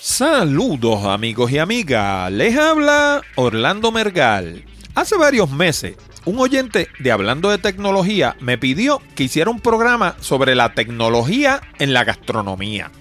[0.00, 4.64] Saludos amigos y amigas, les habla Orlando Mergal.
[4.94, 10.14] Hace varios meses, un oyente de Hablando de Tecnología me pidió que hiciera un programa
[10.20, 12.92] sobre la tecnología en la gastronomía.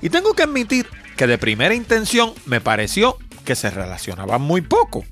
[0.00, 0.86] Y tengo que admitir
[1.18, 5.04] que de primera intención me pareció que se relacionaban muy poco.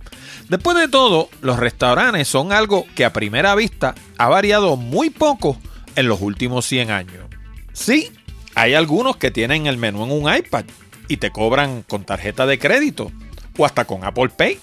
[0.48, 5.58] Después de todo, los restaurantes son algo que a primera vista ha variado muy poco
[5.94, 7.26] en los últimos 100 años.
[7.74, 8.10] Sí,
[8.54, 10.64] hay algunos que tienen el menú en un iPad
[11.08, 13.10] y te cobran con tarjeta de crédito
[13.56, 14.58] o hasta con Apple Pay.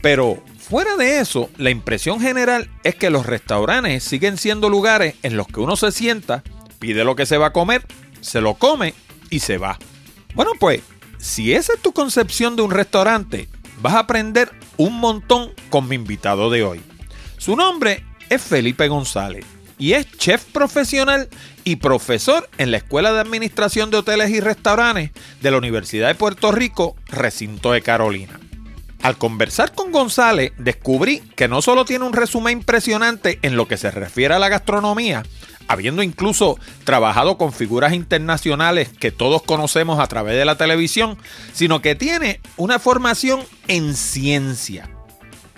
[0.00, 5.36] Pero fuera de eso, la impresión general es que los restaurantes siguen siendo lugares en
[5.36, 6.42] los que uno se sienta,
[6.78, 7.86] pide lo que se va a comer,
[8.20, 8.94] se lo come
[9.30, 9.78] y se va.
[10.34, 10.80] Bueno, pues,
[11.18, 13.48] si esa es tu concepción de un restaurante,
[13.80, 16.80] vas a aprender un montón con mi invitado de hoy.
[17.36, 19.44] Su nombre es Felipe González
[19.78, 21.28] y es chef profesional
[21.64, 26.14] y profesor en la Escuela de Administración de Hoteles y Restaurantes de la Universidad de
[26.14, 28.38] Puerto Rico, recinto de Carolina.
[29.02, 33.76] Al conversar con González, descubrí que no solo tiene un resumen impresionante en lo que
[33.76, 35.24] se refiere a la gastronomía,
[35.66, 41.18] habiendo incluso trabajado con figuras internacionales que todos conocemos a través de la televisión,
[41.52, 44.88] sino que tiene una formación en ciencia.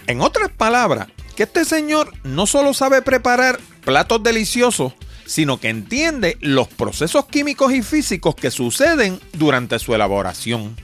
[0.07, 4.95] En otras palabras, que este señor no solo sabe preparar platos deliciosos,
[5.27, 10.77] sino que entiende los procesos químicos y físicos que suceden durante su elaboración.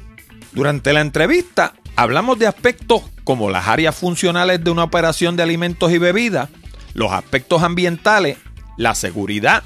[0.52, 5.92] Durante la entrevista hablamos de aspectos como las áreas funcionales de una operación de alimentos
[5.92, 6.48] y bebidas,
[6.94, 8.38] los aspectos ambientales,
[8.76, 9.62] la seguridad,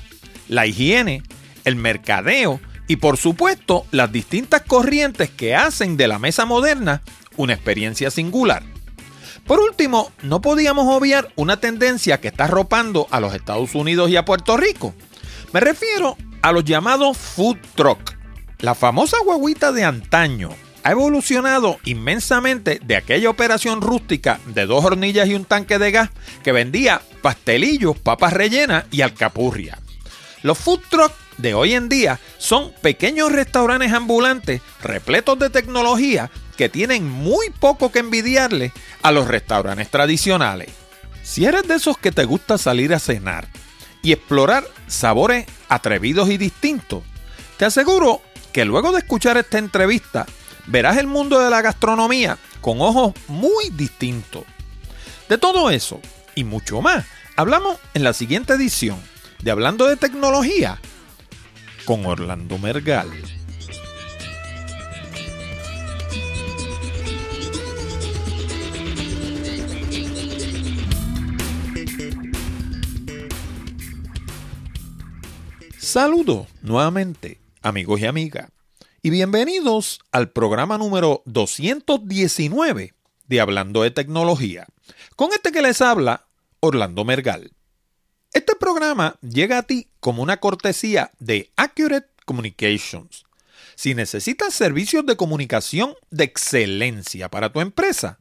[0.49, 1.23] la higiene,
[1.65, 7.03] el mercadeo y por supuesto las distintas corrientes que hacen de la mesa moderna
[7.37, 8.74] una experiencia singular.
[9.47, 14.17] Por último, no podíamos obviar una tendencia que está arropando a los Estados Unidos y
[14.17, 14.95] a Puerto Rico.
[15.53, 18.15] Me refiero a los llamados food truck.
[18.61, 20.51] La famosa guaguita de antaño
[20.83, 26.11] ha evolucionado inmensamente de aquella operación rústica de dos hornillas y un tanque de gas
[26.43, 29.79] que vendía pastelillos, papas rellenas y alcapurria.
[30.43, 36.69] Los food truck de hoy en día son pequeños restaurantes ambulantes repletos de tecnología que
[36.69, 38.73] tienen muy poco que envidiarle
[39.03, 40.71] a los restaurantes tradicionales.
[41.23, 43.49] Si eres de esos que te gusta salir a cenar
[44.03, 47.03] y explorar sabores atrevidos y distintos,
[47.57, 48.21] te aseguro
[48.53, 50.27] que luego de escuchar esta entrevista
[50.67, 54.45] verás el mundo de la gastronomía con ojos muy distintos.
[55.29, 56.01] De todo eso
[56.35, 57.05] y mucho más,
[57.37, 59.01] hablamos en la siguiente edición
[59.43, 60.81] de Hablando de Tecnología
[61.85, 63.11] con Orlando Mergal.
[75.95, 78.51] Saludos nuevamente, amigos y amigas,
[79.01, 82.95] y bienvenidos al programa número 219
[83.29, 84.67] de Hablando de Tecnología.
[85.15, 86.27] Con este que les habla,
[86.59, 87.53] Orlando Mergal.
[88.33, 93.23] Este programa llega a ti como una cortesía de Accurate Communications.
[93.77, 98.19] Si necesitas servicios de comunicación de excelencia para tu empresa,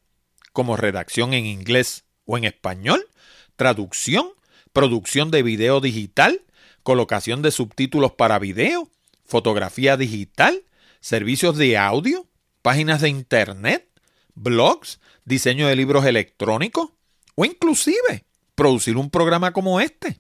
[0.51, 3.07] como redacción en inglés o en español,
[3.55, 4.27] traducción,
[4.73, 6.39] producción de video digital,
[6.83, 8.89] colocación de subtítulos para video,
[9.25, 10.63] fotografía digital,
[10.99, 12.27] servicios de audio,
[12.61, 13.89] páginas de internet,
[14.35, 16.91] blogs, diseño de libros electrónicos
[17.35, 20.19] o inclusive producir un programa como este.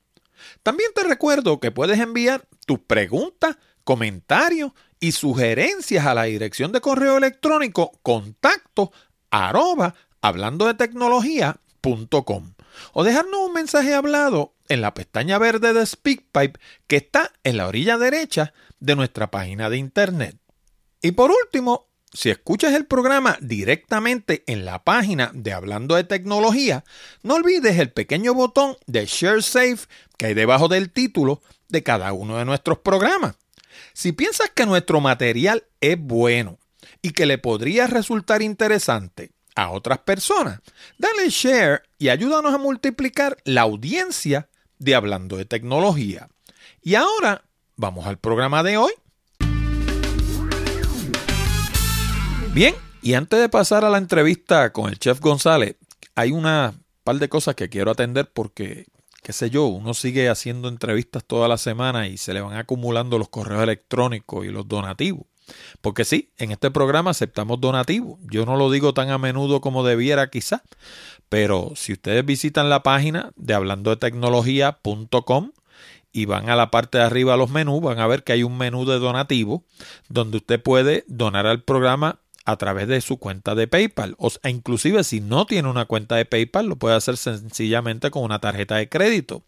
[0.63, 6.81] También te recuerdo que puedes enviar tus preguntas, comentarios y sugerencias a la dirección de
[6.81, 8.91] correo electrónico contacto
[9.31, 12.53] arroba hablando de tecnología.com
[12.93, 17.67] o dejarnos un mensaje hablado en la pestaña verde de SpeakPipe que está en la
[17.67, 20.37] orilla derecha de nuestra página de internet.
[21.01, 26.83] Y por último, si escuchas el programa directamente en la página de Hablando de Tecnología,
[27.21, 29.87] no olvides el pequeño botón de Share Safe
[30.17, 33.35] que hay debajo del título de cada uno de nuestros programas.
[33.93, 36.59] Si piensas que nuestro material es bueno
[37.01, 40.61] y que le podría resultar interesante a otras personas,
[40.97, 44.49] dale share y ayúdanos a multiplicar la audiencia
[44.79, 46.29] de Hablando de Tecnología.
[46.81, 47.43] Y ahora
[47.75, 48.93] vamos al programa de hoy.
[52.57, 52.73] Bien,
[53.03, 55.75] y antes de pasar a la entrevista con el chef González,
[56.15, 56.73] hay una
[57.03, 58.87] par de cosas que quiero atender porque
[59.21, 63.19] qué sé yo, uno sigue haciendo entrevistas toda la semana y se le van acumulando
[63.19, 65.27] los correos electrónicos y los donativos.
[65.81, 68.19] Porque sí, en este programa aceptamos donativos.
[68.23, 70.63] Yo no lo digo tan a menudo como debiera quizá,
[71.29, 75.51] pero si ustedes visitan la página de hablando de tecnología.com
[76.11, 78.41] y van a la parte de arriba a los menús, van a ver que hay
[78.41, 79.63] un menú de donativo
[80.09, 84.15] donde usted puede donar al programa a través de su cuenta de PayPal.
[84.17, 88.23] O sea, inclusive si no tiene una cuenta de PayPal, lo puede hacer sencillamente con
[88.23, 89.43] una tarjeta de crédito.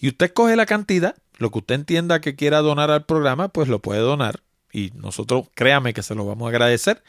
[0.00, 3.68] Y usted coge la cantidad, lo que usted entienda que quiera donar al programa, pues
[3.68, 4.40] lo puede donar
[4.72, 7.02] y nosotros créame que se lo vamos a agradecer.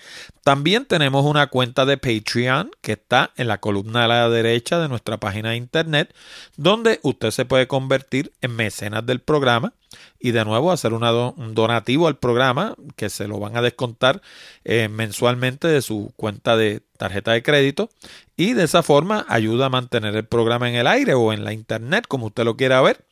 [0.43, 4.89] También tenemos una cuenta de Patreon que está en la columna a la derecha de
[4.89, 6.13] nuestra página de internet,
[6.57, 9.73] donde usted se puede convertir en mecenas del programa
[10.19, 14.21] y de nuevo hacer un donativo al programa que se lo van a descontar
[14.63, 17.89] eh, mensualmente de su cuenta de tarjeta de crédito
[18.35, 21.53] y de esa forma ayuda a mantener el programa en el aire o en la
[21.53, 23.05] internet como usted lo quiera ver.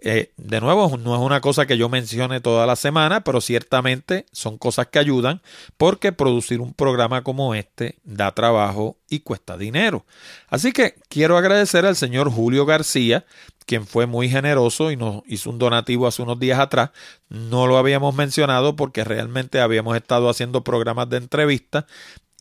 [0.00, 4.26] Eh, de nuevo, no es una cosa que yo mencione toda la semana, pero ciertamente
[4.32, 5.42] son cosas que ayudan
[5.76, 10.06] porque producir un programa como este da trabajo y cuesta dinero.
[10.48, 13.24] Así que quiero agradecer al señor Julio García
[13.64, 16.90] quien fue muy generoso y nos hizo un donativo hace unos días atrás.
[17.28, 21.86] No lo habíamos mencionado porque realmente habíamos estado haciendo programas de entrevista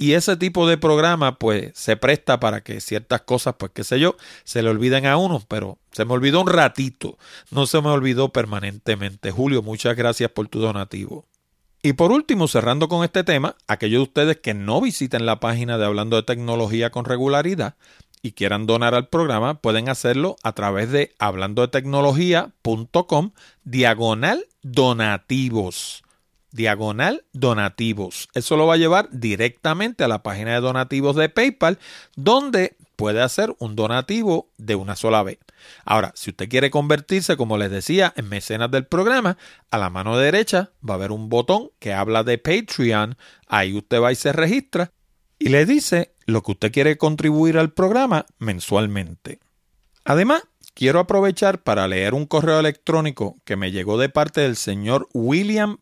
[0.02, 4.00] y ese tipo de programa pues se presta para que ciertas cosas, pues qué sé
[4.00, 7.20] yo, se le olviden a uno, pero se me olvidó un ratito,
[7.52, 9.30] no se me olvidó permanentemente.
[9.30, 11.28] Julio, muchas gracias por tu donativo.
[11.84, 15.78] Y por último, cerrando con este tema, aquellos de ustedes que no visiten la página
[15.78, 17.76] de Hablando de Tecnología con regularidad,
[18.24, 23.32] y quieran donar al programa, pueden hacerlo a través de hablando de tecnología.com
[23.66, 26.04] diagonal donativos.
[26.52, 28.30] Diagonal donativos.
[28.34, 31.80] Eso lo va a llevar directamente a la página de donativos de PayPal,
[32.16, 35.40] donde puede hacer un donativo de una sola vez.
[35.86, 39.38] Ahora, si usted quiere convertirse, como les decía, en mecenas del programa,
[39.70, 43.18] a la mano derecha va a haber un botón que habla de Patreon.
[43.48, 44.92] Ahí usted va y se registra
[45.40, 49.40] y le dice lo que usted quiere contribuir al programa mensualmente.
[50.04, 50.44] Además,
[50.74, 55.78] quiero aprovechar para leer un correo electrónico que me llegó de parte del señor William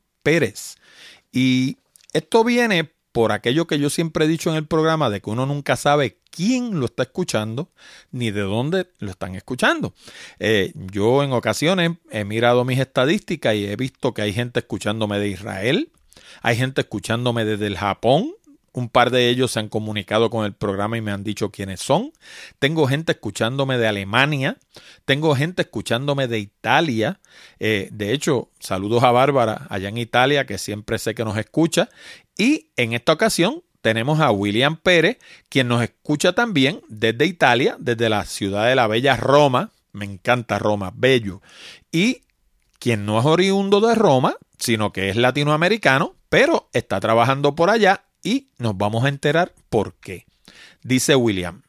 [1.32, 1.78] Y
[2.14, 5.46] esto viene por aquello que yo siempre he dicho en el programa de que uno
[5.46, 7.70] nunca sabe quién lo está escuchando
[8.12, 9.94] ni de dónde lo están escuchando.
[10.40, 15.20] Eh, yo en ocasiones he mirado mis estadísticas y he visto que hay gente escuchándome
[15.20, 15.92] de Israel,
[16.42, 18.34] hay gente escuchándome desde el Japón,
[18.80, 21.82] un par de ellos se han comunicado con el programa y me han dicho quiénes
[21.82, 22.12] son.
[22.58, 24.58] Tengo gente escuchándome de Alemania.
[25.06, 27.20] Tengo gente escuchándome de Italia.
[27.60, 31.90] Eh, de hecho, saludos a Bárbara allá en Italia, que siempre sé que nos escucha.
[32.38, 35.18] Y en esta ocasión tenemos a William Pérez,
[35.50, 39.72] quien nos escucha también desde Italia, desde la ciudad de la bella Roma.
[39.92, 41.42] Me encanta Roma, bello.
[41.92, 42.22] Y
[42.80, 48.04] quien no es oriundo de Roma, sino que es latinoamericano, pero está trabajando por allá
[48.24, 50.26] y nos vamos a enterar por qué.
[50.84, 51.64] Dice William,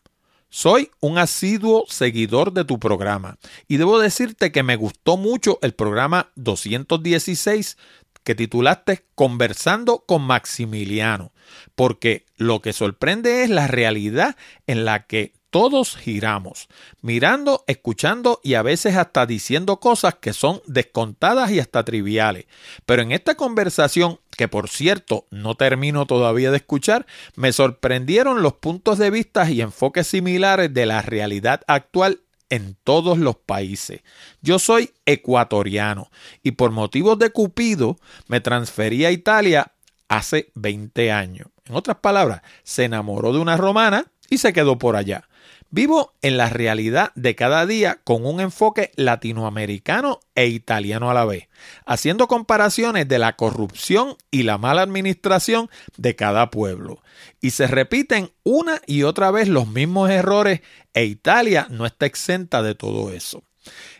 [0.49, 3.38] soy un asiduo seguidor de tu programa
[3.69, 7.76] y debo decirte que me gustó mucho el programa 216
[8.25, 11.32] que titulaste Conversando con Maximiliano,
[11.75, 14.37] porque lo que sorprende es la realidad
[14.67, 16.69] en la que todos giramos,
[17.03, 22.46] mirando, escuchando y a veces hasta diciendo cosas que son descontadas y hasta triviales.
[22.87, 27.05] Pero en esta conversación, que por cierto no termino todavía de escuchar,
[27.37, 33.19] me sorprendieron los puntos de vista y enfoques similares de la realidad actual en todos
[33.19, 34.01] los países.
[34.41, 36.11] Yo soy ecuatoriano
[36.43, 39.73] y por motivos de Cupido me transferí a Italia
[40.09, 41.49] hace 20 años.
[41.67, 45.29] En otras palabras, se enamoró de una romana y se quedó por allá.
[45.72, 51.24] Vivo en la realidad de cada día con un enfoque latinoamericano e italiano a la
[51.24, 51.48] vez,
[51.86, 57.05] haciendo comparaciones de la corrupción y la mala administración de cada pueblo.
[57.41, 60.60] Y se repiten una y otra vez los mismos errores
[60.93, 63.44] e Italia no está exenta de todo eso.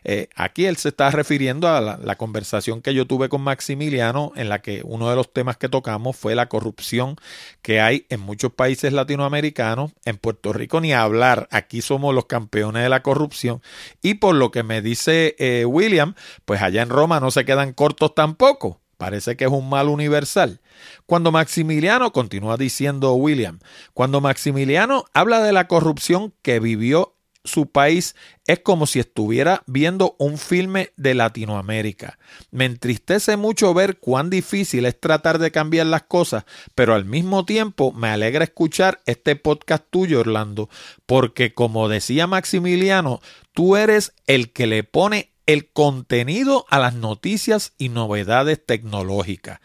[0.04, 4.48] Eh, aquí él se está refiriendo a la, conversación que yo tuve con Maximiliano, en
[4.48, 7.16] la que uno de los temas que tocamos fue la corrupción
[7.62, 9.92] que hay en muchos países latinoamericanos.
[10.04, 13.62] En Puerto Rico ni hablar, aquí somos los campeones de la corrupción.
[14.02, 16.14] Y por lo que me dice eh, William,
[16.44, 18.80] pues allá en Roma no se quedan cortos tampoco.
[19.00, 20.60] Parece que es un mal universal.
[21.06, 23.58] Cuando Maximiliano, continúa diciendo William,
[23.94, 28.14] cuando Maximiliano habla de la corrupción que vivió su país
[28.47, 32.18] es como si estuviera viendo un filme de Latinoamérica.
[32.50, 36.44] Me entristece mucho ver cuán difícil es tratar de cambiar las cosas,
[36.75, 40.68] pero al mismo tiempo me alegra escuchar este podcast tuyo, Orlando,
[41.06, 43.20] porque como decía Maximiliano,
[43.52, 49.61] tú eres el que le pone el contenido a las noticias y novedades tecnológicas.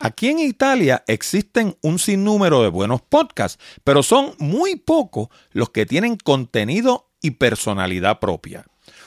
[0.00, 5.86] Aquí en Italia existen un sinnúmero de buenos podcasts, pero son muy pocos los que
[5.86, 8.64] tienen contenido y personalidad propia.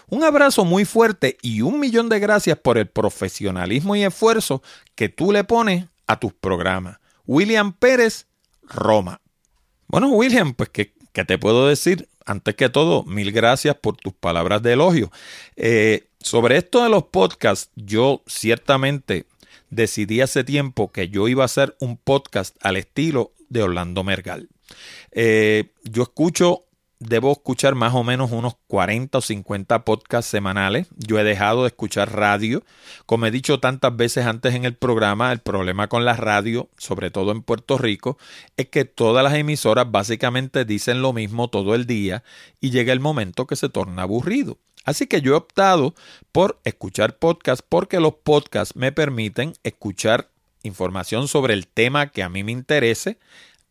[0.07, 4.61] Un abrazo muy fuerte y un millón de gracias por el profesionalismo y esfuerzo
[4.95, 6.97] que tú le pones a tus programas.
[7.25, 8.27] William Pérez,
[8.63, 9.21] Roma.
[9.87, 10.93] Bueno, William, pues ¿qué,
[11.25, 12.09] te puedo decir?
[12.25, 15.11] Antes que todo, mil gracias por tus palabras de elogio.
[15.55, 19.25] Eh, sobre esto de los podcasts, yo ciertamente
[19.69, 24.49] decidí hace tiempo que yo iba a hacer un podcast al estilo de Orlando Mergal.
[25.11, 26.65] Eh, yo escucho,
[27.01, 30.87] debo escuchar más o menos unos 40 o 50 podcasts semanales.
[30.95, 32.63] Yo he dejado de escuchar radio.
[33.07, 37.09] Como he dicho tantas veces antes en el programa, el problema con la radio, sobre
[37.09, 38.19] todo en Puerto Rico,
[38.55, 42.23] es que todas las emisoras básicamente dicen lo mismo todo el día
[42.59, 44.59] y llega el momento que se torna aburrido.
[44.85, 45.95] Así que yo he optado
[46.31, 50.29] por escuchar podcasts porque los podcasts me permiten escuchar
[50.63, 53.17] información sobre el tema que a mí me interese,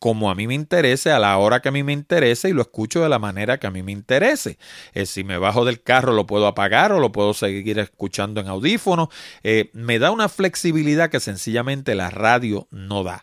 [0.00, 2.62] como a mí me interese, a la hora que a mí me interese y lo
[2.62, 4.59] escucho de la manera que a mí me interese.
[4.95, 8.49] Eh, si me bajo del carro lo puedo apagar o lo puedo seguir escuchando en
[8.49, 9.09] audífonos.
[9.42, 13.23] Eh, me da una flexibilidad que sencillamente la radio no da.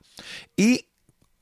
[0.56, 0.86] Y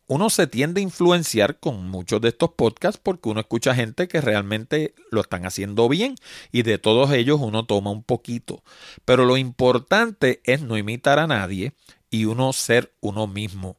[0.08, 4.22] uno se tiende a influenciar con muchos de estos podcasts porque uno escucha gente que
[4.22, 6.16] realmente lo están haciendo bien
[6.52, 8.64] y de todos ellos uno toma un poquito.
[9.04, 11.74] Pero lo importante es no imitar a nadie
[12.10, 13.78] y uno ser uno mismo.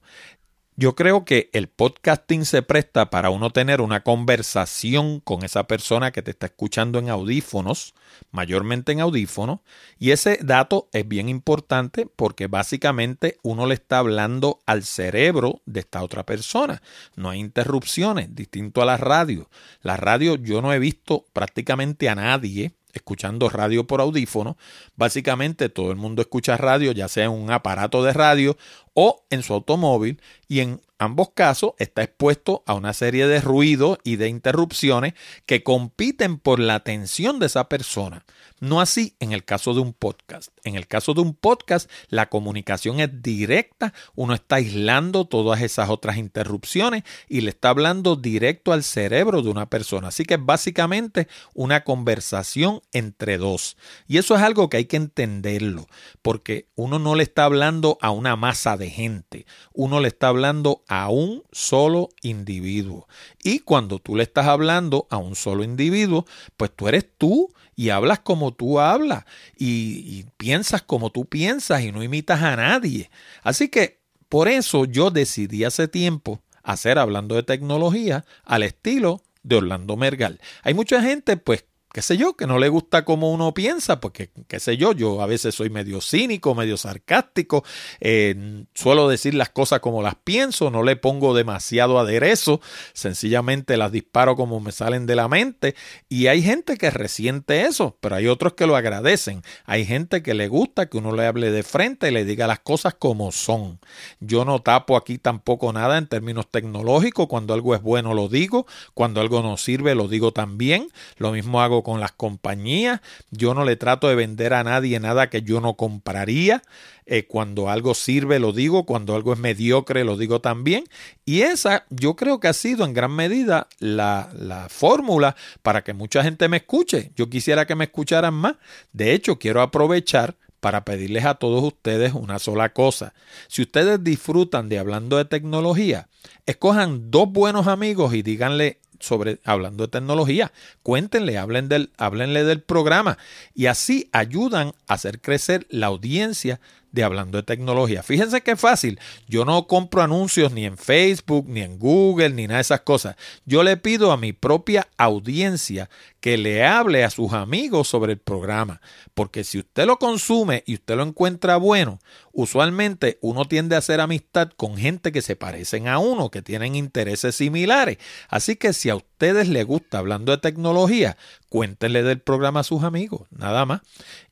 [0.78, 6.10] Yo creo que el podcasting se presta para uno tener una conversación con esa persona
[6.10, 7.94] que te está escuchando en audífonos,
[8.30, 9.60] mayormente en audífonos,
[9.98, 15.80] y ese dato es bien importante porque básicamente uno le está hablando al cerebro de
[15.80, 16.82] esta otra persona.
[17.14, 19.48] No hay interrupciones, distinto a la radio.
[19.80, 24.56] La radio yo no he visto prácticamente a nadie escuchando radio por audífono.
[24.96, 28.56] Básicamente todo el mundo escucha radio, ya sea en un aparato de radio
[28.94, 33.98] o en su automóvil, y en ambos casos está expuesto a una serie de ruidos
[34.04, 38.24] y de interrupciones que compiten por la atención de esa persona.
[38.60, 40.50] No así en el caso de un podcast.
[40.64, 45.90] En el caso de un podcast, la comunicación es directa, uno está aislando todas esas
[45.90, 50.08] otras interrupciones y le está hablando directo al cerebro de una persona.
[50.08, 53.76] Así que es básicamente una conversación entre dos.
[54.06, 55.86] Y eso es algo que hay que entenderlo,
[56.22, 60.82] porque uno no le está hablando a una masa de gente, uno le está hablando
[60.88, 63.06] a un solo individuo.
[63.42, 66.24] Y cuando tú le estás hablando a un solo individuo,
[66.56, 69.24] pues tú eres tú y hablas como tú hablas
[69.56, 73.10] y, piensas como tú piensas y no imitas a nadie.
[73.42, 79.56] Así que por eso yo decidí hace tiempo hacer hablando de tecnología al estilo de
[79.56, 80.40] Orlando Mergal.
[80.62, 81.66] Hay mucha gente pues
[81.96, 85.22] qué sé yo, que no le gusta como uno piensa, porque qué sé yo, yo
[85.22, 87.64] a veces soy medio cínico, medio sarcástico,
[88.00, 92.60] eh, suelo decir las cosas como las pienso, no le pongo demasiado aderezo,
[92.92, 95.74] sencillamente las disparo como me salen de la mente
[96.10, 100.34] y hay gente que resiente eso, pero hay otros que lo agradecen, hay gente que
[100.34, 103.80] le gusta que uno le hable de frente y le diga las cosas como son.
[104.20, 108.66] Yo no tapo aquí tampoco nada en términos tecnológicos, cuando algo es bueno lo digo,
[108.92, 113.00] cuando algo no sirve lo digo también, lo mismo hago con las compañías.
[113.30, 116.64] Yo no le trato de vender a nadie nada que yo no compraría.
[117.06, 120.82] Eh, cuando algo sirve lo digo, cuando algo es mediocre lo digo también.
[121.24, 125.92] Y esa yo creo que ha sido en gran medida la, la fórmula para que
[125.92, 127.12] mucha gente me escuche.
[127.14, 128.56] Yo quisiera que me escucharan más.
[128.92, 133.14] De hecho, quiero aprovechar para pedirles a todos ustedes una sola cosa.
[133.46, 136.08] Si ustedes disfrutan de hablando de tecnología,
[136.46, 140.52] escojan dos buenos amigos y díganle sobre hablando de tecnología.
[140.82, 143.18] Cuéntenle, hablen del, háblenle del programa
[143.54, 146.60] y así ayudan a hacer crecer la audiencia
[146.96, 148.02] de Hablando de Tecnología.
[148.02, 148.98] Fíjense qué fácil.
[149.28, 153.16] Yo no compro anuncios ni en Facebook, ni en Google, ni nada de esas cosas.
[153.44, 158.18] Yo le pido a mi propia audiencia que le hable a sus amigos sobre el
[158.18, 158.80] programa.
[159.12, 162.00] Porque si usted lo consume y usted lo encuentra bueno,
[162.32, 166.74] usualmente uno tiende a hacer amistad con gente que se parecen a uno, que tienen
[166.74, 167.98] intereses similares.
[168.30, 171.18] Así que si a ustedes les gusta hablando de tecnología,
[171.50, 173.82] cuéntenle del programa a sus amigos, nada más.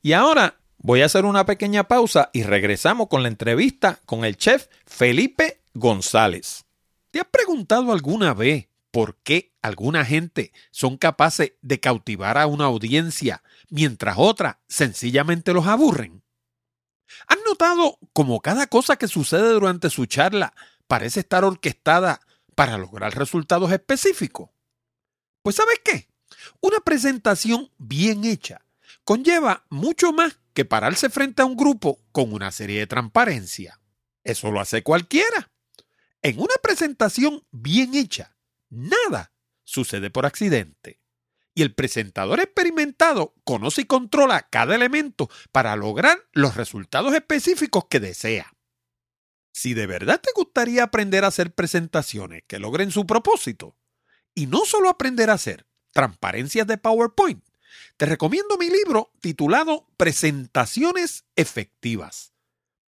[0.01, 0.55] Y ahora
[0.87, 5.63] Voy a hacer una pequeña pausa y regresamos con la entrevista con el chef Felipe
[5.73, 6.65] González.
[7.09, 12.65] ¿Te has preguntado alguna vez por qué alguna gente son capaces de cautivar a una
[12.65, 16.21] audiencia mientras otras sencillamente los aburren?
[17.29, 20.53] ¿Han notado cómo cada cosa que sucede durante su charla
[20.85, 22.21] parece estar orquestada
[22.53, 24.51] para lograr resultados específicos?
[25.41, 26.07] Pues ¿sabes qué?
[26.61, 28.64] Una presentación bien hecha
[29.05, 33.79] conlleva mucho más que pararse frente a un grupo con una serie de transparencia.
[34.23, 35.51] Eso lo hace cualquiera.
[36.21, 38.35] En una presentación bien hecha,
[38.69, 39.31] nada
[39.63, 40.99] sucede por accidente.
[41.53, 47.99] Y el presentador experimentado conoce y controla cada elemento para lograr los resultados específicos que
[47.99, 48.51] desea.
[49.53, 53.77] Si de verdad te gustaría aprender a hacer presentaciones que logren su propósito,
[54.33, 57.41] y no solo aprender a hacer transparencias de PowerPoint,
[57.97, 62.33] te recomiendo mi libro titulado Presentaciones Efectivas.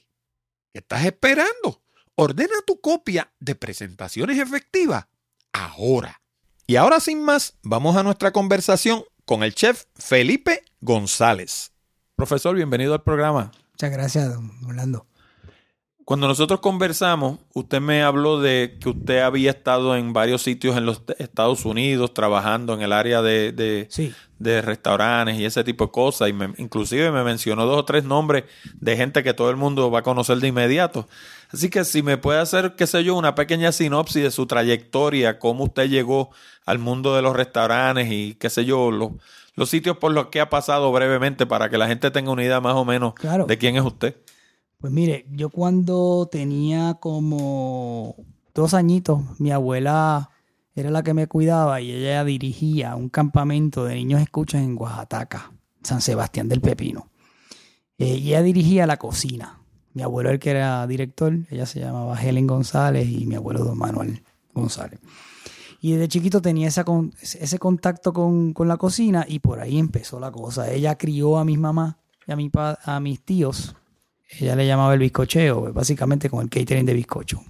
[0.71, 1.81] ¿Qué estás esperando?
[2.15, 5.07] Ordena tu copia de presentaciones efectivas
[5.51, 6.21] ahora.
[6.65, 11.73] Y ahora sin más, vamos a nuestra conversación con el chef Felipe González.
[12.15, 13.51] Profesor, bienvenido al programa.
[13.73, 15.08] Muchas gracias, don Orlando.
[16.09, 20.87] Cuando nosotros conversamos, usted me habló de que usted había estado en varios sitios en
[20.87, 23.51] los Estados Unidos trabajando en el área de,
[24.39, 26.29] de, restaurantes y ese tipo de cosas.
[26.29, 29.91] Y me, inclusive me mencionó dos o tres nombres de gente que todo el mundo
[29.91, 31.07] va a conocer de inmediato.
[31.51, 35.37] Así que si me puede hacer, qué sé yo, una pequeña sinopsis de su trayectoria,
[35.37, 36.31] cómo usted llegó
[36.65, 39.11] al mundo de los restaurantes y qué sé yo, los,
[39.53, 42.61] los sitios por los que ha pasado brevemente para que la gente tenga una idea
[42.61, 43.13] más o menos
[43.47, 44.15] de quién es usted.
[44.79, 48.15] Pues mire, yo cuando tenía como
[48.53, 50.29] dos añitos, mi abuela
[50.74, 55.51] era la que me cuidaba y ella dirigía un campamento de niños escuchas en Oaxaca,
[55.83, 57.09] San Sebastián del Pepino.
[57.98, 59.59] Eh, y ella dirigía la cocina.
[59.94, 63.77] Mi abuelo, el que era director, ella se llamaba Helen González y mi abuelo Don
[63.77, 65.01] Manuel González.
[65.81, 70.72] Y desde chiquito tenía ese contacto con, la cocina y por ahí empezó la cosa.
[70.72, 73.75] Ella crió a mis mamás y a, mi, a mis tíos
[74.29, 77.44] ella le llamaba el bizcocheo, básicamente con el catering de bizcocho.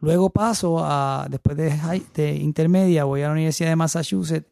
[0.00, 4.48] Luego paso a, después de, de intermedia, voy a la Universidad de Massachusetts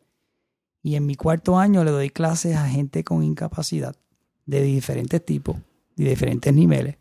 [0.82, 3.96] y en mi cuarto año le doy clases a gente con incapacidad
[4.44, 5.56] de diferentes tipos,
[5.96, 6.96] de diferentes niveles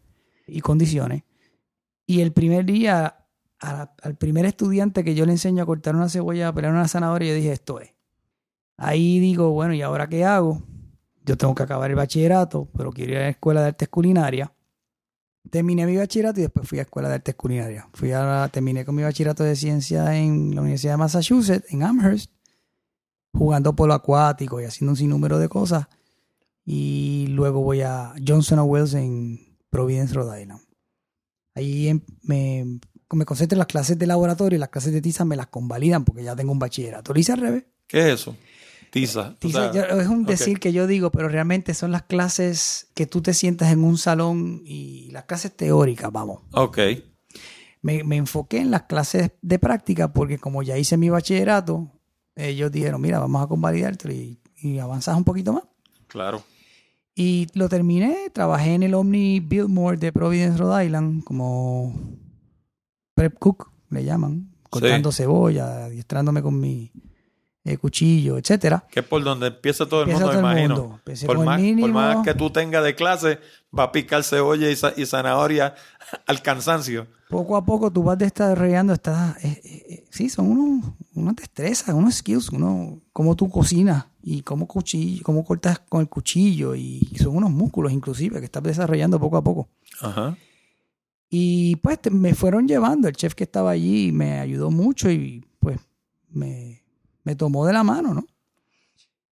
[0.48, 1.24] y condiciones.
[2.06, 3.26] Y el primer día,
[3.60, 7.30] al primer estudiante que yo le enseño a cortar una cebolla, a pelar una zanahoria,
[7.30, 7.94] yo dije, esto es.
[8.78, 10.64] Ahí digo, bueno, ¿y ahora qué hago?
[11.26, 14.50] Yo tengo que acabar el bachillerato, pero quiero ir a la escuela de artes culinarias.
[15.50, 17.86] Terminé mi bachillerato y después fui a la escuela de artes culinarias.
[17.94, 22.32] Fui a terminé con mi bachillerato de ciencia en la Universidad de Massachusetts, en Amherst,
[23.34, 25.88] jugando polo acuático y haciendo un sinnúmero de cosas.
[26.66, 30.62] Y luego voy a Johnson Wells en Providence, Rhode Island.
[31.56, 32.80] Ahí em, me,
[33.12, 36.06] me concentro en las clases de laboratorio y las clases de tiza me las convalidan
[36.06, 37.14] porque ya tengo un bachillerato.
[37.14, 37.66] Lo hice al revés.
[37.88, 38.36] ¿Qué es eso?
[38.94, 39.36] Tiza.
[39.42, 43.72] es un decir que yo digo, pero realmente son las clases que tú te sientas
[43.72, 46.44] en un salón y las clases teóricas, vamos.
[46.52, 46.78] Ok.
[47.82, 51.90] Me, enfoqué en las clases de práctica porque como ya hice mi bachillerato,
[52.36, 55.64] ellos dijeron, mira, vamos a convalidarte y, y avanzas un poquito más.
[56.06, 56.44] Claro.
[57.16, 61.96] Y lo terminé, trabajé en el Omni Biltmore de Providence, Rhode Island, como
[63.16, 66.92] prep cook, le llaman, cortando cebolla, adiestrándome con mi
[67.66, 68.86] eh, cuchillo, etcétera.
[68.92, 71.00] Que es por donde empieza todo el mundo, imagino.
[71.26, 73.40] Por más, por más, que tú tengas de clase,
[73.78, 75.76] va a picar cebolla y, zanahoria
[76.28, 77.08] al cansancio.
[77.30, 79.44] Poco a poco tú vas desarrollando estas...
[79.44, 84.68] Eh, eh, sí, son unos, unas destrezas, unos skills, uno, cómo tú cocinas y cómo,
[84.68, 89.38] cuchillo, cómo cortas con el cuchillo y son unos músculos inclusive que estás desarrollando poco
[89.38, 89.70] a poco.
[90.02, 90.38] Ajá.
[91.30, 95.80] Y pues me fueron llevando, el chef que estaba allí me ayudó mucho y pues
[96.30, 96.83] me
[97.24, 98.26] me tomó de la mano, ¿no?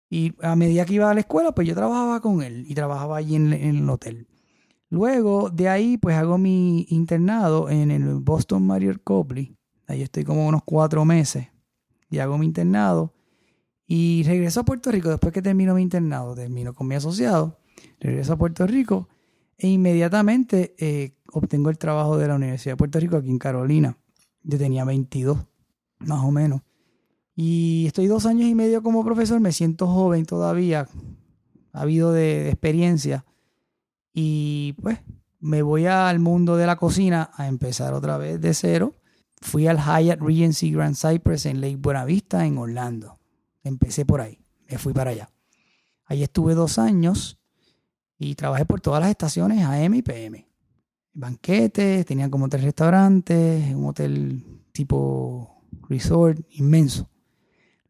[0.08, 3.16] Y a medida que iba a la escuela, pues yo trabajaba con él y trabajaba
[3.16, 4.28] allí en, el hotel.
[4.88, 9.56] Luego de ahí, pues hago mi internado en el Boston Marriott Copley.
[9.88, 11.48] Ahí estoy como unos cuatro meses
[12.08, 13.14] y hago mi internado.
[13.86, 16.34] Y regreso a Puerto Rico después que termino mi internado.
[16.34, 17.58] Termino con mi asociado.
[18.00, 19.08] Regreso a Puerto Rico
[19.58, 23.96] E inmediatamente eh, obtengo el trabajo de la Universidad de Puerto Rico aquí en Carolina.
[24.42, 25.38] Yo tenía 22,
[26.00, 26.60] más o menos.
[27.38, 30.88] Y estoy dos años y medio como profesor, me siento joven todavía,
[31.74, 33.26] ha habido de, experiencia.
[34.14, 35.00] Y pues
[35.38, 38.94] me voy al mundo de la cocina a empezar otra vez de cero.
[39.42, 43.18] Fui al Hyatt Regency Grand Cypress en Lake Buenavista, en Orlando.
[43.62, 45.30] Empecé por ahí, me fui para allá.
[46.06, 47.38] Ahí estuve dos años
[48.18, 50.48] y trabajé por todas las estaciones AM y PM.
[51.12, 57.10] Banquetes, tenían como tres restaurantes, un hotel tipo resort inmenso.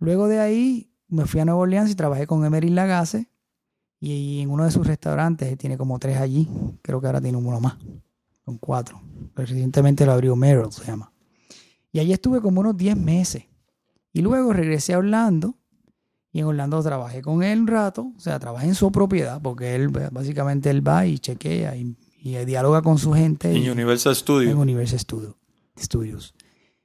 [0.07, 3.29] Luego de ahí me fui a Nueva Orleans y trabajé con Emery Lagasse
[3.99, 6.49] y en uno de sus restaurantes, tiene como tres allí,
[6.81, 7.77] creo que ahora tiene uno más,
[8.45, 9.03] con cuatro.
[9.35, 11.13] Recientemente lo abrió Merrill, se llama.
[11.91, 13.47] Y allí estuve como unos 10 meses.
[14.13, 15.57] Y luego regresé a Orlando
[16.31, 19.75] y en Orlando trabajé con él un rato, o sea, trabajé en su propiedad, porque
[19.75, 23.51] él básicamente él va y chequea y, y dialoga con su gente.
[23.51, 24.53] En Universal Studios.
[24.53, 25.37] En Universal Studio,
[25.77, 26.33] Studios.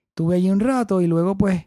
[0.10, 1.66] Estuve allí un rato y luego pues,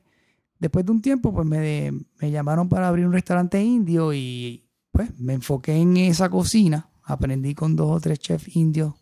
[0.64, 5.10] después de un tiempo, pues me, me llamaron para abrir un restaurante indio y pues
[5.18, 8.94] me enfoqué en esa cocina, aprendí con dos o tres chefs indios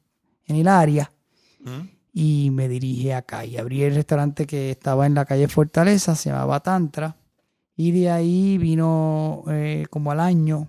[0.46, 1.12] en el área
[1.60, 1.86] ¿Mm?
[2.12, 6.30] y me dirigí acá y abrí el restaurante que estaba en la calle Fortaleza, se
[6.30, 7.16] llamaba Tantra
[7.76, 10.68] y de ahí vino eh, como al año,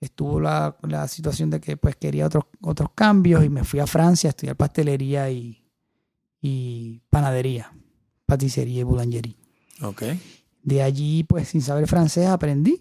[0.00, 3.88] estuvo la, la, situación de que pues quería otros, otros cambios y me fui a
[3.88, 5.64] Francia a estudiar pastelería y,
[6.40, 7.72] y panadería,
[8.24, 9.41] paticería y boulangerie.
[10.62, 12.80] De allí pues sin saber francés aprendí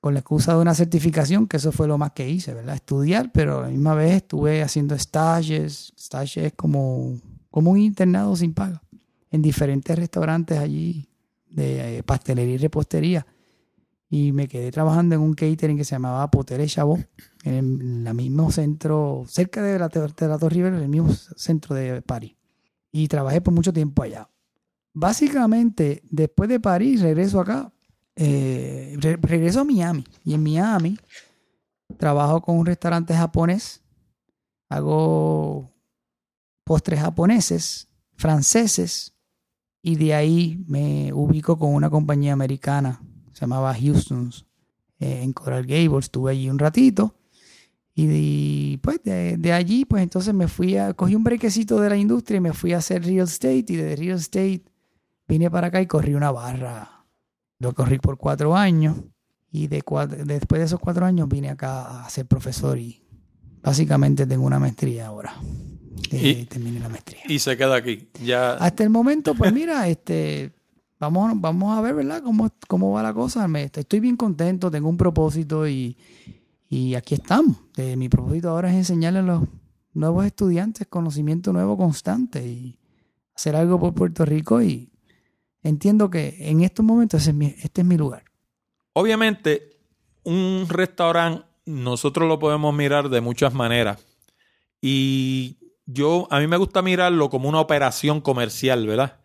[0.00, 2.74] con la excusa de una certificación, que eso fue lo más que hice, ¿verdad?
[2.74, 7.18] Estudiar, pero a la misma vez estuve haciendo stages, stages como,
[7.50, 8.82] como un internado sin paga,
[9.30, 11.06] en diferentes restaurantes allí
[11.50, 13.26] de eh, pastelería y repostería.
[14.08, 16.98] Y me quedé trabajando en un catering que se llamaba Potere el,
[17.44, 21.76] en el mismo centro, cerca de la, de la Torre River, en el mismo centro
[21.76, 22.34] de París.
[22.90, 24.28] Y trabajé por mucho tiempo allá.
[24.92, 27.72] Básicamente, después de París, regreso acá
[28.16, 30.04] eh, re regreso a Miami.
[30.24, 30.98] Y en Miami
[31.96, 33.82] trabajo con un restaurante japonés,
[34.68, 35.70] hago
[36.64, 39.14] postres japoneses, franceses.
[39.82, 43.00] Y de ahí me ubico con una compañía americana,
[43.32, 44.44] se llamaba Houston's
[44.98, 47.14] eh, en Coral Gables, estuve allí un ratito.
[47.94, 51.88] Y de, pues de, de, allí pues entonces me fui a, cogí un brequecito de
[51.88, 53.64] la industria y me fui a hacer real estate.
[53.68, 54.69] Y de real estate
[55.30, 57.00] vine para acá y corrí una barra
[57.60, 58.96] lo corrí por cuatro años
[59.52, 63.04] y de cuatro, después de esos cuatro años vine acá a ser profesor y
[63.62, 65.34] básicamente tengo una maestría ahora.
[66.10, 67.20] Y, terminé la maestría.
[67.28, 68.08] Y se queda aquí.
[68.24, 68.54] Ya...
[68.54, 70.52] Hasta el momento, pues mira, este,
[70.98, 72.22] vamos, vamos a ver, ¿verdad?
[72.22, 73.46] Cómo, cómo va la cosa.
[73.46, 75.98] Me, estoy bien contento, tengo un propósito y,
[76.68, 77.58] y aquí estamos.
[77.76, 79.42] Eh, mi propósito ahora es enseñarle a los
[79.92, 82.78] nuevos estudiantes conocimiento nuevo constante y
[83.34, 84.89] hacer algo por Puerto Rico y
[85.62, 88.24] entiendo que en estos momentos este es mi, este es mi lugar.
[88.92, 89.76] Obviamente,
[90.24, 94.04] un restaurante nosotros lo podemos mirar de muchas maneras.
[94.80, 99.20] Y yo, a mí me gusta mirarlo como una operación comercial, ¿verdad?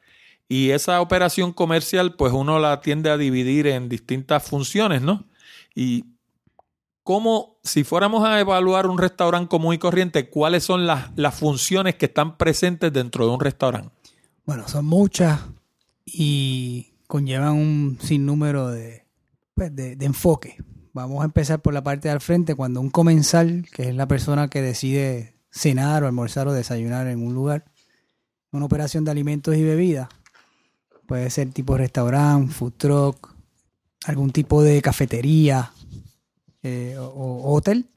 [0.47, 5.25] Y esa operación comercial, pues uno la tiende a dividir en distintas funciones, ¿no?
[5.73, 6.05] Y
[7.03, 11.95] cómo, si fuéramos a evaluar un restaurante común y corriente, ¿cuáles son las, las funciones
[11.95, 13.89] que están presentes dentro de un restaurante?
[14.45, 15.39] Bueno, son muchas
[16.05, 19.05] y conllevan un sinnúmero de,
[19.53, 20.57] pues, de, de enfoque.
[20.93, 24.47] Vamos a empezar por la parte del frente, cuando un comensal, que es la persona
[24.47, 27.65] que decide cenar o almorzar o desayunar en un lugar,
[28.51, 30.09] una operación de alimentos y bebidas,
[31.05, 33.35] puede ser tipo restaurante, food truck,
[34.05, 35.71] algún tipo de cafetería
[36.63, 37.89] eh, o, hotel.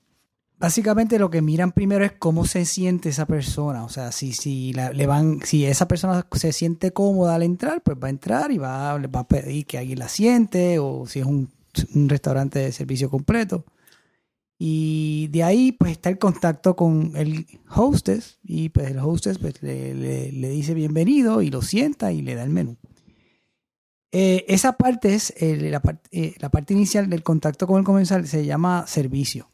[0.58, 4.72] Básicamente lo que miran primero es cómo se siente esa persona, o sea, si, si
[4.72, 8.58] le van, si esa persona se siente cómoda al entrar, pues va a entrar y
[8.58, 11.50] va, va a pedir que alguien la siente, o si es un,
[12.08, 13.64] restaurante de servicio completo.
[14.58, 19.62] Y de ahí pues está el contacto con el hostess y pues el hostess pues,
[19.62, 19.94] le,
[20.32, 22.76] le, dice bienvenido y lo sienta y le da el menú.
[24.10, 28.44] Eh, esa parte es la, eh, la, parte inicial del contacto con el comensal se
[28.44, 29.48] llama servicio.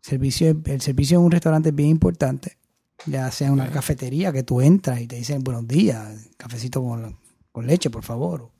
[0.00, 0.60] Servicio.
[0.64, 2.58] El servicio en un restaurante es bien importante,
[3.06, 7.18] ya sea una cafetería que tú entras y te dicen buenos días, cafecito con,
[7.52, 8.50] con leche por favor,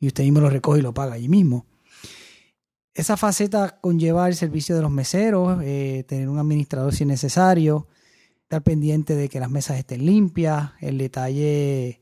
[0.00, 1.66] y usted mismo lo recoge y lo paga allí mismo
[2.98, 7.86] esa faceta conlleva el servicio de los meseros, eh, tener un administrador si es necesario,
[8.42, 12.00] estar pendiente de que las mesas estén limpias, el detalle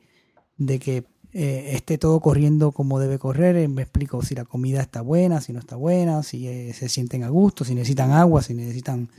[0.57, 1.05] de que
[1.39, 3.57] eh, esté todo corriendo como debe correr.
[3.57, 6.89] Eh, me explico si la comida está buena, si no está buena, si eh, se
[6.89, 9.11] sienten a gusto, si necesitan agua, si necesitan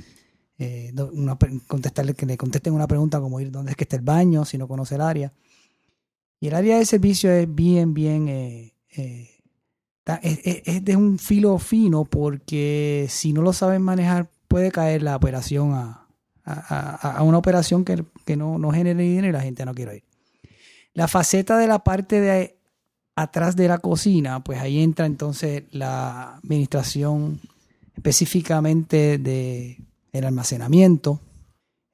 [0.58, 0.92] eh,
[1.68, 4.58] contestarle, que le contesten una pregunta como ir dónde es que está el baño, si
[4.58, 5.32] no conoce el área.
[6.40, 8.74] Y el área de servicio es bien, bien, es,
[10.84, 16.08] de un filo fino porque si no lo saben manejar puede caer la operación a,
[16.46, 20.17] a, una operación que, que no, no genere dinero y la gente no quiere ir.
[20.98, 22.58] La faceta de la parte de
[23.16, 27.40] atrás de la cocina, pues ahí entra entonces la administración
[27.96, 29.78] específicamente de
[30.12, 31.20] el almacenamiento,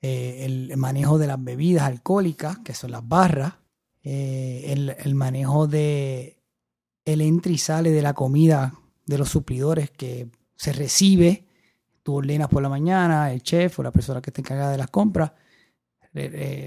[0.02, 3.56] eh, el manejo de las bebidas alcohólicas, que son las barras,
[4.04, 6.38] eh, el, manejo de
[7.04, 8.74] el entra y sale de la comida
[9.06, 11.46] de los suplidores que se recibe,
[12.04, 14.90] tú ordenas por la mañana, el chef o la persona que está encargada de las
[14.90, 15.34] compras,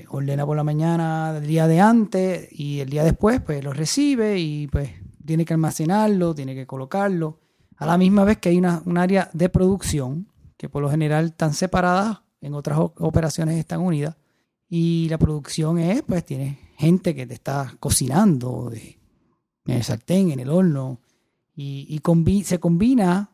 [0.09, 4.39] ordena por la mañana el día de antes y el día después pues lo recibe
[4.39, 4.91] y pues
[5.25, 7.41] tiene que almacenarlo, tiene que colocarlo.
[7.77, 11.27] A la misma vez que hay una, un área de producción que por lo general
[11.27, 14.17] están separadas, en otras operaciones están unidas.
[14.69, 20.41] Y la producción es, pues, tiene gente que te está cocinando en el sartén, en
[20.41, 21.01] el horno,
[21.55, 22.01] y,
[22.45, 23.31] se combina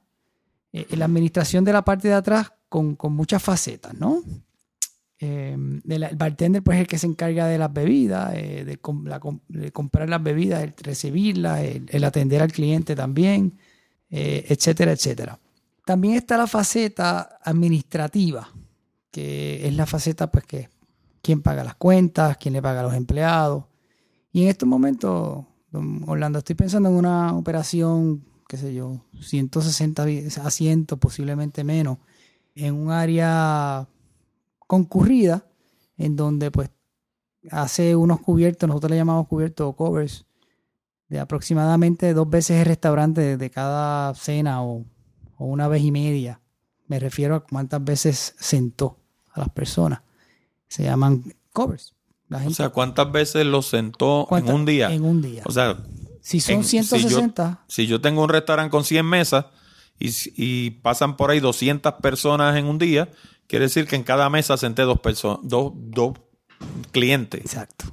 [0.72, 4.22] eh, la administración de la parte de atrás con, muchas facetas, ¿no?
[5.24, 5.56] Eh,
[5.88, 10.20] el bartender pues es el que se encarga de las bebidas, eh, de, comprar las
[10.20, 13.56] bebidas, el recibirlas, el, atender al cliente también,
[14.10, 15.38] etcétera, etcétera.
[15.84, 18.48] También está la faceta administrativa,
[19.12, 20.68] que es la faceta, pues, que
[21.22, 23.66] quién paga las cuentas, quién le paga a los empleados.
[24.32, 30.04] Y en estos momentos, don Orlando, estoy pensando en una operación, qué sé yo, 160
[30.44, 31.98] asientos, posiblemente menos,
[32.56, 33.86] en un área
[34.72, 35.44] concurrida,
[35.98, 36.70] en donde pues
[37.50, 40.24] hace unos cubiertos, nosotros le llamamos cubiertos o covers,
[41.08, 44.86] de aproximadamente dos veces el restaurante de cada cena o
[45.42, 46.40] o una vez y media.
[46.86, 48.98] Me refiero a cuántas veces sentó
[49.32, 50.00] a las personas.
[50.68, 51.94] Se llaman covers.
[52.30, 54.92] o sea, ¿cuántas veces lo sentó en un día?
[54.92, 55.42] En un día.
[55.44, 55.78] O sea,
[56.20, 57.64] si son 160.
[57.66, 59.46] Si yo, tengo un restaurante con 100 mesas
[59.98, 63.10] y, pasan por ahí 200 personas en un día,
[63.52, 66.14] quiere decir que en cada mesa senté dos personas, dos, dos
[66.90, 67.38] clientes.
[67.42, 67.84] Exacto.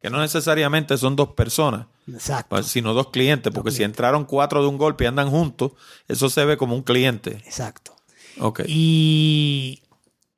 [0.00, 1.88] Que no necesariamente son dos personas.
[2.06, 2.50] Exacto.
[2.50, 5.72] Pues, sino dos clientes, porque si entraron cuatro de un golpe y andan juntos,
[6.06, 7.32] eso se ve como un cliente.
[7.44, 7.96] Exacto.
[8.38, 8.60] Ok.
[8.68, 9.82] Y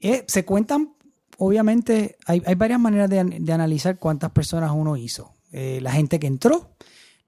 [0.00, 0.94] eh, se cuentan,
[1.36, 5.34] obviamente, hay, varias maneras de, analizar cuántas personas uno hizo.
[5.52, 6.74] Eh, la gente que entró,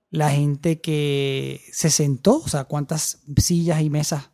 [0.09, 4.31] la gente que se sentó, o sea, cuántas sillas y mesas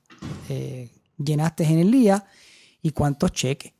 [0.48, 2.28] eh, llenaste en el día
[2.82, 3.72] y cuántos cheques.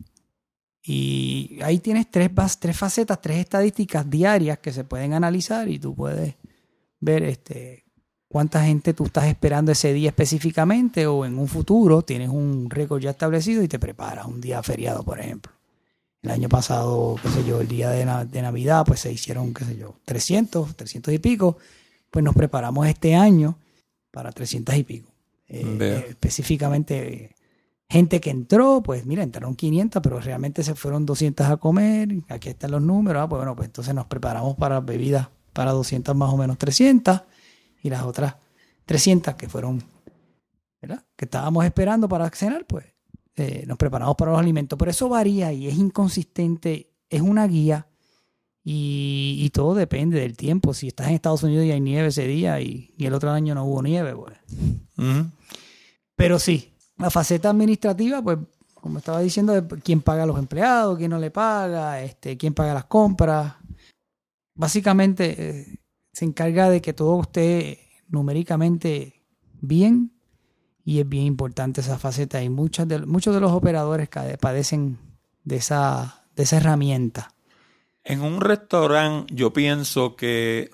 [0.85, 5.95] Y ahí tienes tres, tres facetas, tres estadísticas diarias que se pueden analizar y tú
[5.95, 6.35] puedes
[6.99, 7.85] ver este,
[8.29, 13.01] cuánta gente tú estás esperando ese día específicamente o en un futuro tienes un récord
[13.01, 15.53] ya establecido y te preparas un día feriado, por ejemplo.
[16.23, 18.05] El año pasado, qué sé yo, el día de,
[18.43, 21.59] Navidad, pues se hicieron, qué sé yo, 300, 300 y pico.
[22.11, 23.59] Pues nos preparamos este año
[24.11, 25.09] para 300 y pico.
[25.49, 27.35] Eh, específicamente
[27.93, 32.09] Gente que entró, pues mira, entraron 500, pero realmente se fueron 200 a comer.
[32.31, 33.23] Aquí están los números.
[33.23, 37.21] Ah, pues bueno, pues entonces nos preparamos para bebidas para 200 más o menos 300
[37.83, 38.37] y las otras
[38.87, 39.85] 300 que fueron,
[40.81, 41.05] ¿verdad?
[41.17, 42.87] Que estábamos esperando para cenar, pues
[43.37, 44.79] eh, nos preparamos para los alimentos.
[44.79, 47.89] Pero eso varía y es inconsistente, es una guía
[48.65, 50.73] y, todo depende del tiempo.
[50.73, 53.67] Si estás en Estados Unidos y hay nieve ese día y, el otro año no
[53.67, 54.39] hubo nieve, pues.
[56.17, 56.72] Pero sí,
[57.03, 58.39] la faceta administrativa, pues,
[58.75, 62.75] como estaba diciendo, quién paga a los empleados, quién no le paga, este, quién paga
[62.75, 63.55] las compras.
[64.55, 65.79] Básicamente eh,
[66.13, 69.25] se encarga de que todo esté numéricamente
[69.61, 70.13] bien
[70.85, 74.09] y es bien importante esa faceta y muchas de, muchos de los operadores
[74.41, 74.99] padecen
[75.45, 77.35] de esa, de esa herramienta.
[78.05, 80.71] En un restaurante yo pienso que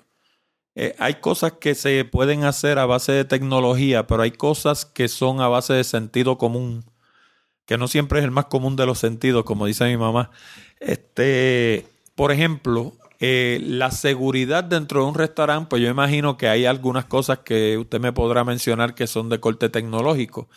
[0.75, 5.07] eh, hay cosas que se pueden hacer a base de tecnología, pero hay cosas que
[5.07, 6.85] son a base de sentido común,
[7.65, 10.31] que no siempre es el más común de los sentidos, como dice mi mamá.
[10.79, 16.65] Este, por ejemplo, eh, la seguridad dentro de un restaurante, pues yo imagino que hay
[16.65, 20.49] algunas cosas que usted me podrá mencionar que son de corte tecnológico.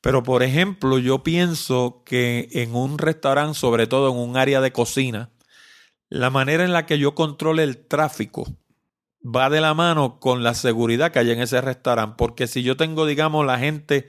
[0.00, 4.72] Pero, por ejemplo, yo pienso que en un restaurante, sobre todo en un área de
[4.72, 5.30] cocina,
[6.08, 8.46] la manera en la que yo controle el tráfico
[9.24, 12.14] va de la mano con la seguridad que hay en ese restaurante.
[12.18, 14.08] Porque si yo tengo, digamos, la gente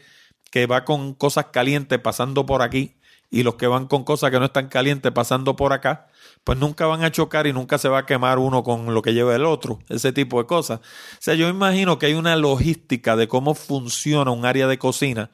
[0.52, 2.98] que va con cosas calientes pasando por aquí
[3.30, 6.08] y los que van con cosas que no están calientes pasando por acá,
[6.44, 9.14] pues nunca van a chocar y nunca se va a quemar uno con lo que
[9.14, 10.80] lleva el otro, ese tipo de cosas.
[10.80, 15.32] O sea, yo imagino que hay una logística de cómo funciona un área de cocina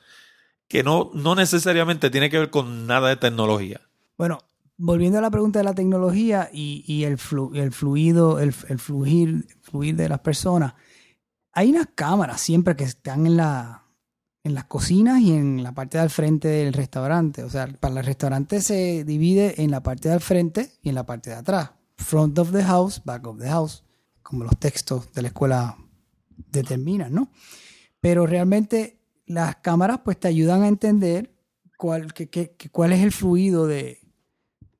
[0.68, 3.82] que no, no necesariamente tiene que ver con nada de tecnología.
[4.18, 4.40] Bueno,
[4.78, 7.18] volviendo a la pregunta de la tecnología y, el,
[7.54, 10.74] el, fluido, el, fluir, fluir de las personas,
[11.52, 13.86] hay unas cámaras siempre que están en, la,
[14.44, 17.44] en las cocinas y en la parte del frente del restaurante.
[17.44, 21.06] O sea, para el restaurante se divide en la parte del frente y en la
[21.06, 21.72] parte de atrás.
[21.98, 23.84] Front of the house, back of the house,
[24.24, 25.78] como los textos de la escuela
[26.52, 27.32] determinan, ¿no?
[28.02, 31.32] Pero realmente las cámaras pues te ayudan a entender
[31.78, 32.14] cuál,
[32.72, 34.03] cuál es el fluido de,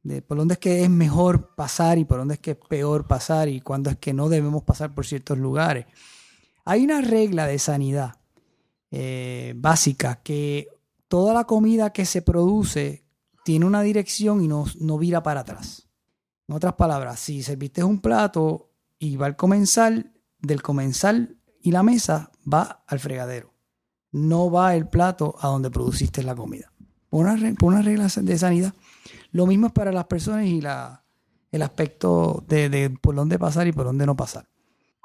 [0.04, 3.08] de por dónde es que es mejor pasar y por dónde es que es peor
[3.08, 5.86] pasar y cuándo es que no debemos pasar por ciertos lugares.
[6.66, 8.16] Hay una regla de sanidad
[8.92, 10.68] eh, básica que
[11.08, 13.06] toda la comida que se produce
[13.44, 15.88] tiene una dirección y no, no vira para atrás.
[16.48, 21.84] En otras palabras, si serviste un plato y va al comensal, del comensal y la
[21.84, 23.54] mesa va al fregadero.
[24.12, 26.72] No va el plato a donde produciste la comida.
[27.10, 28.74] Por una, por una regla de sanidad.
[29.32, 31.04] Lo mismo es para las personas y la,
[31.54, 34.50] el aspecto de, por dónde pasar y por dónde no pasar.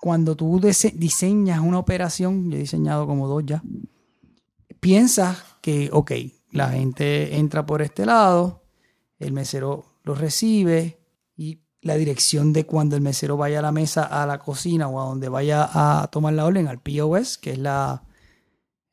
[0.01, 3.63] Cuando tú diseñas una operación, yo he diseñado como dos ya,
[4.81, 6.13] piensas que, ok,
[6.53, 8.63] la gente entra por este lado,
[9.19, 10.99] el mesero lo recibe
[11.37, 15.01] y la dirección de cuando el mesero vaya a la mesa, a la cocina o
[15.01, 18.05] a donde vaya a tomar la orden, al POS, que es la,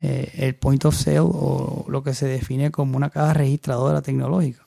[0.00, 4.65] eh, el point of sale o lo que se define como una caja registradora tecnológica.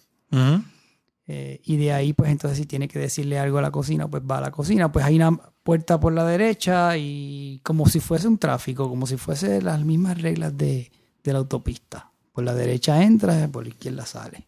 [1.28, 4.24] Eh, y de ahí, pues entonces si tiene que decirle algo a la cocina, pues
[4.24, 4.92] va a la cocina.
[4.92, 9.18] Pues hay una puerta por la derecha y como si fuese un tráfico, como si
[9.18, 10.92] fuese las mismas reglas de,
[11.24, 12.12] de la autopista.
[12.34, 14.48] Por la derecha entra, por la izquierda sale.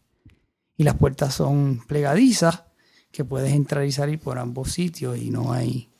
[0.76, 2.64] Y las puertas son plegadizas
[3.12, 5.90] que puedes entrar y salir por ambos sitios y no hay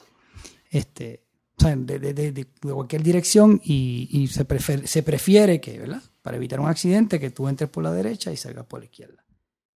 [0.70, 1.22] este
[1.58, 6.02] o sea, de, de, de, cualquier dirección y, y se, prefiere, se prefiere que, ¿verdad?
[6.22, 9.21] Para evitar un accidente, que tú entres por la derecha y salgas por la izquierda.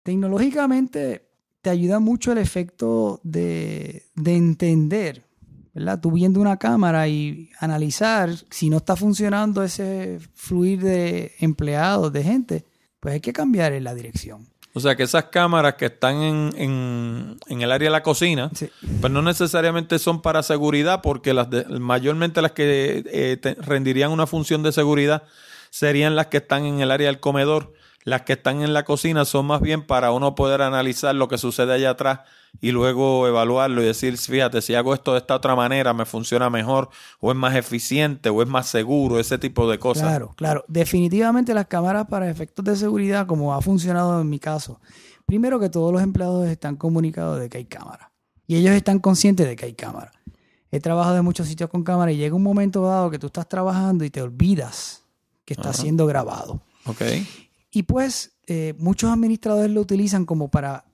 [0.07, 1.27] Tecnológicamente
[1.63, 5.25] te ayuda mucho el efecto de, entender,
[5.75, 5.99] ¿verdad?
[6.01, 12.23] Tú viendo una cámara y analizar si no está funcionando ese fluir de empleados, de
[12.23, 12.65] gente,
[13.01, 14.47] pues hay que cambiar en la dirección.
[14.75, 18.49] O sea que esas cámaras que están en, el área de la cocina,
[19.01, 21.49] pues no necesariamente son para seguridad, porque las
[21.81, 25.25] mayormente las que eh, rendirían una función de seguridad
[25.71, 27.73] serían las que están en el área del comedor
[28.07, 31.39] las que están en la cocina son más bien para uno poder analizar lo que
[31.39, 32.21] sucede allá atrás
[32.61, 36.49] y luego evaluarlo y decir, fíjate, si hago esto de esta otra manera, me funciona
[36.49, 36.89] mejor,
[37.19, 40.05] o es más eficiente, o es más seguro, ese tipo de cosas.
[40.05, 40.65] Claro, claro.
[40.69, 44.81] Definitivamente las cámaras para efectos de seguridad, como ha funcionado en mi caso,
[45.27, 48.13] primero que todos los empleados están comunicados de que hay cámara.
[48.47, 50.13] Y ellos están conscientes de que hay cámara.
[50.71, 53.49] He trabajado en muchos sitios con cámara y llega un momento dado que tú estás
[53.49, 55.03] trabajando y te olvidas
[55.45, 56.63] que está siendo grabado.
[56.85, 57.27] Okay.
[57.77, 60.87] Y pues eh, muchos administradores lo utilizan como para,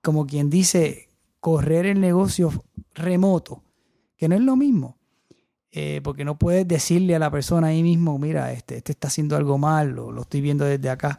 [0.00, 3.62] como quien dice, correr el negocio remoto,
[4.16, 4.96] que no es lo mismo.
[5.70, 9.36] Eh, porque no puedes decirle a la persona ahí mismo, mira, este, este está haciendo
[9.36, 11.18] algo mal, lo, lo estoy viendo desde acá.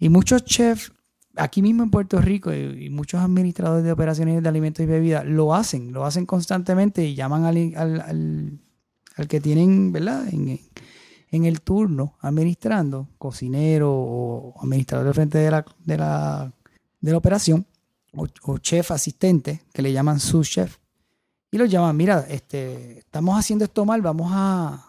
[0.00, 0.90] Y muchos chefs,
[1.36, 5.54] aquí mismo en Puerto Rico, y, muchos administradores de operaciones de alimentos y bebidas lo
[5.54, 8.58] hacen, lo hacen constantemente y llaman al, al,
[9.14, 10.26] al, que tienen, ¿verdad?
[10.34, 10.58] En, en
[11.30, 16.52] el turno administrando, cocinero o administrador de frente de la, de la,
[17.00, 17.66] de la operación,
[18.14, 20.78] o, chef asistente, que le llaman su chef,
[21.50, 24.86] y lo llaman, mira, este, estamos haciendo esto mal, vamos a,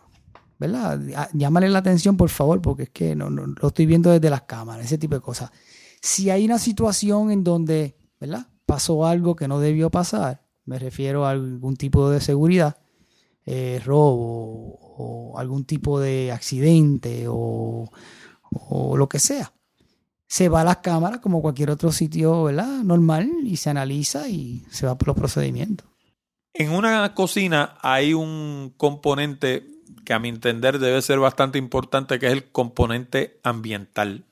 [0.57, 0.99] ¿verdad?
[1.33, 4.85] llámale la atención, por favor, porque es que no, lo estoy viendo desde las cámaras,
[4.85, 5.51] ese tipo de cosas.
[6.01, 8.47] Si hay una situación en donde, ¿verdad?
[8.65, 12.77] Pasó algo que no debió pasar, me refiero a algún tipo de seguridad,
[13.45, 17.89] eh, robo o algún tipo de accidente o,
[18.95, 19.53] lo que sea.
[20.27, 22.83] Se va a las cámaras como cualquier otro sitio ¿verdad?
[22.83, 25.87] normal y se analiza y se va por los procedimientos.
[26.53, 29.65] En una cocina hay un componente
[30.03, 34.25] que a mi entender debe ser bastante importante, que es el componente ambiental.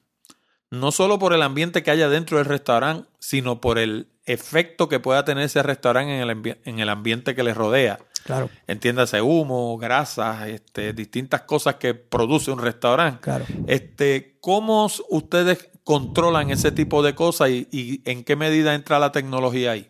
[0.69, 4.99] No solo por el ambiente que haya dentro del restaurante, sino por el efecto que
[4.99, 7.97] pueda tener ese restaurante en el, en el ambiente que le rodea.
[8.25, 8.49] Claro.
[8.67, 13.21] Entiéndase, humo, grasas, este, distintas cosas que produce un restaurante.
[13.21, 13.45] Claro.
[13.67, 19.71] Este, ¿Cómo ustedes controlan ese tipo de cosas y, en qué medida entra la tecnología
[19.71, 19.89] ahí?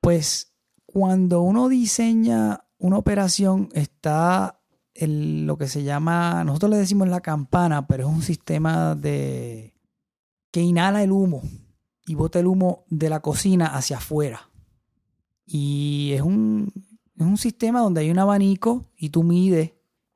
[0.00, 0.54] Pues
[0.86, 4.60] cuando uno diseña una operación está
[4.94, 9.74] en lo que se llama, nosotros le decimos la campana, pero es un sistema de
[10.50, 11.42] que inhala el humo
[12.06, 14.50] y bota el humo de la cocina hacia afuera.
[15.46, 16.72] Y es un,
[17.18, 19.72] es un sistema donde hay un abanico y tú mides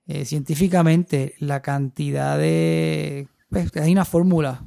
[0.07, 4.64] eh, científicamente la cantidad de pues, hay una fórmula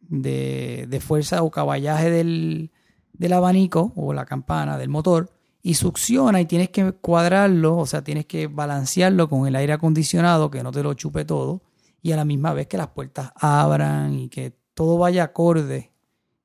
[0.00, 2.72] de, de fuerza o caballaje del,
[3.12, 5.30] del abanico o la campana del motor
[5.62, 10.50] y succiona y tienes que cuadrarlo, o sea, tienes que balancearlo con el aire acondicionado,
[10.50, 11.62] que no te lo chupe todo,
[12.02, 15.89] y a la misma vez que las puertas abran y que todo vaya acorde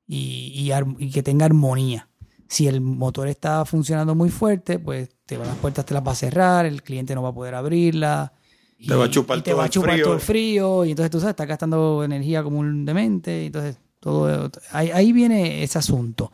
[0.06, 2.08] y, y, que tenga armonía.
[2.48, 6.16] Si el motor está funcionando muy fuerte, pues te, las puertas te las va a
[6.16, 8.32] cerrar, el cliente no va a poder abrirla.
[8.86, 10.84] Te va a chupar, te va a chupar todo el frío.
[10.84, 13.42] Y entonces tú sabes, estás gastando energía como un demente.
[13.42, 16.30] Y entonces, todo ahí, ahí viene ese asunto.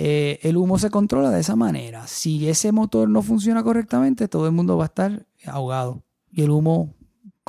[0.00, 2.06] Eh, el humo se controla de esa manera.
[2.06, 6.02] Si ese motor no funciona correctamente, todo el mundo va a estar ahogado.
[6.32, 6.94] Y el humo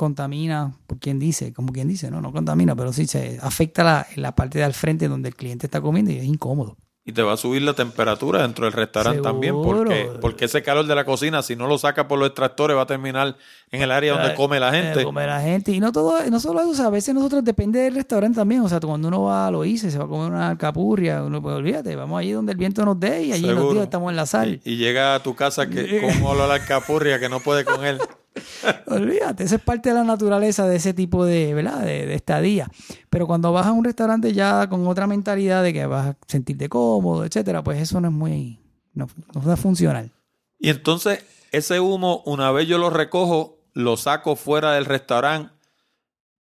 [0.00, 4.06] contamina, por quien dice, como quien dice, no, no contamina, pero sí se afecta la,
[4.16, 6.78] la parte de al frente donde el cliente está comiendo y es incómodo.
[7.04, 10.86] Y te va a subir la temperatura dentro del restaurante también, porque, porque ese calor
[10.86, 13.36] de la cocina, si no lo saca por los extractores, va a terminar
[13.70, 15.04] en el área donde come la gente.
[15.04, 15.72] Come la gente.
[15.72, 18.62] Y no todo, no solo eso, a veces nosotros depende del restaurante también.
[18.62, 21.42] O sea, cuando uno va a lo hice, se va a comer una capurria, uno
[21.42, 24.16] pues olvídate, vamos allí donde el viento nos dé y allí los días estamos en
[24.16, 24.60] la sal.
[24.64, 27.84] Y, llega a tu casa que, con olor a la capurria que no puede con
[27.84, 27.98] él.
[28.86, 31.82] Olvídate, esa es parte de la naturaleza de ese tipo de, ¿verdad?
[31.82, 32.68] De, estadía.
[33.08, 36.68] Pero cuando vas a un restaurante ya con otra mentalidad de que vas a sentirte
[36.68, 38.60] cómodo, etcétera, pues eso no es muy,
[38.94, 40.10] no, no es funcional.
[40.58, 45.52] Y entonces, ese humo, una vez yo lo recojo, lo saco fuera del restaurante,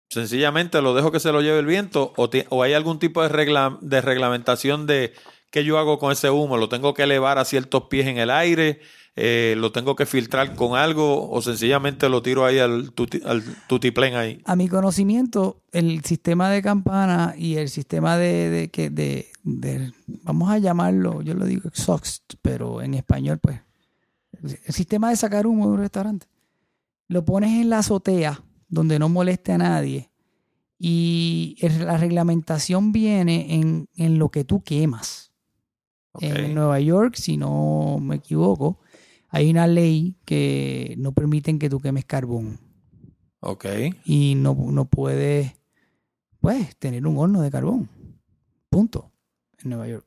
[0.09, 3.29] sencillamente lo dejo que se lo lleve el viento, o, o hay algún tipo de,
[3.29, 5.13] regla, de reglamentación de
[5.49, 8.29] qué yo hago con ese humo, lo tengo que elevar a ciertos pies en el
[8.29, 8.81] aire
[9.15, 13.43] eh, lo tengo que filtrar con algo o sencillamente lo tiro ahí al, tuti, al
[13.67, 14.41] tutiplén ahí?
[14.45, 19.91] A mi conocimiento, el sistema de campana y el sistema de, de, de, de
[20.23, 23.61] vamos a llamarlo, yo lo digo exhaust, pero en español pues,
[24.41, 26.27] el sistema de sacar humo de un restaurante.
[27.07, 30.09] Lo pones en la azotea donde no moleste a nadie
[30.79, 35.31] y la reglamentación viene en, en lo que tú quemas.
[36.19, 38.79] En Nueva York, si no me equivoco,
[39.33, 42.59] hay una ley que no permiten que tú quemes carbón.
[43.39, 43.65] Ok.
[44.05, 45.53] Y no, no puedes,
[46.39, 47.89] pues, tener un horno de carbón.
[48.69, 49.11] Punto.
[49.63, 50.05] En Nueva York.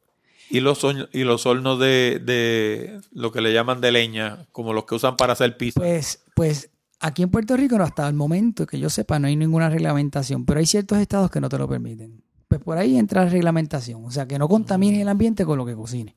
[0.49, 0.81] ¿Y los,
[1.13, 5.17] y los hornos de, de, lo que le llaman de leña, como los que usan
[5.17, 5.81] para hacer pizza?
[5.81, 6.71] Pues, pues
[7.01, 10.61] aquí en Puerto Rico, hasta el momento que yo sepa, no hay ninguna reglamentación, pero
[10.61, 12.23] hay ciertos estados que no te lo permiten.
[12.47, 15.67] Pues por ahí entra la reglamentación, o sea, que no contamines el ambiente con lo
[15.67, 16.15] que cocine.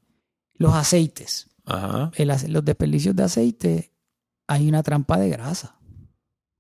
[0.60, 1.49] Los aceites
[2.48, 3.92] los desperdicios de aceite,
[4.48, 5.80] hay una trampa de grasa.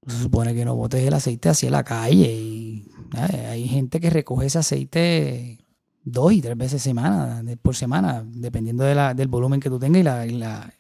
[0.07, 2.32] Se supone que no botes el aceite hacia la calle.
[2.32, 5.66] Y, hay gente que recoge ese aceite
[6.03, 10.74] dos y tres veces semana, por semana, dependiendo del volumen que tú tengas y la,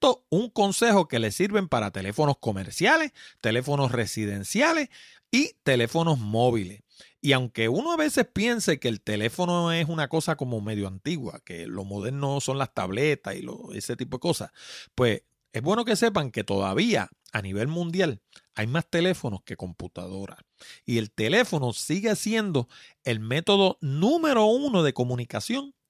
[0.01, 4.89] 101 consejos que le sirven para teléfonos comerciales, teléfonos residenciales
[5.31, 6.81] y teléfonos móviles.
[7.21, 11.41] Y aunque uno a veces piense que el teléfono es una cosa como medio antigua,
[11.45, 13.45] que lo moderno son las tabletas y
[13.77, 14.51] ese tipo de cosas,
[14.95, 18.21] pues Es bueno que sepan que todavía a nivel mundial
[18.55, 20.39] hay más teléfonos que computadoras.
[20.85, 22.67] Y el teléfono sigue siendo
[23.03, 25.73] el método número uno de comunicación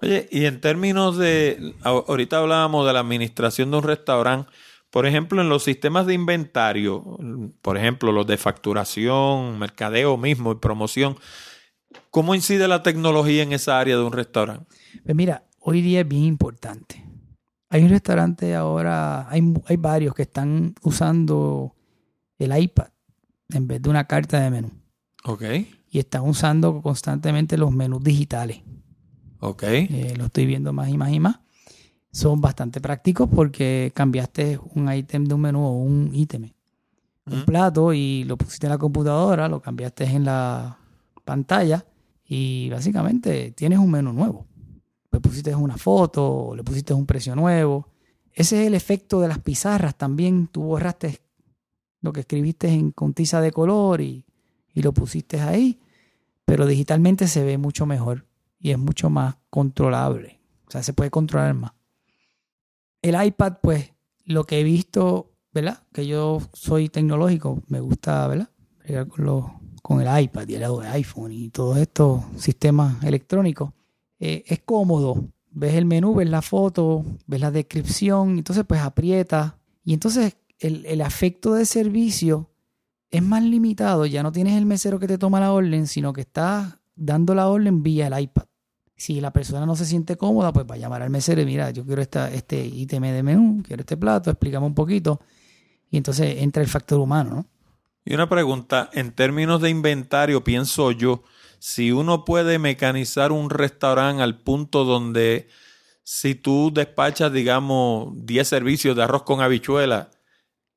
[0.00, 4.50] Oye, y en términos de, ahorita hablábamos de la administración de un restaurante,
[4.90, 7.18] por ejemplo, en los sistemas de inventario,
[7.62, 11.16] por ejemplo, los de facturación, mercadeo mismo y promoción,
[12.10, 14.66] ¿Cómo incide la tecnología en esa área de un restaurante?
[15.04, 17.04] Pues mira, hoy día es bien importante.
[17.70, 21.74] Hay un restaurante ahora, hay, hay varios que están usando
[22.38, 22.88] el iPad
[23.50, 24.70] en vez de una carta de menú.
[25.24, 25.42] Ok.
[25.90, 28.62] Y están usando constantemente los menús digitales.
[29.40, 29.62] Ok.
[29.62, 31.40] Eh, lo estoy viendo más y más y más.
[32.10, 36.50] Son bastante prácticos porque cambiaste un ítem de un menú o un ítem,
[37.26, 40.78] un plato y lo pusiste en la computadora, lo cambiaste en la
[41.24, 41.84] pantalla
[42.24, 44.46] y básicamente tienes un menú nuevo.
[45.12, 47.88] Le pusiste una foto, le pusiste un precio nuevo.
[48.32, 50.48] Ese es el efecto de las pizarras también.
[50.48, 51.20] Tú borraste
[52.00, 54.24] lo que escribiste en, con tiza de color y,
[54.72, 55.78] y lo pusiste ahí,
[56.44, 58.27] pero digitalmente se ve mucho mejor
[58.58, 60.40] y es mucho más controlable.
[60.66, 61.72] O sea, se puede controlar más.
[63.02, 63.92] El iPad, pues,
[64.24, 65.82] lo que he visto, ¿verdad?
[65.92, 68.50] Que yo soy tecnológico, me gusta, ¿verdad?
[69.08, 73.72] Con con el iPad y el iPhone y todos estos sistemas electrónicos,
[74.18, 75.24] eh, es cómodo.
[75.50, 79.54] Ves el menú, ves la foto, ves la descripción, entonces pues aprietas.
[79.84, 82.50] Y entonces el, el afecto de servicio
[83.10, 84.04] es más limitado.
[84.04, 87.48] Ya no tienes el mesero que te toma la orden, sino que estás dando la
[87.48, 88.44] orden vía el iPad.
[88.96, 91.70] Si la persona no se siente cómoda, pues va a llamar al mesero y mira,
[91.70, 95.20] yo quiero esta, este ítem de menú, quiero este plato, explícame un poquito.
[95.90, 97.46] Y entonces entra el factor humano, ¿no?
[98.04, 101.22] Y una pregunta, en términos de inventario, pienso yo,
[101.58, 105.48] si uno puede mecanizar un restaurante al punto donde
[106.02, 110.10] si tú despachas, digamos, 10 servicios de arroz con habichuela,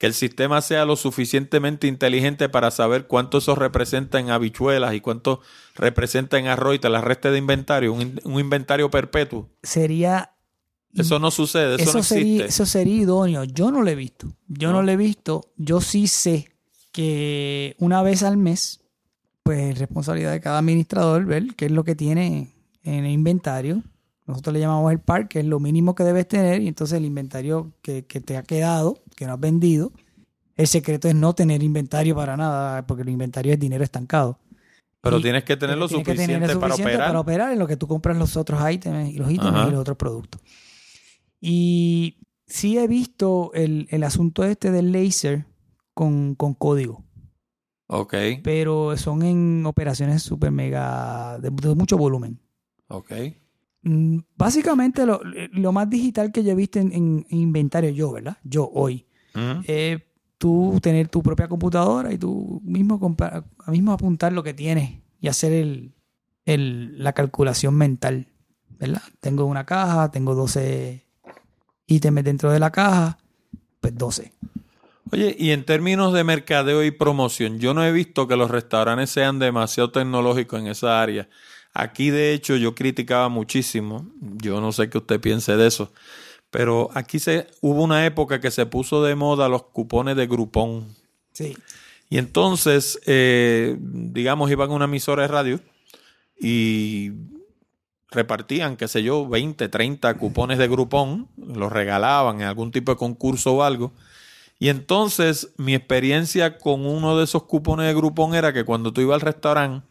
[0.02, 5.00] que el sistema sea lo suficientemente inteligente para saber cuánto eso representa en habichuelas y
[5.00, 5.42] cuánto
[5.76, 9.48] representa en arroz y te la reste de inventario, un, inventario perpetuo.
[9.62, 10.34] Sería...
[10.96, 12.16] Eso no sucede, eso, no existe.
[12.16, 13.44] Sería, eso sería idóneo.
[13.44, 14.36] Yo no lo he visto.
[14.48, 14.78] Yo no.
[14.78, 15.52] no lo he visto.
[15.56, 16.52] Yo sí sé
[16.92, 18.82] que una vez al mes,
[19.44, 23.84] pues es responsabilidad de cada administrador ver qué es lo que tiene en el inventario.
[24.32, 27.06] Nosotros le llamamos el par, que es lo mínimo que debes tener, y entonces el
[27.06, 29.92] inventario que, te ha quedado, que no has vendido,
[30.56, 34.40] el secreto es no tener inventario para nada, porque el inventario es dinero estancado.
[35.02, 37.08] Pero tienes que tener lo suficiente, para operar.
[37.08, 39.80] Para operar en lo que tú compras los otros ítems y los ítems y los
[39.80, 40.42] otros productos.
[41.40, 45.46] Y sí he visto el, el asunto este del laser,
[45.94, 47.04] con, con código.
[47.88, 48.14] Ok.
[48.44, 52.40] Pero son en operaciones super mega, de, mucho volumen.
[52.88, 53.12] Ok.
[53.84, 58.38] Mm, básicamente lo, lo, más digital que yo he visto en, en, inventario yo, ¿verdad?
[58.44, 59.06] Yo hoy.
[59.66, 60.02] es
[60.38, 63.16] tú tener tu propia computadora y tú mismo,
[63.68, 65.94] mismo apuntar lo que tienes y hacer el,
[66.46, 68.28] el, la calculación mental,
[68.80, 69.04] ¿verdad?
[69.20, 71.06] Tengo una caja, tengo 12
[71.86, 73.20] ítems dentro de la caja,
[73.80, 74.34] pues 12.
[75.12, 79.10] Oye, y en términos de mercadeo y promoción, yo no he visto que los restaurantes
[79.10, 81.28] sean demasiado tecnológicos en esa área.
[81.74, 85.92] Aquí, de hecho, yo criticaba muchísimo, yo no sé qué usted piense de eso,
[86.50, 90.88] pero aquí se, hubo una época que se puso de moda los cupones de Groupon.
[91.32, 91.58] Sí.
[92.10, 95.60] Y entonces, eh, digamos, iban a una emisora de radio
[96.38, 97.12] y
[98.10, 102.98] repartían, qué sé yo, 20, 30 cupones de Groupon, los regalaban en algún tipo de
[102.98, 103.94] concurso o algo
[104.62, 109.02] y entonces mi experiencia con uno de esos cupones de Groupon era que cuando tú
[109.02, 109.88] ibas al restaurante,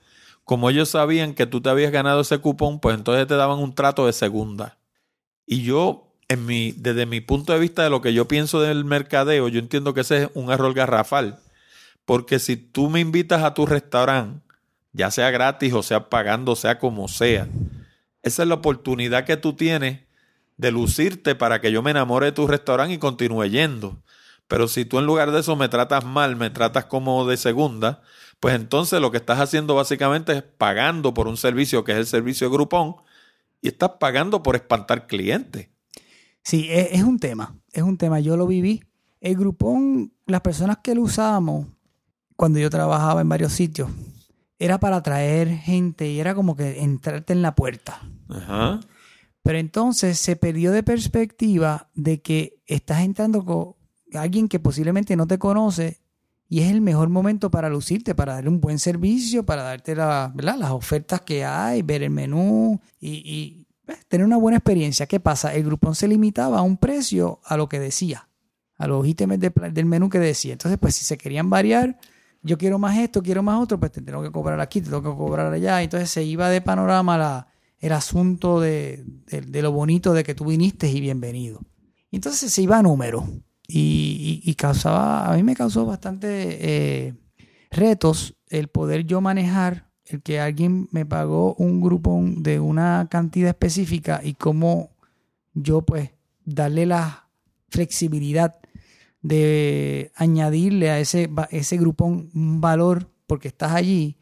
[0.51, 3.73] como ellos sabían que tú te habías ganado ese cupón, pues entonces te daban un
[3.73, 4.79] trato de segunda.
[5.47, 6.45] Y yo, en
[6.83, 10.01] desde mi punto de vista de lo que yo pienso del mercadeo, yo entiendo que
[10.01, 11.39] ese es un error garrafal.
[12.05, 14.45] Porque si tú me invitas a tu restaurante,
[14.93, 17.47] ya sea gratis o sea pagando, sea como sea,
[18.25, 20.01] esa es la oportunidad que tú tienes
[20.57, 24.03] de lucirte para que yo me enamore de tu restaurante y continúe yendo.
[24.49, 28.03] Pero si tú en lugar de eso me tratas mal, me tratas como de segunda,
[28.41, 32.07] pues entonces lo que estás haciendo básicamente es pagando por un servicio que es el
[32.07, 32.97] servicio de Groupon
[33.61, 35.69] y estás pagando por espantar clientes.
[36.43, 38.83] Sí, es, es un tema, es un tema, yo lo viví.
[39.21, 41.67] El Groupon, las personas que lo usábamos
[42.35, 43.91] cuando yo trabajaba en varios sitios,
[44.59, 48.01] era para atraer gente y era como que entrarte en la puerta.
[48.31, 48.81] Ajá.
[49.43, 53.75] Pero entonces se perdió de perspectiva de que estás entrando con
[54.15, 56.00] alguien que posiblemente no te conoce
[56.51, 60.71] y es el mejor momento para lucirte, para darle un buen servicio, para darte las
[60.73, 65.07] ofertas que hay, ver el menú y, pues, tener una buena experiencia.
[65.07, 65.55] ¿Qué pasa?
[65.55, 68.29] El grupón se limitaba a un precio a lo que decía,
[68.77, 70.53] a los ítems del menú que decía.
[70.53, 71.99] Entonces, pues si se querían variar,
[72.43, 75.03] yo quiero más esto, quiero más otro, pues te tengo que cobrar aquí, te tengo
[75.03, 75.81] que cobrar allá.
[75.83, 77.47] Entonces se iba de panorama
[77.79, 81.61] el asunto de, de- lo bonito de que tú viniste y bienvenido.
[82.11, 83.25] Entonces se iba a número
[83.73, 86.59] y, y- y causaba, a mí me causó bastante
[87.09, 87.15] eh,
[87.71, 93.51] retos el poder yo manejar el que alguien me pagó un grupo de una cantidad
[93.51, 94.91] específica y cómo
[95.55, 96.11] yo pues
[96.45, 97.29] darle la
[97.69, 98.57] flexibilidad
[99.23, 104.17] de añadirle a ese, ese grupón un valor porque estás allí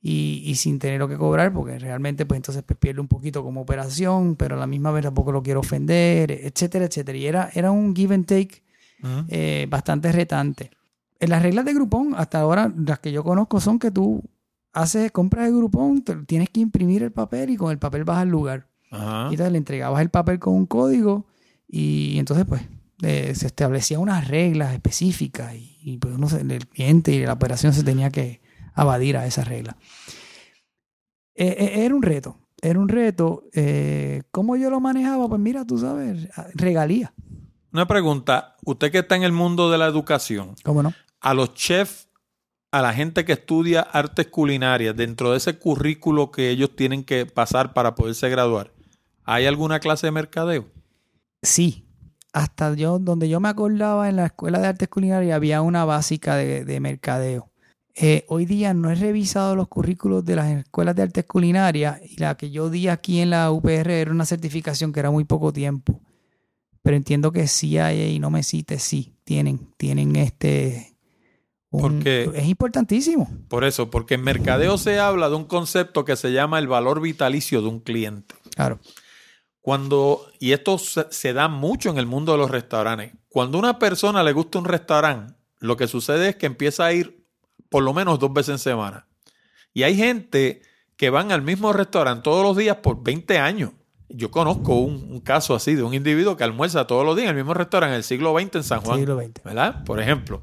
[0.00, 4.36] y, sin tenerlo que cobrar porque realmente pues entonces pues, pierde un poquito como operación
[4.36, 7.18] pero a la misma vez tampoco lo quiero ofender etcétera etcétera.
[7.18, 8.62] Y era, era un give and take
[9.28, 10.70] Eh, bastante retante.
[11.20, 14.22] En las reglas de Groupon, hasta ahora, las que yo conozco son que tú
[14.72, 18.18] haces compras de Groupon, te- tienes que imprimir el papel y con el papel vas
[18.18, 18.68] al lugar.
[19.30, 21.26] Y entonces le entregabas el papel con un código
[21.68, 22.62] y entonces pues
[23.02, 27.32] eh, se establecían unas reglas específicas y, y, pues uno se- el cliente y la
[27.34, 28.40] operación se tenía que
[28.74, 29.76] abadir a esas reglas.
[31.34, 33.44] Eh, eh, era un reto, era un reto.
[33.52, 35.28] Eh, ¿Cómo yo lo manejaba?
[35.28, 37.12] Pues mira, tú sabes, regalía,
[37.72, 40.94] Una pregunta, usted que está en el mundo de la educación, ¿cómo no?
[41.20, 42.08] a los chefs,
[42.70, 47.26] a la gente que estudia artes culinarias, dentro de ese currículo que ellos tienen que
[47.26, 48.72] pasar para poderse graduar,
[49.24, 50.66] ¿hay alguna clase de mercadeo?
[51.42, 51.86] Sí,
[52.32, 56.36] hasta yo, donde yo me acordaba en la escuela de artes culinarias había una básica
[56.36, 57.50] de, de mercadeo.
[57.98, 62.18] Eh, hoy día no he revisado los currículos de las escuelas de artes culinarias y
[62.18, 65.50] la que yo di aquí en la UPR era una certificación que era muy poco
[65.50, 65.98] tiempo.
[66.86, 70.94] Pero entiendo que sí hay, y no me cites, sí, tienen, tienen este...
[71.70, 73.28] un- Porque- es importantísimo.
[73.48, 77.00] Por eso, porque en mercadeo se habla de un concepto que se llama el valor
[77.00, 78.36] vitalicio de un cliente.
[78.54, 78.78] Claro.
[79.60, 83.62] Cuando, y esto se, se da mucho en el mundo de los restaurantes, cuando a
[83.62, 87.26] una persona le gusta un restaurante, lo que sucede es que empieza a ir
[87.68, 89.08] por lo menos dos veces en semana.
[89.74, 90.62] Y hay gente
[90.96, 93.72] que van al mismo restaurante todos los días por 20 años.
[94.08, 97.30] Yo conozco un, un caso así de un individuo que almuerza todos los días en
[97.30, 98.98] el mismo restaurante en el siglo XX en San Juan.
[98.98, 99.42] Siglo XX.
[99.44, 99.84] ¿Verdad?
[99.84, 100.42] Por ejemplo.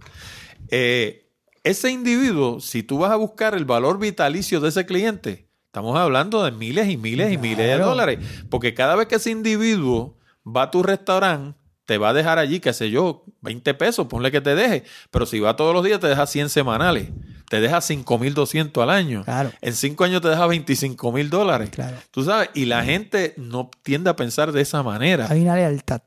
[0.70, 1.24] Eh,
[1.64, 6.43] ese individuo, si tú vas a buscar el valor vitalicio de ese cliente, estamos hablando
[6.43, 8.20] de miles y miles y miles de dólares.
[8.49, 12.59] Porque cada vez que ese individuo va a tu restaurante, te va a dejar allí,
[12.59, 14.84] qué sé yo, 20 pesos, ponle que te deje.
[15.11, 17.09] Pero si va todos los días, te deja 100 semanales.
[17.49, 19.23] Te deja 5.200 al año.
[19.23, 19.51] Claro.
[19.61, 21.69] En 5 años te deja 25 mil dólares.
[21.71, 21.97] Claro.
[22.11, 25.27] Tú sabes, y la gente no tiende a pensar de esa manera.
[25.29, 26.01] Hay una lealtad.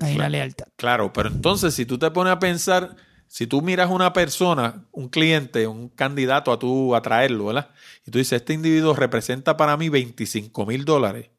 [0.00, 0.66] Hay una lealtad.
[0.76, 5.08] Claro, pero entonces si tú te pones a pensar, si tú miras una persona, un
[5.08, 7.70] cliente, un candidato a tú atraerlo, ¿verdad?
[8.06, 11.30] Y tú dices, este individuo representa para mí 25 mil dólares.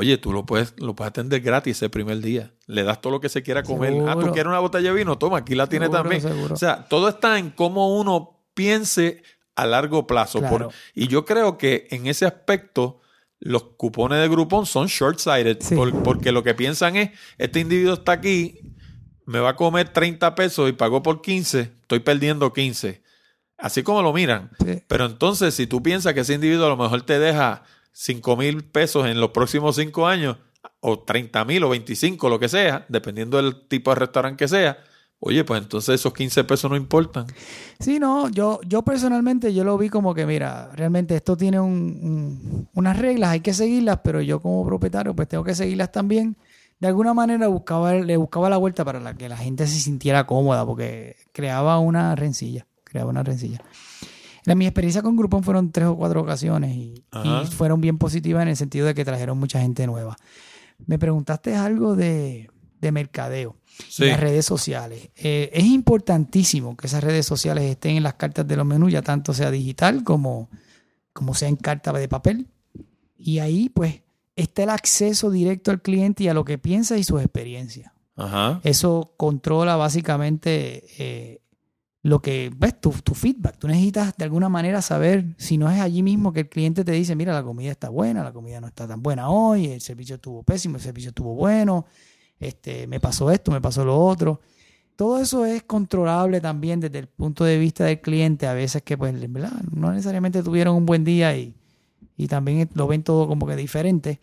[0.00, 2.54] Oye, tú lo puedes, lo puedes atender gratis ese primer día.
[2.66, 3.92] Le das todo lo que se quiera comer.
[4.08, 6.22] Ah, tú quieres una botella de vino, toma, aquí la tienes Seguro, también.
[6.22, 6.54] seguro.
[6.54, 9.22] O sea, todo está en cómo uno piense
[9.56, 10.38] a largo plazo.
[10.38, 10.56] Claro.
[10.68, 13.00] Por- y yo creo que en ese aspecto
[13.40, 15.74] los cupones de Groupon son short-sighted Sí.
[15.74, 18.58] por- porque lo que piensan es, este individuo está aquí,
[19.26, 23.02] me va a comer 30 pesos y pagó por 15, estoy perdiendo 15.
[23.58, 24.50] Así como lo miran.
[24.64, 24.82] Sí.
[24.88, 28.64] Pero entonces, si tú piensas que ese individuo a lo mejor te deja 5 mil
[28.64, 30.36] pesos en los próximos 5 años,
[30.80, 34.78] o 30 mil o 25, lo que sea, dependiendo del tipo de restaurante que sea,
[35.18, 37.26] oye, pues entonces esos 15 pesos no importan.
[37.78, 41.98] Sí, no, yo, yo personalmente yo lo vi como que, mira, realmente esto tiene un-
[42.02, 46.36] un- unas reglas, hay que seguirlas, pero yo como propietario pues tengo que seguirlas también.
[46.78, 50.64] De alguna manera buscaba, le buscaba la vuelta para que la gente se sintiera cómoda,
[50.64, 53.62] porque creaba una rencilla, creaba una rencilla.
[54.50, 57.04] La, mi experiencia con Groupon fueron tres o cuatro ocasiones y,
[57.50, 60.16] fueron bien positivas en el sentido de que trajeron mucha gente nueva.
[60.86, 63.56] Me preguntaste algo de, de mercadeo,
[63.88, 64.04] Sí.
[64.06, 65.10] las redes sociales.
[65.16, 69.02] Eh, es importantísimo que esas redes sociales estén en las cartas de los menús, ya
[69.02, 70.50] tanto sea digital como,
[71.12, 72.48] como sea en carta de papel.
[73.16, 74.02] Y ahí, pues,
[74.36, 77.92] está el acceso directo al cliente y a lo que piensa y sus experiencias.
[78.16, 78.60] Ajá.
[78.64, 81.40] Eso controla básicamente eh,
[82.02, 83.58] lo que ves, tu, tu feedback.
[83.58, 86.92] Tú necesitas de alguna manera saber si no es allí mismo que el cliente te
[86.92, 90.14] dice, mira, la comida está buena, la comida no está tan buena hoy, el servicio
[90.16, 91.86] estuvo pésimo, el servicio estuvo bueno,
[92.38, 94.40] este, me pasó esto, me pasó lo otro.
[94.96, 98.46] Todo eso es controlable también desde el punto de vista del cliente.
[98.46, 99.14] A veces que, pues,
[99.70, 101.54] no necesariamente tuvieron un buen día y,
[102.18, 104.20] y también lo ven todo como que diferente.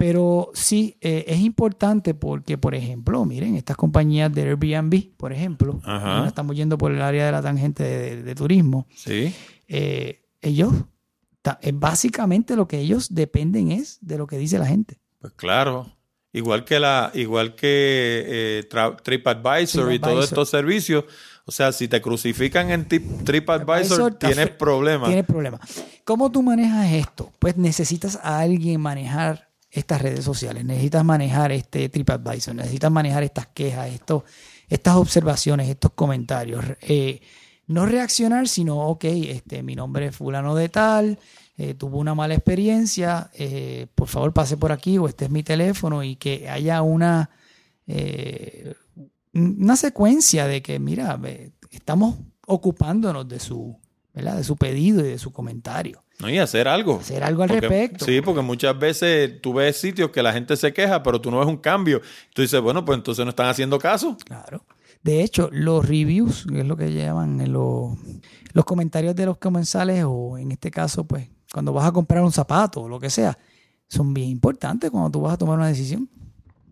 [0.00, 5.78] Pero sí, eh, es importante porque, por ejemplo, miren, estas compañías de Airbnb, por ejemplo,
[5.84, 9.34] ahora estamos yendo por el área de la tangente de, de- de turismo, Sí.
[9.68, 10.72] eh, ellos,
[11.60, 14.98] eh, básicamente lo que ellos dependen es de lo que dice la gente.
[15.20, 15.94] Pues claro.
[16.32, 18.24] Igual que la, igual que
[18.64, 18.68] eh,
[19.02, 21.04] TripAdvisor y todos estos servicios.
[21.44, 25.08] O sea, si te crucifican en TripAdvisor, tienes problemas.
[25.08, 25.60] Tienes problemas.
[26.04, 27.32] ¿Cómo tú manejas esto?
[27.38, 33.46] Pues necesitas a alguien manejar estas redes sociales, necesitas manejar este TripAdvisor, necesitas manejar estas
[33.48, 34.24] quejas, estos,
[34.68, 36.64] estas observaciones, estos comentarios.
[36.80, 37.20] Eh,
[37.66, 41.18] no reaccionar, sino, ok, este, mi nombre es fulano de tal,
[41.56, 45.44] eh, tuvo una mala experiencia, eh, por favor pase por aquí o este es mi
[45.44, 47.30] teléfono y que haya una,
[49.32, 51.20] una secuencia de que, mira,
[51.70, 52.16] estamos
[52.46, 53.78] ocupándonos de su,
[54.12, 54.36] ¿verdad?
[54.36, 56.02] de su pedido y de su comentario.
[56.20, 56.28] ¿No?
[56.30, 56.98] Y hacer algo.
[57.00, 58.04] Hacer algo al Porque- respecto.
[58.04, 61.38] Sí, porque muchas veces tú ves sitios que la gente se queja, pero tú no
[61.38, 62.00] ves un cambio.
[62.34, 64.16] Tú dices, bueno, pues entonces no están haciendo caso.
[64.24, 64.64] Claro.
[65.02, 67.96] De hecho, los reviews, que es lo que llaman en los,
[68.52, 72.30] los comentarios de los comensales, o en este caso, pues, cuando vas a comprar un
[72.32, 73.36] zapato o lo que sea,
[73.88, 76.08] son bien importantes cuando tú vas a tomar una decisión.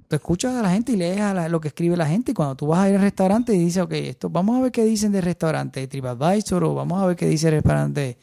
[0.08, 2.34] Tú escuchas a la gente y lees a la- lo que escribe la gente, y
[2.34, 4.84] cuando tú vas a ir al restaurante y dices, ok, esto, vamos a ver qué
[4.84, 8.18] dicen del restaurante TripAdvisor, o vamos a ver qué dice el restaurante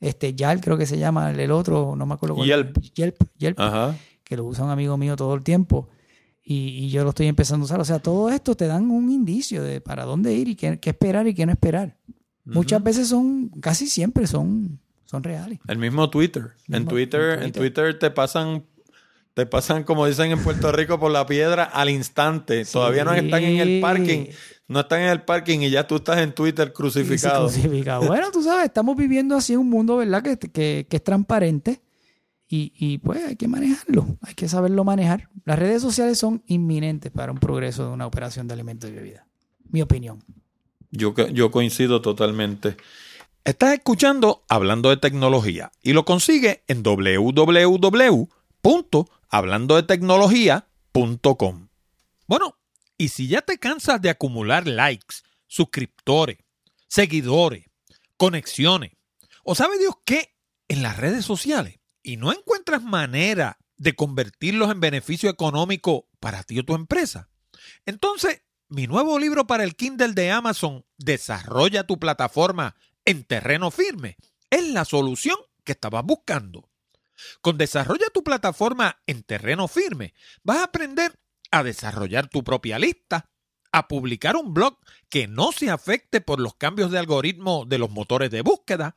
[0.00, 2.48] este Yal, creo que se llama el, el otro, no me acuerdo cuál.
[2.48, 2.78] Yelp.
[2.94, 3.96] Yelp, Yelp Ajá.
[4.24, 5.88] que lo usa un amigo mío todo el tiempo
[6.42, 7.80] y, y yo lo estoy empezando a usar.
[7.80, 10.90] O sea, todo esto te dan un indicio de para dónde ir y qué, qué
[10.90, 11.96] esperar y qué no esperar.
[12.44, 15.60] Muchas veces son, casi siempre son, son reales.
[15.68, 16.52] El mismo Twitter.
[16.68, 17.52] en Mismo- Twitter, en en.
[17.52, 18.64] Twitter te pasan,
[19.34, 22.64] te pasan, como dicen en Puerto Rico, por la piedra al instante.
[22.64, 24.26] Todavía no están en el parking.
[24.68, 27.48] No están en el parking y ya tú estás en Twitter crucificado.
[27.48, 27.98] crucifica.
[27.98, 30.22] Bueno, tú sabes, estamos viviendo así un mundo, ¿verdad?
[30.22, 31.80] Que, que, que es transparente
[32.48, 35.28] y, y pues hay que manejarlo, hay que saberlo manejar.
[35.44, 39.24] Las redes sociales son inminentes para un progreso de una operación de alimentos y bebidas.
[39.68, 40.22] Mi opinión.
[40.90, 42.76] Yo, yo coincido totalmente.
[43.44, 46.82] Estás escuchando Hablando de Tecnología y lo consigue en
[49.30, 51.68] www.hablandodetecnología.com.
[52.26, 52.58] Bueno,
[52.98, 55.16] y si ya te cansas de acumular likes,
[55.46, 56.38] suscriptores,
[56.88, 57.66] seguidores,
[58.16, 58.92] conexiones,
[59.44, 60.34] o sabe Dios qué
[60.68, 66.58] en las redes sociales y no encuentras manera de convertirlos en beneficio económico para ti
[66.58, 67.30] o tu empresa,
[67.86, 74.16] entonces mi nuevo libro para el Kindle de Amazon, Desarrolla tu plataforma en terreno firme,
[74.50, 76.69] es la solución que estabas buscando.
[77.40, 81.18] Con Desarrolla tu plataforma en terreno firme, vas a aprender
[81.50, 83.30] a desarrollar tu propia lista,
[83.72, 87.90] a publicar un blog que no se afecte por los cambios de algoritmo de los
[87.90, 88.96] motores de búsqueda,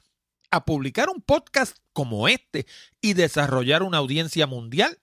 [0.52, 2.66] a publicar un podcast como este
[3.02, 5.00] y desarrollar una audiencia mundial,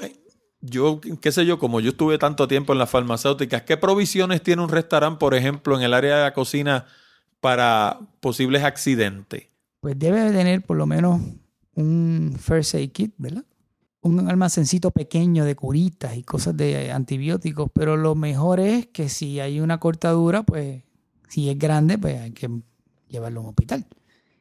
[0.60, 4.62] yo, qué sé yo, como yo estuve tanto tiempo en las farmacéuticas, ¿qué provisiones tiene
[4.62, 6.86] un restaurante, por ejemplo, en el área de la cocina
[7.40, 9.48] para posibles accidentes?
[9.80, 11.20] Pues debe tener por lo menos
[11.74, 13.44] un first aid kit, ¿verdad?
[14.02, 19.40] Un almacencito pequeño de curitas y cosas de antibióticos, pero lo mejor es que si
[19.40, 20.82] hay una cortadura, pues
[21.28, 22.48] si es grande, pues hay que
[23.08, 23.86] llevarlo a un hospital.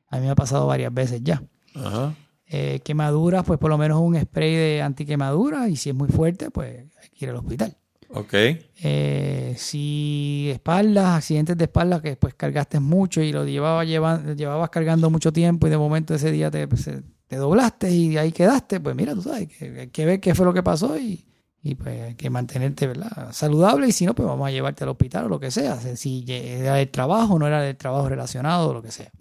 [0.08, 1.44] A mí me ha pasado varias veces ya.
[1.74, 2.16] Ajá.
[2.48, 6.52] Eh, quemaduras, pues por lo menos un spray de antiquemadura y si es muy fuerte,
[6.52, 7.76] pues hay que ir al hospital.
[8.10, 8.34] Ok.
[8.34, 15.10] Eh, si espaldas, accidentes de espaldas que después cargaste mucho y lo llevaba, llevabas cargando
[15.10, 19.14] mucho tiempo y de momento ese día te, te doblaste y ahí quedaste, pues mira,
[19.14, 21.26] tú sabes, que, hay que ver qué fue lo que pasó y,
[21.64, 23.30] y pues hay que mantenerte ¿verdad?
[23.32, 26.24] saludable y si no, pues vamos a llevarte al hospital o lo que sea, si
[26.28, 29.12] era del trabajo, no era del trabajo relacionado o lo que sea.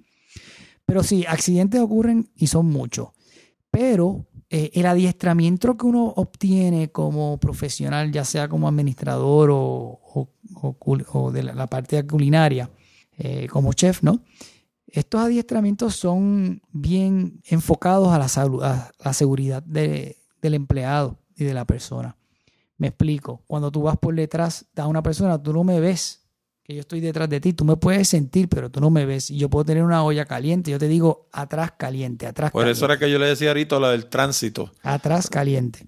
[0.87, 3.09] Pero sí, accidentes ocurren y son muchos.
[3.71, 4.27] Pero
[4.57, 10.31] eh, el adiestramiento que uno obtiene como profesional, ya sea como administrador o,
[11.33, 12.71] de la, parte culinaria,
[13.19, 14.23] eh, como chef, ¿no?
[14.87, 21.53] Estos adiestramientos son bien enfocados a la, salud, a la seguridad del empleado y de
[21.53, 22.17] la persona.
[22.79, 23.43] Me explico.
[23.49, 26.24] Cuando tú vas por detrás de una persona, tú no me ves
[26.65, 29.31] que yo estoy detrás de ti, tú me puedes sentir, pero tú no me ves.
[29.31, 32.87] Y yo puedo tener una olla caliente, yo te digo atrás caliente, atrás Por eso
[32.87, 34.73] era que yo le decía ahorita la del tránsito.
[34.83, 35.87] Atrás caliente.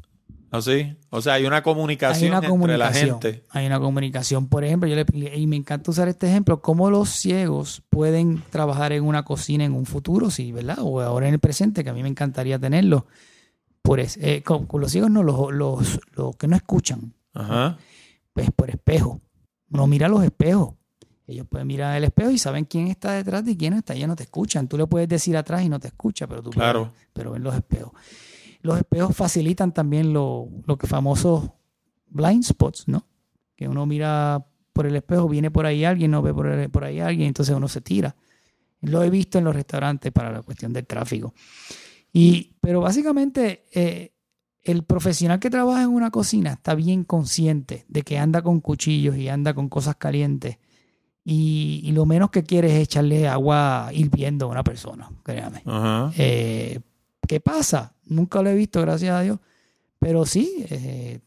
[0.50, 0.82] ¿Así?
[0.82, 3.42] ¿Ah, o sea, hay una comunicación, entre la gente.
[3.50, 4.48] Hay una comunicación.
[4.48, 8.92] Por ejemplo, yo le, y me encanta usar este ejemplo, cómo los ciegos pueden trabajar
[8.92, 10.78] en una cocina en un futuro, sí, ¿verdad?
[10.80, 13.06] O ahora en el presente, que a mí me encantaría tenerlo.
[13.80, 17.14] Por eh, con, los ciegos no, los, los, los que no escuchan.
[17.32, 17.78] Ajá.
[18.34, 19.22] Pues por espejo
[19.70, 20.74] uno mira los espejos.
[21.26, 23.94] Ellos pueden mirar el espejo y saben quién está detrás de quién está.
[23.94, 24.68] Ellos no te escuchan.
[24.68, 26.92] Tú le puedes decir atrás y no te escucha, pero tú claro.
[27.12, 27.92] pero ven los espejos.
[28.62, 31.50] Los espejos facilitan también lo, lo que famosos
[32.08, 33.06] blind spots, ¿no?
[33.56, 37.00] Que uno mira por el espejo, viene por ahí alguien, no ve por, por ahí
[37.00, 38.14] alguien, entonces uno se tira.
[38.82, 41.34] Lo he visto en los restaurantes para la cuestión del tráfico.
[42.12, 44.12] Y, pero básicamente eh,
[44.66, 49.16] el profesional que trabaja en una cocina está bien consciente de que anda con cuchillos
[49.16, 50.58] y anda con cosas calientes.
[51.24, 55.62] Y, lo menos que quiere es echarle agua hirviendo a una persona, créame.
[56.16, 56.80] Eh,
[57.26, 57.94] ¿Qué pasa?
[58.04, 59.38] Nunca lo he visto, gracias a Dios.
[59.98, 61.20] Pero sí, eh,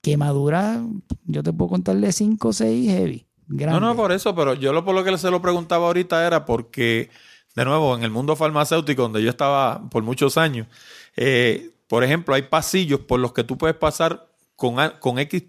[0.00, 0.80] quemadura,
[1.24, 3.26] yo te puedo contarle 5 o 6 heavy.
[3.46, 6.44] No, no, por eso, pero yo lo por lo que se lo preguntaba ahorita era
[6.46, 7.10] porque,
[7.54, 10.66] de nuevo, en el mundo farmacéutico, donde yo estaba por muchos años,
[11.16, 14.26] eh, por ejemplo, hay pasillos por los que tú puedes pasar
[14.56, 15.44] con, con X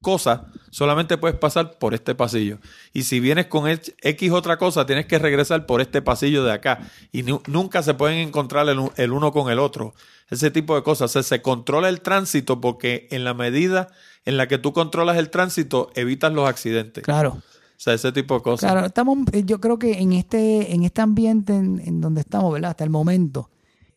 [0.00, 2.56] cosas, solamente puedes pasar por este pasillo.
[2.94, 6.88] Y si vienes con X otra cosa, tienes que regresar por este pasillo de acá.
[7.12, 9.92] Y nunca se pueden encontrar el, uno con el otro.
[10.30, 11.10] Ese tipo de cosas.
[11.10, 13.88] se controla el tránsito porque en la medida
[14.24, 17.04] en la que tú controlas el tránsito, evitas los accidentes.
[17.04, 17.32] Claro.
[17.32, 18.72] O sea, ese tipo de cosas.
[18.72, 22.70] Claro, estamos, yo creo que en este, en este ambiente en, en donde estamos, ¿verdad?
[22.70, 23.50] Hasta el momento,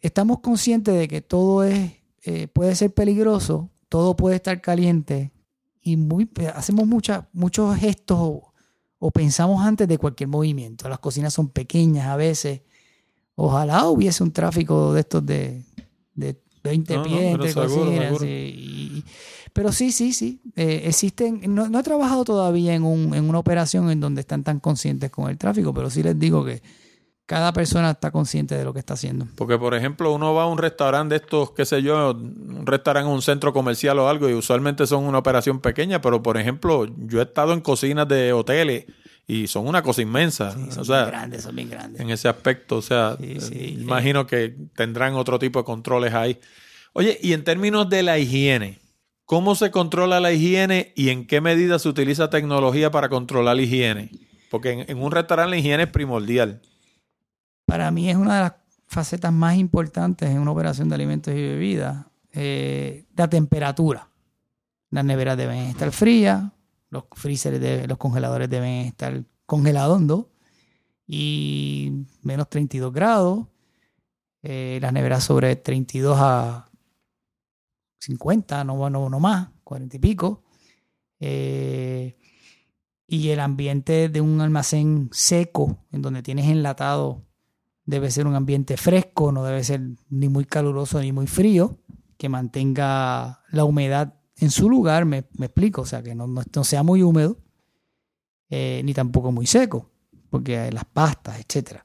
[0.08, 1.93] estamos conscientes de que todo es,
[2.24, 5.32] eh, puede ser peligroso, todo puede estar caliente
[5.82, 6.86] y muy, hacemos
[7.32, 8.18] muchos gestos
[8.99, 10.89] o, pensamos antes de cualquier movimiento.
[10.89, 12.62] Las cocinas son pequeñas a veces.
[13.36, 15.64] Ojalá hubiese un tráfico de estos de,
[16.16, 18.20] de 20 pies entre cocinas.
[19.53, 20.41] pero sí, sí, sí.
[20.55, 21.41] Eh, existen.
[21.53, 25.12] No, no, he trabajado todavía en, un, en una operación en donde están tan conscientes
[25.12, 26.62] con el tráfico, pero sí les digo que
[27.28, 29.28] cada persona está consciente de lo que está haciendo.
[29.36, 33.11] Porque, por ejemplo, uno va a un restaurante de estos, qué sé yo, un restaurante
[33.11, 37.19] un centro comercial o algo, y usualmente son una operación pequeña, pero, por ejemplo, yo
[37.19, 38.86] he estado en cocinas de hoteles
[39.28, 40.51] y son una cosa inmensa.
[40.71, 42.01] son bien grandes, son bien grandes.
[42.01, 46.39] En ese aspecto, o sea, imagino que tendrán otro tipo de controles ahí.
[46.93, 48.80] Oye, y en términos de la higiene,
[49.25, 53.61] ¿cómo se controla la higiene y en qué medida se utiliza tecnología para controlar la
[53.63, 54.11] higiene?
[54.49, 56.61] Porque en un restaurante la higiene es primordial
[57.68, 58.53] para mí es una de las
[58.88, 64.09] facetas más importantes en una operación de alimentos y bebidas, eh, la temperatura.
[64.89, 66.45] Las neveras deben estar frías,
[66.89, 70.30] los freezers, de, los congeladores deben estar congelados ¿no?
[71.05, 73.47] y menos 32 grados.
[74.43, 76.70] Eh, las neveras sobre 32 a
[77.99, 80.43] 50, no, no, no más, 40 y pico.
[81.20, 82.18] Eh,
[83.07, 87.26] y el ambiente de un almacén seco, en donde tienes enlatado,
[87.88, 91.79] debe ser un ambiente fresco, no debe ser ni muy caluroso ni muy frío,
[92.17, 96.83] que mantenga la humedad en su lugar, me, explico, o sea, que no, no, sea
[96.83, 97.38] muy húmedo,
[98.49, 99.89] eh, ni tampoco muy seco,
[100.29, 101.79] porque las pastas, etc.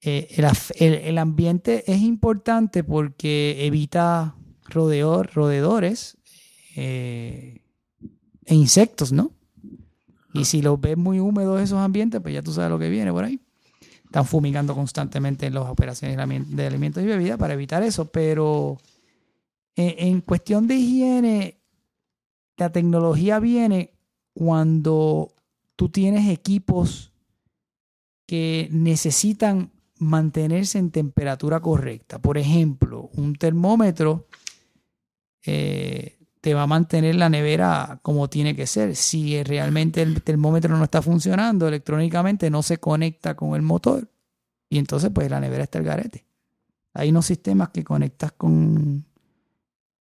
[0.00, 0.34] Eh,
[0.78, 6.16] el, ambiente es importante porque evita rodeor, roedores
[6.76, 7.64] eh,
[8.46, 9.32] e insectos, ¿no?
[10.32, 13.12] Y si los ves muy húmedos esos ambientes, pues ya tú sabes lo que viene
[13.12, 13.41] por ahí.
[14.12, 16.18] Están fumigando constantemente en las operaciones
[16.54, 18.04] de alimentos y bebidas para evitar eso.
[18.10, 18.76] Pero
[19.74, 21.62] eh, en cuestión de higiene,
[22.58, 23.94] la tecnología viene
[24.34, 25.32] cuando
[25.76, 27.10] tú tienes equipos
[28.26, 32.18] que necesitan mantenerse en temperatura correcta.
[32.18, 34.26] Por ejemplo, un termómetro
[35.46, 38.96] eh, te va a mantener la nevera como tiene que ser.
[38.96, 44.08] Si realmente el termómetro no está funcionando electrónicamente, no se conecta con el motor
[44.68, 46.26] y entonces pues la nevera está el garete.
[46.94, 49.04] Hay unos sistemas que conectas con,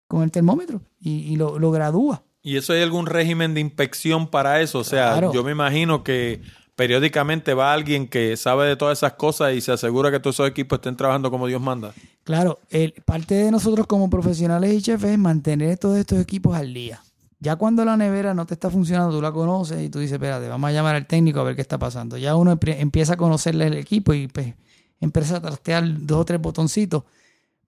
[0.07, 2.23] con el termómetro y, lo, lo, gradúa.
[2.41, 4.79] ¿Y eso hay algún régimen de inspección para eso?
[4.79, 6.41] O sea, yo me imagino que
[6.79, 10.49] periódicamente va alguien que sabe de todas esas cosas y se asegura que todos esos
[10.49, 11.93] equipos estén trabajando como Dios manda.
[12.23, 16.73] Claro, el, parte de nosotros como profesionales y chefs es mantener todos estos equipos al
[16.73, 17.03] día.
[17.41, 20.47] Ya cuando la nevera no te está funcionando, tú la conoces y tú dices, espérate,
[20.49, 22.17] vamos a llamar al técnico a ver qué está pasando.
[22.17, 24.55] Ya uno empieza a conocerle el equipo y pues,
[25.01, 27.03] empieza a trastear dos o tres botoncitos,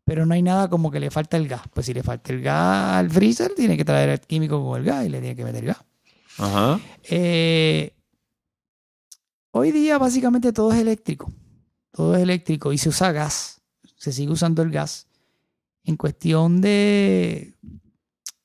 [0.04, 1.62] pero no hay nada como que le falta el gas.
[1.74, 4.86] Pues si le falta el gas al freezer, tiene que traer el químico con el
[4.86, 5.78] gas y le tiene que meter gas.
[6.38, 6.78] Ajá.
[7.02, 7.92] Eh,
[9.52, 11.32] Hoy día básicamente todo es eléctrico.
[11.90, 13.62] Todo es eléctrico y se usa gas.
[13.96, 15.08] Se sigue usando el gas.
[15.82, 17.56] En cuestión de,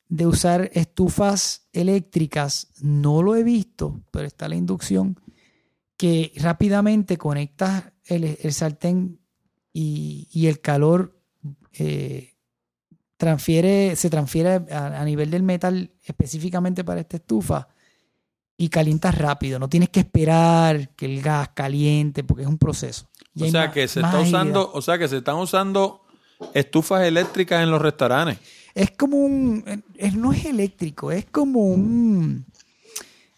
[0.10, 5.20] de usar estufas eléctricas, no lo he visto, pero está la inducción
[5.98, 9.20] que rápidamente conectas el, sartén
[9.72, 11.22] y, el calor
[11.74, 12.34] eh,
[13.18, 17.70] transfiere, se transfiere a, a, nivel del metal específicamente para esta estufa
[18.58, 19.60] y calientas rápido.
[19.60, 23.08] No tienes que esperar que el gas caliente porque es un proceso.
[23.40, 26.02] o sea que se está usando, o sea que se están usando
[26.54, 28.40] estufas eléctricas en los restaurantes.
[28.74, 29.84] Es como un,
[30.16, 32.46] no es eléctrico, es como un,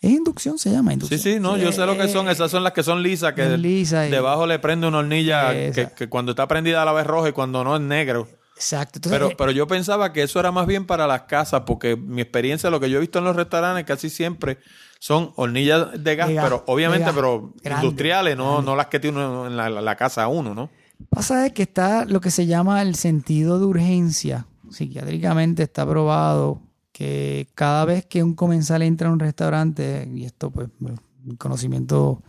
[0.01, 1.20] es inducción, se llama inducción.
[1.20, 2.30] Sí, sí, no, yo sé lo que son.
[2.30, 6.47] Esas son las que son lisas, que debajo le prende una hornilla que, cuando está
[6.47, 8.28] prendida a la vez roja y cuando no es negro.
[8.58, 8.99] Exacto.
[9.08, 12.22] pero, eh, pero yo pensaba que eso era más bien para las casas, porque mi
[12.22, 14.58] experiencia, lo que yo he visto en los restaurantes, casi siempre
[14.99, 19.55] son hornillas de gas, pero obviamente, pero industriales, no, no las que tiene uno en
[19.55, 20.72] la, casa uno, ¿no?
[21.10, 24.47] Pasa es que está lo que se llama el sentido de urgencia.
[24.72, 30.49] Psiquiátricamente está probado que cada vez que un comensal entra a un restaurante, y esto
[30.49, 32.24] pues mi conocimiento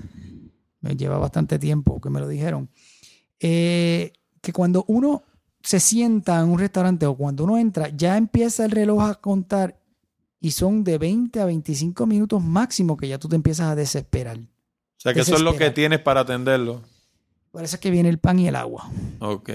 [0.81, 2.68] me lleva bastante tiempo que me lo dijeron,
[3.41, 4.12] eh,
[4.43, 5.22] que cuando uno
[5.68, 9.78] se sienta en un restaurante o cuando uno entra, ya empieza el reloj a contar
[10.40, 14.38] y son de 20 a 25 minutos máximo que ya tú te empiezas a desesperar.
[14.38, 14.46] O
[14.96, 16.80] sea que eso es lo que tienes para atenderlo.
[17.50, 18.90] Por eso es que viene el pan y el agua.
[19.18, 19.50] Ok.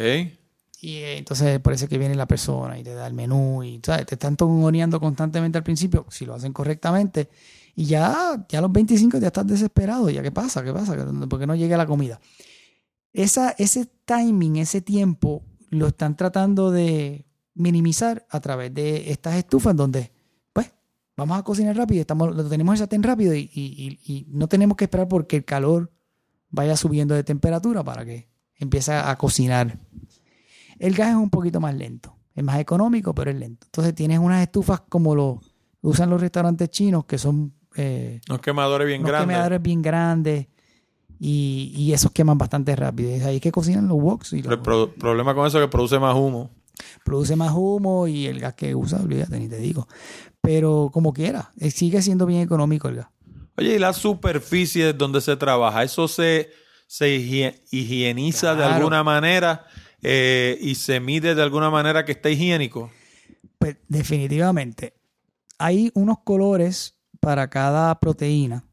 [0.81, 3.63] Y eh, entonces por eso es que viene la persona y te da el menú
[3.63, 7.27] y te están tongoneando constantemente al principio, si lo hacen correctamente.
[7.75, 10.11] Y ya, ya a los 25 ya estás desesperado.
[10.11, 10.63] ¿Ya qué pasa?
[10.63, 10.95] ¿Qué pasa?
[11.27, 12.19] Porque no llega la comida.
[13.13, 15.41] Esa, ese timing, ese tiempo,
[15.73, 20.11] lo están tratando de minimizar a través de estas estufas donde
[21.15, 25.07] vamos a cocinar rápido, estamos, lo tenemos el sartén rápido y, no tenemos que esperar
[25.07, 25.91] porque el calor
[26.49, 29.77] vaya subiendo de temperatura para que empiece a cocinar.
[30.79, 33.67] El gas es un poquito más lento, es más económico, pero es lento.
[33.67, 35.41] Entonces tienes unas estufas como lo
[35.81, 37.53] usan los restaurantes chinos, que son...
[37.75, 39.35] Eh, unos quemadores bien grandes.
[39.35, 40.47] quemadores bien grandes.
[41.25, 43.11] Y, esos queman bastante rápido.
[43.11, 44.33] Es ahí que cocinan los woks.
[44.33, 46.49] el problema con eso es que produce más humo.
[47.05, 49.87] Produce más humo y el gas que usa, olvídate, ni te digo
[50.43, 53.07] pero como quiera, eh, sigue siendo bien económico el gas.
[53.55, 55.83] Oye, ¿y la superficie donde se trabaja?
[55.83, 56.51] ¿Eso se,
[56.85, 57.09] se
[57.71, 59.65] higieniza de alguna manera
[60.01, 62.91] eh, y se mide de alguna manera que esté higiénico?
[63.57, 64.95] Pues definitivamente.
[65.59, 68.65] Hay unos colores para cada proteína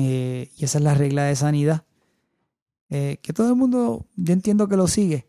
[0.00, 1.84] eh, y esa es la regla de sanidad.
[2.88, 5.26] que todo el mundo, yo entiendo que lo sigue,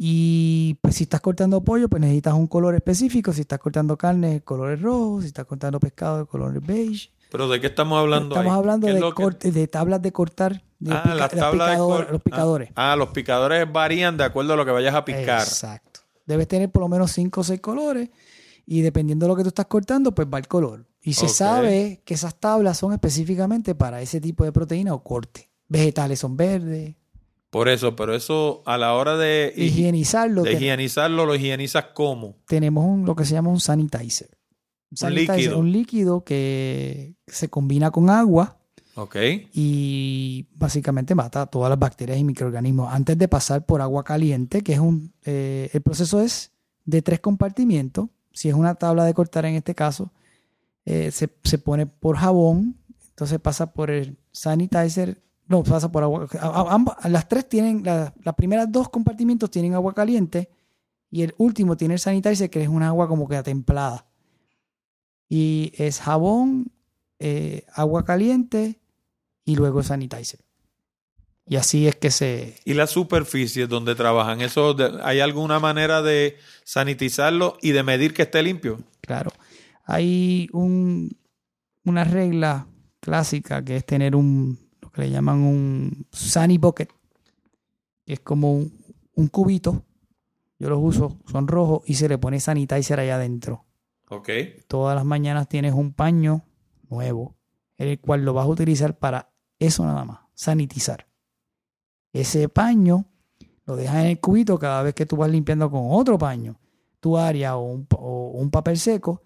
[0.00, 3.32] Y pues si estás cortando pollo, pues necesitas un color específico.
[3.32, 5.20] Si estás cortando carne, el color es rojo.
[5.20, 7.10] Si estás cortando pescado, el color es beige.
[7.32, 8.58] ¿Pero de qué estamos hablando Estamos ahí?
[8.58, 10.62] hablando ¿Qué es de, que- corte- de tablas de cortar.
[10.78, 12.70] De Ah, pica- las los tablas de los picadores.
[12.76, 15.40] Ah, ah, los picadores varían de acuerdo a lo que vayas a picar.
[15.42, 16.00] Exacto.
[16.24, 18.08] Debes tener por lo menos cinco o seis colores
[18.66, 20.86] y dependiendo de lo que tú estás cortando, pues va el color.
[21.08, 25.48] Y se sabe que esas tablas son específicamente para ese tipo de proteína o corte.
[25.68, 26.94] Vegetales son verdes.
[27.50, 30.42] Por eso, pero eso a la hora de, higi- Higienizarlo.
[30.42, 32.36] de higienizarlo, lo higienizas como.
[32.46, 34.28] tenemos un- lo que se llama un sanitizer.
[34.90, 35.58] Un, sanitizer, líquido.
[35.58, 38.58] un líquido que se combina con agua
[38.94, 39.16] Ok.
[39.54, 44.72] y básicamente mata todas las bacterias y microorganismos antes de pasar por agua caliente, que
[44.74, 45.12] es un...
[45.24, 46.52] eh, el proceso es
[46.84, 48.08] de tres compartimientos.
[48.32, 50.10] Si es una tabla de cortar en este caso,
[50.90, 52.76] eh, se, se pone por jabón,
[53.10, 56.26] entonces pasa por el sanitizer, no, pasa por agua.
[56.40, 60.48] a- a- ambas- las tres tienen, la- las primeras dos compartimientos tienen agua caliente
[61.10, 64.06] y el último tiene el sanitizer, que es un agua como que atemplada.
[65.28, 66.72] Y es jabón,
[67.18, 68.78] eh, agua caliente
[69.44, 70.40] y luego sanitizer.
[71.46, 72.56] Y así es que se...
[72.64, 74.40] ¿Y las superficies donde trabajan?
[74.42, 78.80] ¿Eso de- ¿Hay alguna manera de sanitizarlo y de medir que esté limpio?
[79.00, 79.32] Claro.
[79.90, 81.16] Hay un,
[81.86, 82.68] una regla
[83.00, 86.90] clásica que es tener un, lo que le llaman un sunny bucket,
[88.04, 88.70] que es como un,
[89.14, 89.86] un cubito.
[90.58, 93.64] Yo los uso, son rojos y se le pone sanitizer allá adentro.
[94.10, 94.28] Ok.
[94.66, 96.44] Todas las mañanas tienes un paño
[96.90, 97.34] nuevo,
[97.78, 101.08] en el cual lo vas a utilizar para eso nada más, sanitizar.
[102.12, 103.06] Ese paño
[103.64, 106.60] lo dejas en el cubito cada vez que tú vas limpiando con otro paño
[107.00, 109.22] tu área o un, o un papel seco.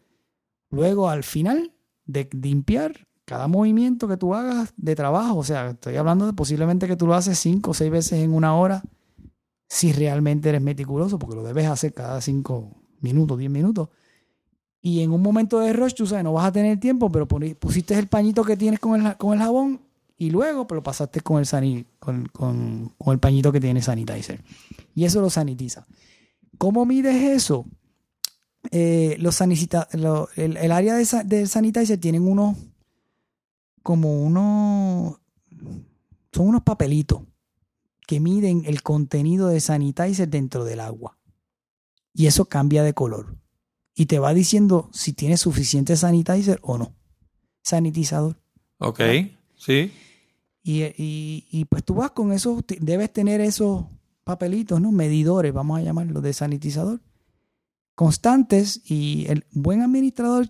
[0.73, 1.73] Luego, al final
[2.07, 6.89] de limpiar, cada movimiento que tú hagas de trabajo, o sea, estoy hablando de posiblemente
[6.89, 8.83] que tú lo haces cinco o seis veces en una hora,
[9.69, 13.89] si realmente eres meticuloso, porque lo debes hacer cada cinco minutos, diez minutos.
[14.81, 17.97] Y en un momento de rush, tú sabes, no vas a tener tiempo, pero pusiste
[17.99, 19.81] el pañito que tienes con el, con el jabón
[20.19, 24.43] y luego pues, lo pasaste con el, con, con- con el pañito que tiene sanitizer.
[24.95, 25.87] Y eso lo sanitiza.
[26.59, 27.65] ¿Cómo mides eso?
[28.71, 29.35] Eh, los
[29.95, 31.05] lo- el, el área de,
[31.47, 32.57] sanitizer tienen unos,
[33.83, 35.19] como unos,
[36.33, 37.23] son unos papelitos
[38.07, 41.19] que miden el contenido de sanitizer dentro del agua.
[42.15, 43.37] Y eso cambia de color.
[43.95, 46.95] Y te va diciendo si tienes suficiente sanitizer o no.
[47.63, 48.41] Sanitizador.
[48.79, 49.01] Ok.
[49.57, 49.93] Sí.
[50.63, 53.85] Y, y- y, pues tú vas con esos, debes tener esos
[54.25, 54.93] papelitos, ¿no?
[54.93, 57.01] Medidores, vamos a llamarlos, de sanitizador.
[57.95, 60.49] Constantes y el buen administrador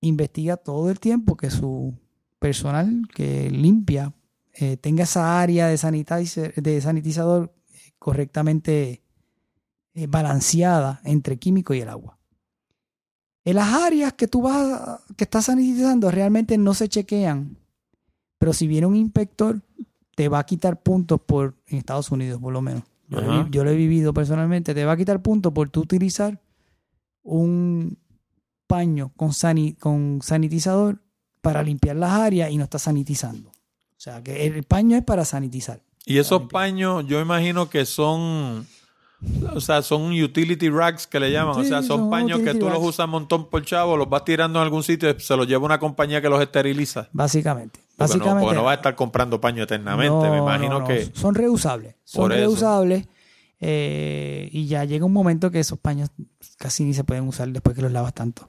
[0.00, 1.94] investiga todo el tiempo que su
[2.38, 4.14] personal que limpia
[4.52, 9.02] eh, tenga esa área de, sanitizer, de sanitizador eh, correctamente
[9.94, 12.18] eh, balanceada entre químico y el agua.
[13.44, 17.58] En las áreas que tú vas, a- que estás sanitizando realmente no se chequean
[18.38, 19.62] pero si viene un inspector,
[20.14, 22.82] te va a quitar puntos por, en Estados Unidos por lo menos.
[23.08, 25.80] Yo, lo he yo lo he vivido personalmente, te va a quitar puntos por tú
[25.80, 26.38] utilizar
[27.26, 27.98] un
[28.66, 30.98] paño con, sani- con sanitizador
[31.40, 33.50] para limpiar las áreas y no estás sanitizando.
[33.50, 35.80] O sea, que el paño es para sanitizar.
[36.04, 38.66] Y esos paños, yo imagino que son,
[39.52, 41.56] o sea, son utility rags que le llaman.
[41.56, 44.24] o sea, son, son paños que tú los usas un montón por chavo, los vas
[44.24, 47.08] tirando en algún sitio y se los lleva una compañía que los esteriliza.
[47.12, 47.80] Básicamente.
[47.80, 48.40] Porque no, Básicamente.
[48.44, 50.10] porque no vas a estar comprando paños eternamente.
[50.14, 50.86] No, Me no, imagino no.
[50.86, 51.10] que.
[51.14, 51.94] Son reusables.
[52.04, 52.40] Son eso.
[53.60, 56.10] Eh, y ya llega un momento que esos paños
[56.58, 58.48] casi ni se pueden usar después que los lavas tanto.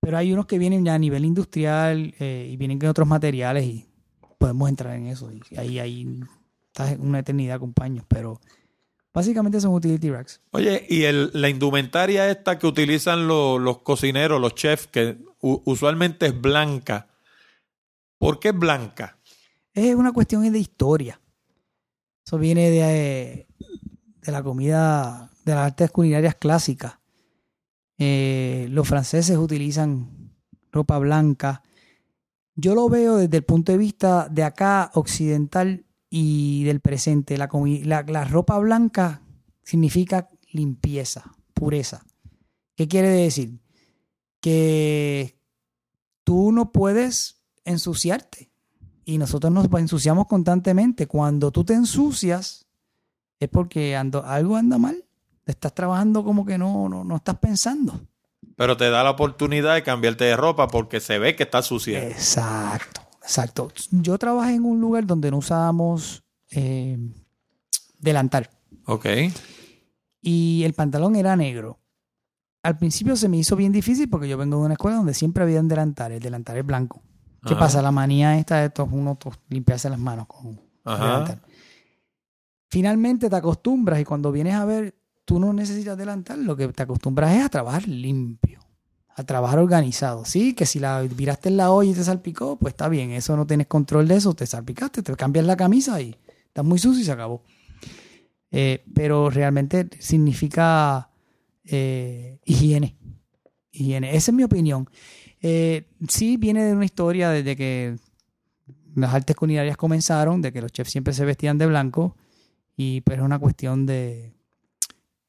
[0.00, 3.64] Pero hay unos que vienen ya a nivel industrial eh, y vienen con otros materiales
[3.64, 3.86] y
[4.38, 5.30] podemos entrar en eso.
[5.50, 6.20] Y ahí, ahí
[6.66, 8.04] estás una eternidad con paños.
[8.06, 8.38] Pero
[9.14, 10.40] básicamente son utility racks.
[10.50, 15.62] Oye, y el, la indumentaria esta que utilizan lo- los cocineros, los chefs, que u-
[15.64, 17.08] usualmente es blanca.
[18.18, 19.18] ¿Por qué es blanca?
[19.72, 21.20] Es una cuestión de historia.
[22.26, 23.43] Eso viene de,
[24.24, 26.98] de la comida, de las artes culinarias clásicas.
[27.98, 30.32] Eh, los franceses utilizan
[30.72, 31.62] ropa blanca.
[32.56, 37.36] Yo lo veo desde el punto de vista de acá, occidental y del presente.
[37.36, 37.48] La,
[38.06, 39.22] la ropa blanca
[39.62, 42.04] significa limpieza, pureza.
[42.76, 43.60] ¿Qué quiere decir?
[44.40, 45.38] Que
[46.24, 48.50] tú no puedes ensuciarte.
[49.04, 51.06] Y nosotros nos ensuciamos constantemente.
[51.06, 52.63] Cuando tú te ensucias,
[53.40, 55.04] es porque ando- algo anda mal.
[55.46, 58.00] Estás trabajando como que no, no, no estás pensando.
[58.56, 62.06] Pero te da la oportunidad de cambiarte de ropa porque se ve que está sucia.
[62.08, 63.68] Exacto, exacto.
[63.90, 66.96] Yo trabajé en un lugar donde no usábamos eh,
[67.98, 68.48] delantal.
[68.86, 69.06] Ok.
[70.20, 71.78] y el pantalón era negro.
[72.62, 75.42] Al principio se me hizo bien difícil porque yo vengo de una escuela donde siempre
[75.42, 77.02] había un delantal, el delantal es blanco.
[77.44, 77.58] ¿Qué Ajá.
[77.60, 77.82] pasa?
[77.82, 79.18] La manía esta de estos, uno
[79.50, 81.04] limpiarse las manos con Ajá.
[81.04, 81.42] delantal.
[82.74, 86.82] Finalmente te acostumbras y cuando vienes a ver, tú no necesitas delantal, lo que te
[86.82, 88.58] acostumbras es a trabajar limpio,
[89.14, 90.24] a trabajar organizado.
[90.24, 93.36] Sí, que si la viraste en la olla y te salpicó, pues está bien, eso
[93.36, 96.16] no tienes control de eso, te salpicaste, te cambias la camisa y
[96.48, 97.44] estás muy sucio y se acabó.
[98.50, 101.12] Eh, pero realmente significa
[101.64, 102.96] eh, higiene.
[103.70, 104.16] Higiene.
[104.16, 104.90] Esa es mi opinión.
[105.40, 107.98] Eh, sí viene de una historia desde que
[108.96, 112.16] las artes culinarias comenzaron, de que los chefs siempre se vestían de blanco,
[112.76, 114.32] y pues es una cuestión de,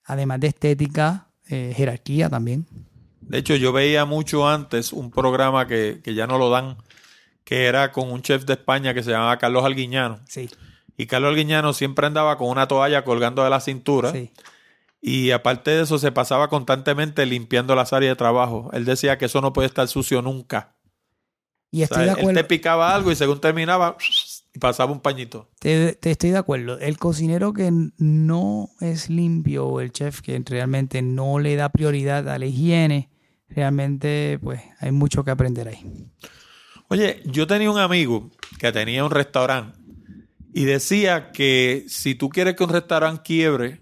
[0.04, 2.66] además de estética, eh, jerarquía también.
[3.22, 6.78] De hecho, yo veía mucho antes un programa que, que ya no lo dan,
[7.44, 10.20] que era con un chef de España que se llamaba Carlos Alguiñano.
[10.28, 10.50] Sí,
[10.98, 14.12] Y Carlos Alguiñano siempre andaba con una toalla colgando de la cintura.
[14.12, 14.32] sí.
[15.02, 18.72] Y aparte de eso, se pasaba constantemente limpiando las áreas de trabajo.
[18.74, 20.74] Él decía que eso no puede estar sucio nunca.
[21.70, 23.98] Y O estoy sea, de él te picaba algo y según terminaba,
[24.56, 25.50] y pasaba un pañito.
[25.60, 26.80] Te, te estoy de acuerdo.
[26.80, 32.30] El cocinero que no es limpio o el chef que realmente no le da prioridad
[32.30, 33.10] a la higiene,
[33.50, 36.10] realmente pues hay mucho que aprender ahí.
[36.88, 39.78] Oye, yo tenía un amigo que tenía un restaurante
[40.54, 43.82] y decía que si tú quieres que un restaurante quiebre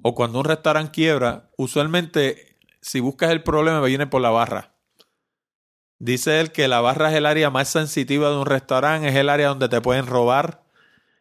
[0.00, 4.75] o cuando un restaurante quiebra, usualmente si buscas el problema viene por la barra.
[5.98, 9.28] Dice él que la barra es el área más sensitiva de un restaurante, es el
[9.30, 10.62] área donde te pueden robar,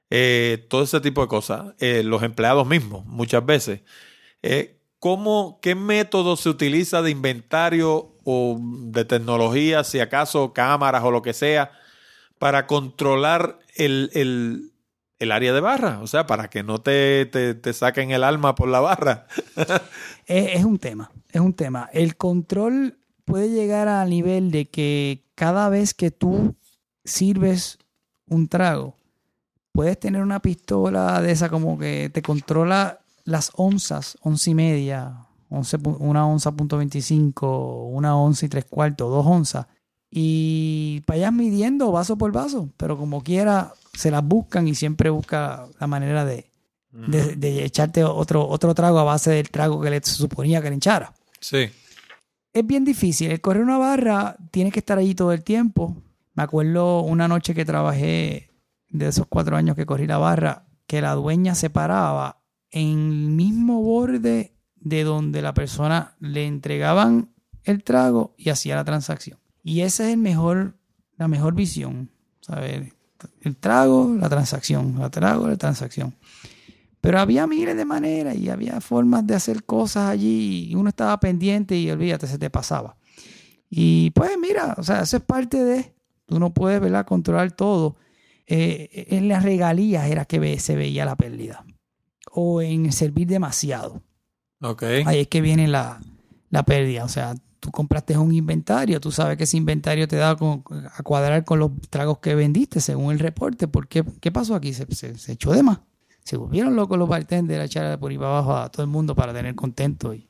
[0.10, 1.74] eh, todo ese tipo de cosas.
[1.80, 3.82] Eh, los empleados mismos, muchas veces.
[4.44, 11.12] Eh, ¿cómo, ¿Qué método se utiliza de inventario o de tecnología, si acaso cámaras o
[11.12, 11.72] lo que sea,
[12.40, 14.72] para controlar el, el-
[15.20, 16.00] el área de barra?
[16.02, 19.28] O sea, para que no te, te, te saquen el alma por la barra.
[20.28, 21.90] Es, es un tema, es un tema.
[21.94, 26.56] El control puede llegar al nivel de que cada vez que tú
[27.04, 27.78] sirves
[28.28, 28.96] un trago,
[29.72, 35.26] puedes tener una pistola de esa como que te controla las onzas, once y media,
[35.50, 39.68] once una onza punto veinticinco, una onza y tres cuartos, dos onzas.
[40.10, 45.68] Y vayas midiendo vaso por vaso, pero como quiera, se las buscan y siempre busca
[45.80, 46.50] la manera de,
[46.92, 50.78] de, de echarte otro, otro trago a base del trago que le suponía que le
[50.78, 51.14] echara.
[51.42, 51.70] Sí.
[52.56, 53.32] Es bien difícil.
[53.32, 56.02] El correr una barra tiene que estar allí todo el tiempo.
[56.36, 58.50] Me acuerdo una noche que trabajé
[58.88, 62.40] de esos cuatro años que corrí la barra, que la dueña se paraba
[62.72, 67.34] en el mismo borde de donde la persona le entregaban
[67.66, 69.38] el trago y hacía la transacción.
[69.62, 70.78] Y esa es el mejor,
[71.18, 72.10] la mejor visión.
[72.40, 72.94] ¿sabes?
[73.42, 76.16] El trago, la transacción, el trago, la transacción.
[77.06, 81.20] Pero había miles de maneras y había formas de hacer cosas allí y uno estaba
[81.20, 82.98] pendiente y olvídate, se te pasaba.
[83.70, 85.94] Y pues mira, o sea, eso es parte de,
[86.26, 87.96] tú no puedes, ¿verdad?, controlar todo.
[88.48, 91.64] Eh, en las regalías era que se veía la pérdida.
[92.32, 94.02] O en servir demasiado.
[94.62, 94.84] Ok.
[95.06, 96.00] Ahí es que viene la,
[96.50, 97.04] la pérdida.
[97.04, 101.04] O sea, tú compraste un inventario, tú sabes que ese inventario te da con- a
[101.04, 103.68] cuadrar con los tragos que vendiste según el reporte.
[103.68, 104.74] ¿Por qué, ¿Qué pasó aquí?
[104.74, 105.80] Se, se- se echó de más.
[106.26, 109.16] Se volvieron locos los bartenders a echar por ahí para abajo a todo el mundo
[109.16, 110.28] para tener contento y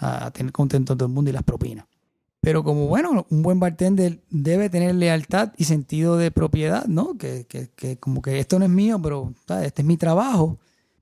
[0.00, 1.86] a, a tener contento a todo el mundo y las propinas.
[2.40, 7.18] Pero como bueno, un buen bartender debe tener lealtad y sentido de propiedad, ¿no?
[7.18, 9.66] Que, que- que como que esto no es mío, pero ¿sabes?
[9.66, 10.58] este es mi trabajo.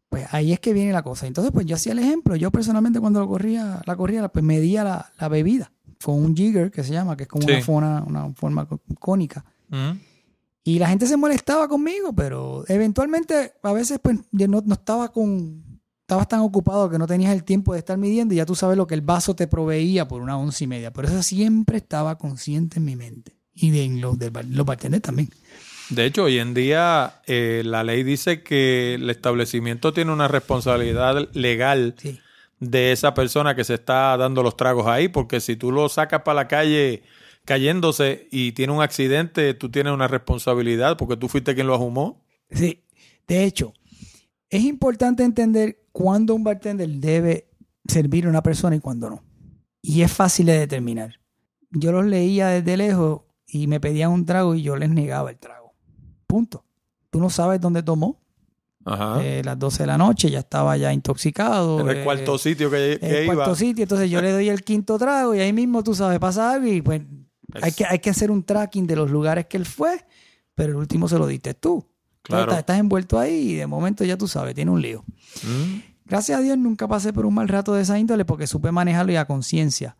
[0.08, 1.26] Pues ahí es que viene la cosa.
[1.26, 2.36] Entonces, pues yo hacía el ejemplo.
[2.36, 5.70] Yo personalmente cuando lo corría, la corría, pues medía la, la bebida
[6.02, 7.52] con un jigger que se llama, que es como Sí.
[7.52, 9.44] una, forma, una forma có- cónica.
[10.66, 15.12] Y la gente se molestaba conmigo, pero eventualmente a veces pues yo no, no estaba
[15.12, 15.62] con...
[16.00, 18.76] Estabas tan ocupado que no tenías el tiempo de estar midiendo y ya tú sabes
[18.76, 20.92] lo que el vaso te proveía por una once y media.
[20.92, 23.36] Pero eso siempre estaba consciente en mi mente.
[23.54, 25.30] Y de en los, de los bartenders también.
[25.90, 31.28] De hecho, hoy en día eh, la ley dice que el establecimiento tiene una responsabilidad
[31.32, 32.18] legal Sí.
[32.58, 36.22] de esa persona que se está dando los tragos ahí, porque si tú lo sacas
[36.22, 37.02] para la calle
[37.46, 42.22] cayéndose y tiene un accidente, tú tienes una responsabilidad porque tú fuiste quien lo ahumó.
[42.50, 42.82] Sí.
[43.26, 43.72] De hecho,
[44.50, 47.48] es importante entender cuándo un bartender debe
[47.88, 49.24] servir a una persona y cuándo no.
[49.80, 51.20] Y es fácil de determinar.
[51.70, 55.38] Yo los leía desde lejos y me pedían un trago y yo les negaba el
[55.38, 55.72] trago.
[56.26, 56.64] Punto.
[57.10, 58.20] Tú no sabes dónde tomó.
[58.84, 59.24] Ajá.
[59.24, 61.80] Eh, las 12 de la noche ya estaba ya intoxicado.
[61.80, 63.34] en el eh, cuarto sitio que, que el iba.
[63.34, 63.82] cuarto sitio.
[63.84, 66.82] Entonces yo le doy el quinto trago y ahí mismo tú sabes, pasa algo y
[66.82, 67.02] pues
[67.62, 70.04] hay, que, hay que hacer un tracking de los lugares que él fue,
[70.54, 71.76] pero el último se lo diste tú.
[71.78, 71.92] Entonces,
[72.22, 72.42] Claro.
[72.44, 75.04] estás, estás envuelto ahí y de momento ya tú sabes, tiene un lío.
[75.44, 75.78] Mm.
[76.06, 79.12] Gracias a Dios nunca pasé por un mal rato de esa índole porque supe manejarlo
[79.12, 79.96] y a conciencia.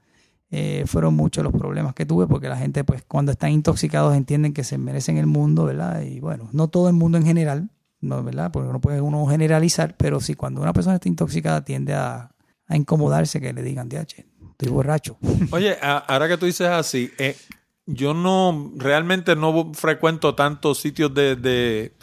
[0.51, 4.53] Eh, fueron muchos los problemas que tuve porque la gente pues cuando están intoxicados entienden
[4.53, 6.03] que se merecen el mundo, ¿verdad?
[6.03, 7.71] Y bueno, no todo el mundo en general,
[8.01, 8.23] ¿no?
[8.23, 8.53] ¿verdad?
[8.53, 12.33] Porque no puede uno generalizar, pero sí cuando una persona está intoxicada tiende a,
[12.67, 14.25] a incomodarse que le digan, DH,
[14.59, 15.19] estoy borracho.
[15.51, 17.37] Oye, ahora que tú dices así, eh,
[17.85, 21.95] yo no, realmente no frecuento tantos sitios de, de,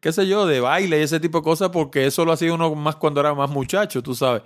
[0.00, 2.74] qué sé yo, de baile y ese tipo de cosas porque eso lo hacía uno
[2.74, 4.42] más cuando era más muchacho, tú sabes.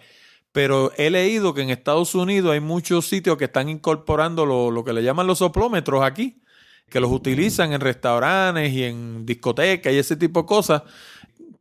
[0.52, 4.84] Pero he leído que en Estados Unidos hay muchos sitios que están incorporando lo, lo
[4.84, 6.40] que le llaman los soplómetros aquí,
[6.88, 10.82] que los utilizan en restaurantes y en discotecas y ese tipo de cosas.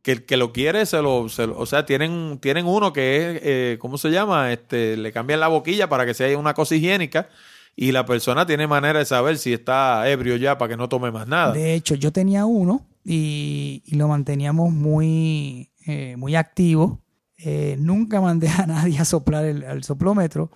[0.08, 3.40] Que el que lo quiere, se lo, se o sea, tienen, tienen uno que es,
[3.44, 4.50] eh, ¿cómo se llama?
[4.54, 7.28] Este, le cambian la boquilla para que sea una cosa higiénica
[7.76, 11.10] y la persona tiene manera de saber si está ebrio ya para que no tome
[11.10, 11.52] más nada.
[11.52, 17.02] De hecho, yo tenía uno y, lo manteníamos muy, eh, muy activo.
[17.36, 20.50] Eh, nunca mandé a nadie a soplar el, soplómetro,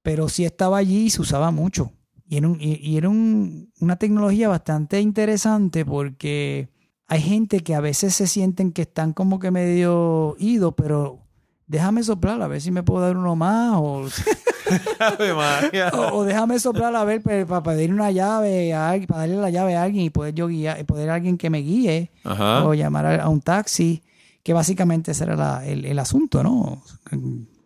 [0.00, 1.92] pero sí estaba allí y se usaba mucho.
[2.26, 6.70] Y era, un- y era un- una tecnología bastante interesante porque
[7.08, 11.18] hay gente que a veces se sienten que están como que medio idos, pero
[11.66, 14.06] déjame soplar a ver si me puedo dar uno más o
[15.92, 19.50] o, o déjame soplar a ver para pedir una llave a alguien, para darle la
[19.50, 22.64] llave a alguien y poder yo guiar, poder alguien que me guíe Ajá.
[22.64, 24.02] o llamar a, a un taxi,
[24.42, 26.82] que básicamente ese era la- el, el asunto, ¿no?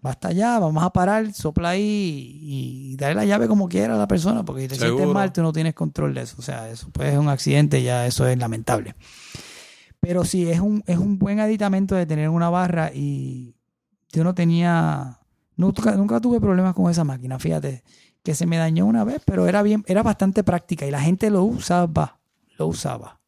[0.00, 4.08] Basta ya, vamos a parar, sopla ahí y, darle la llave como quiera a la
[4.08, 6.36] persona, porque si te sientes mal, tú no tienes control de eso.
[6.38, 8.96] O sea, eso puede ser un accidente, ya eso es lamentable.
[10.02, 13.54] Pero sí, es un, es un buen aditamento de tener una barra y
[14.10, 15.20] yo no tenía,
[15.54, 17.84] nunca, nunca tuve problemas con esa máquina, fíjate,
[18.24, 21.30] que se me dañó una vez, pero era bien, era bastante práctica y la gente
[21.30, 22.18] lo usaba,
[22.58, 23.20] lo usaba.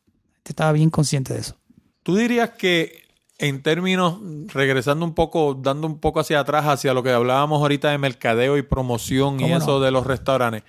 [0.45, 1.57] Estaba bien consciente de eso.
[2.03, 3.05] Tú dirías que
[3.39, 4.19] en términos,
[4.49, 8.57] regresando un poco, dando un poco hacia atrás, hacia lo que hablábamos ahorita de mercadeo
[8.57, 10.65] y promoción y eso de los restaurantes,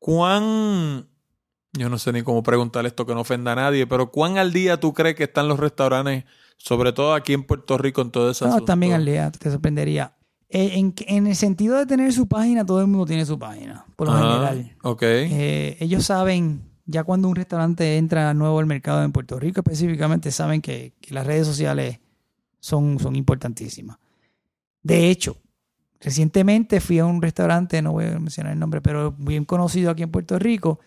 [0.00, 1.06] ¿cuán,
[1.76, 4.52] yo no sé ni cómo preguntar esto que no ofenda a nadie, pero cuán al
[4.52, 6.24] día tú crees que están los restaurantes,
[6.56, 10.14] sobre todo aquí en Puerto Rico, en todo ese No, también al día, te sorprendería.
[10.48, 13.84] Eh, en, en el sentido de tener su página, todo el mundo tiene su página,
[13.96, 14.76] por lo general.
[14.82, 15.02] Ok.
[15.02, 20.30] Eh, ellos saben, ya cuando un restaurante entra nuevo al mercado en Puerto Rico específicamente,
[20.30, 21.98] saben que, que las redes sociales
[22.60, 23.98] son, son importantísimas.
[24.82, 25.36] De hecho,
[26.00, 30.04] recientemente fui a un restaurante, no voy a mencionar el nombre, pero bien conocido aquí
[30.04, 30.78] en Puerto Rico.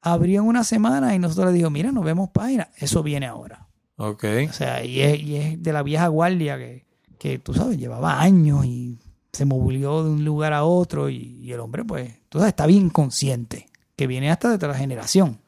[0.00, 2.70] Abrió en una semana y nosotros le dijimos, mira, nos vemos página.
[2.76, 3.66] Eso viene ahora.
[3.96, 4.24] Ok.
[4.48, 6.86] O sea, y es, y es de la vieja guardia que,
[7.18, 8.98] que, tú sabes, llevaba años y
[9.32, 12.66] se movió de un lugar a otro y, y el hombre, pues, tú sabes, está
[12.66, 15.40] bien consciente, que viene hasta de otra generación.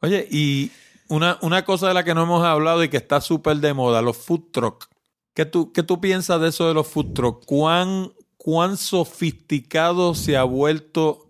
[0.00, 0.70] Oye, y
[1.08, 4.00] una, una cosa de la que no hemos hablado y que está súper de moda,
[4.00, 4.88] los food truck.
[5.34, 7.44] ¿Qué tú, ¿Qué tú piensas de eso de los food truck?
[7.44, 11.29] ¿Cuán, ¿Cuán sofisticado se ha vuelto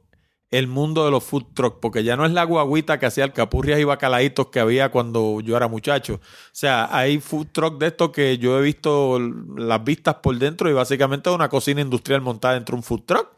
[0.50, 1.80] el mundo de los food truck?
[1.80, 5.56] Porque ya no es la guaguita que hacía alcapurrias y bacalaitos que había cuando yo
[5.56, 6.14] era muchacho.
[6.14, 6.20] O
[6.52, 10.72] sea, hay food truck de estos que yo he visto las vistas por dentro y
[10.72, 13.28] básicamente es una cocina industrial montada dentro de un food truck.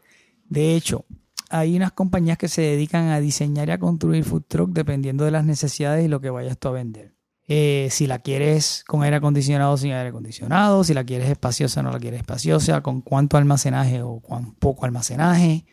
[0.49, 1.05] De hecho,
[1.49, 5.31] hay unas compañías que se dedican a diseñar y a construir food truck dependiendo de
[5.31, 7.13] las necesidades y lo que vayas tú a vender.
[7.47, 11.81] Eh, si la quieres con aire acondicionado o sin aire acondicionado, si la quieres espaciosa
[11.81, 15.65] o no la quieres espaciosa, con cuánto almacenaje o cuán poco almacenaje,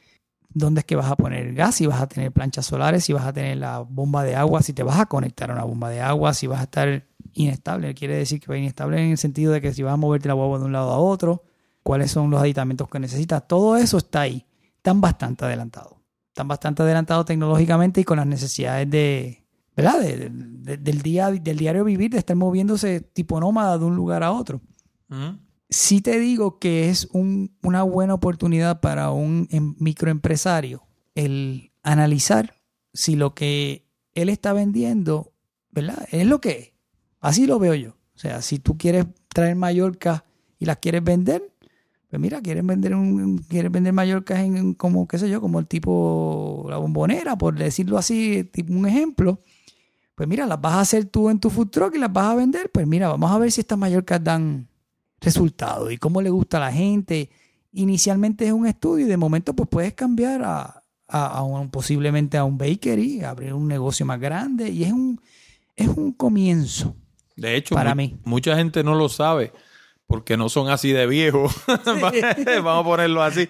[0.52, 3.12] dónde es que vas a poner el gas, si vas a tener planchas solares, si
[3.12, 5.89] vas a tener la bomba de agua, si te vas a conectar a una bomba
[5.90, 9.52] de agua, si vas a estar inestable, quiere decir que va inestable en el sentido
[9.52, 11.44] de que si vas a moverte la guagua de un lado a otro,
[11.82, 14.44] cuáles son los aditamentos que necesitas, todo eso está ahí,
[14.77, 15.94] están bastante adelantados,
[16.28, 19.44] están bastante adelantados tecnológicamente y con las necesidades de,
[19.77, 20.01] ¿verdad?
[20.01, 23.94] De- de- de- del, día, del diario vivir, de estar moviéndose tipo nómada de un
[23.97, 24.60] lugar a otro
[25.09, 25.31] ¿Mm?
[25.70, 30.82] Sí te digo que es un- una buena oportunidad para un em- microempresario
[31.14, 32.55] el analizar
[32.92, 35.32] si lo que él está vendiendo,
[35.70, 36.06] ¿verdad?
[36.10, 36.72] Es lo que es.
[37.20, 37.90] Así lo veo yo.
[38.14, 40.24] O sea, si tú quieres traer Mallorca
[40.59, 41.52] y las quieres vender,
[42.09, 45.60] pues mira, quieres vender un, quieres vender Mallorca en, en como, qué sé yo, como
[45.60, 49.40] el tipo la bombonera, por decirlo así, tipo un ejemplo.
[50.16, 52.34] Pues mira, las vas a hacer tú en tu food truck y las vas a
[52.34, 52.70] vender.
[52.72, 54.68] Pues mira, vamos a ver si estas Mallorcas dan
[55.20, 57.30] resultados y cómo le gusta a la gente.
[57.72, 62.36] Inicialmente es un estudio y de momento pues puedes cambiar a, a- a un- posiblemente
[62.38, 65.20] a un bakery, abrir un negocio más grande y es un,
[65.76, 66.97] es un comienzo.
[67.36, 68.18] De hecho, Para mí.
[68.24, 69.52] mucha gente no lo sabe
[70.06, 71.55] porque no son así de viejos.
[72.62, 73.48] Vamos a ponerlo así.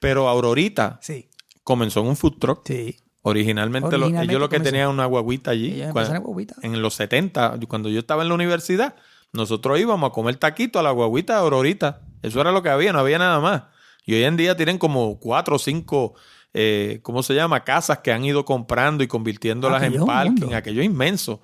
[0.00, 1.28] Pero Aurorita Sí,
[1.62, 2.62] comenzó en un food truck.
[2.66, 2.96] sí.
[3.22, 5.66] Originalmente, lo- Originalmente ellos lo que tenían una guaguita allí.
[5.72, 6.54] Ellos Cua- empezaron en guaguita.
[6.62, 8.94] en los 70, cuando yo estaba en la universidad,
[9.32, 12.02] nosotros íbamos a comer taquito a la guaguita de Aurorita.
[12.22, 13.64] Eso era lo que había, no había nada más.
[14.06, 16.14] Y hoy en día tienen como cuatro o cinco,
[16.54, 17.62] eh, ¿cómo se llama?
[17.64, 20.56] Casas que han ido comprando y convirtiéndolas Aquello en parking, mundo.
[20.56, 21.42] aquello inmenso.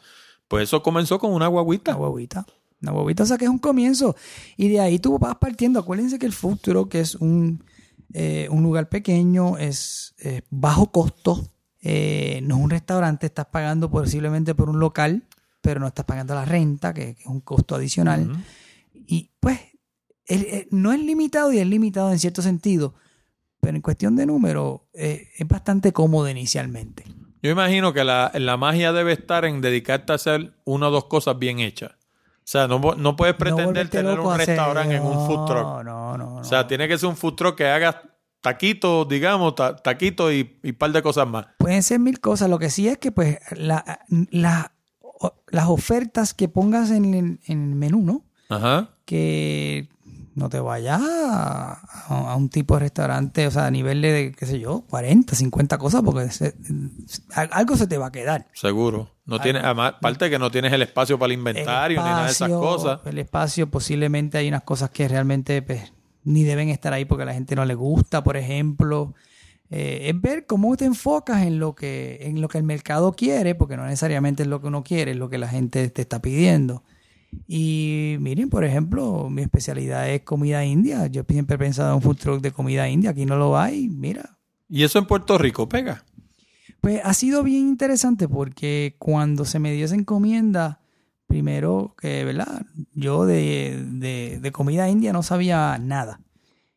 [0.48, 1.94] Pues eso comenzó con una guaguita.
[1.96, 2.46] Una huevita.
[2.82, 4.16] Una huevita, o sea que es un comienzo.
[4.56, 5.78] Y de ahí tú vas partiendo.
[5.80, 7.64] Acuérdense que el food truck es un,
[8.12, 11.50] eh, un lugar pequeño, es eh, bajo costo.
[11.82, 15.24] eh, no es un restaurante, estás pagando posiblemente por un local,
[15.64, 18.30] pero no estás pagando la renta, que, que es un costo adicional.
[18.92, 19.58] Y pues,
[20.26, 22.94] el- el- no es limitado y es limitado en cierto sentido,
[23.60, 27.04] pero en cuestión de número, eh, es bastante cómodo inicialmente.
[27.42, 31.06] Yo imagino que la, la magia debe estar en dedicarte a hacer una o dos
[31.06, 31.92] cosas bien hechas.
[31.92, 35.62] O sea, no, no puedes pretender tener un hacer- restaurante en un food truck.
[35.62, 36.34] No, no, no.
[36.36, 36.66] O sea, no.
[36.66, 38.02] tiene que ser un food truck que haga
[38.42, 41.46] taquitos, digamos, ta- taquitos y un par de cosas más.
[41.58, 42.50] Pueden ser mil cosas.
[42.50, 44.00] Lo que sí es que, pues, la-
[44.30, 44.73] la-
[45.48, 48.22] las ofertas que pongas en el, en el menú, ¿no?
[48.48, 48.90] Ajá.
[49.04, 49.88] Que
[50.34, 54.46] no te vayas a, a un tipo de restaurante, o sea, a nivel de, qué
[54.46, 56.54] sé yo, 40, 50 cosas, porque se-
[57.52, 58.48] algo se te va a quedar.
[58.52, 59.10] Seguro.
[59.26, 62.32] No tiene, además, aparte que no tienes el espacio para el inventario ni nada de
[62.32, 63.00] esas cosas.
[63.06, 65.92] El espacio, posiblemente hay unas cosas que realmente pues,
[66.24, 69.14] ni deben estar ahí porque a la gente no le gusta, por ejemplo.
[69.70, 73.54] Eh, es ver cómo te enfocas en lo que en lo que el mercado quiere,
[73.54, 76.20] porque no necesariamente es lo que uno quiere, es lo que la gente te está
[76.20, 76.82] pidiendo.
[77.48, 81.06] Y miren, por ejemplo, mi especialidad es comida india.
[81.08, 83.10] Yo siempre he pensado en un food truck de comida india.
[83.10, 83.88] Aquí no lo hay.
[83.88, 84.38] Mira,
[84.68, 86.04] Y eso en Puerto Rico pega.
[86.80, 90.80] pues ha sido bien interesante porque cuando se me dio esa encomienda,
[91.26, 92.66] primero que, ¿verdad?
[92.94, 96.20] Yo de, de- de comida india no sabía nada.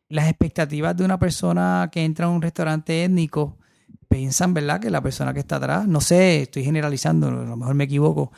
[0.08, 3.58] Las expectativas de una persona que entra a un restaurante étnico
[4.08, 4.80] piensan, ¿verdad?
[4.80, 8.32] Que la persona que está atrás, no sé, estoy generalizando, a lo mejor me equivoco,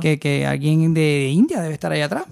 [0.00, 2.24] que, que alguien de India debe estar ahí atrás.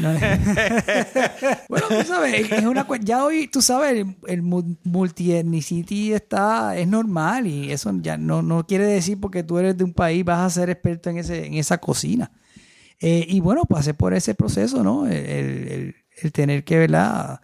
[0.00, 0.12] No-
[1.68, 6.88] bueno, tú sabes, es una ya hoy, tú sabes, el, el mu- multiethnicity está, es
[6.88, 10.40] normal y eso ya no, no quiere decir porque tú eres de un país vas
[10.40, 12.30] a ser experto en, ese, en esa cocina.
[13.00, 15.06] Eh, y bueno, pasé por ese proceso, ¿no?
[15.06, 17.40] El, el- el- el tener que, ¿verdad?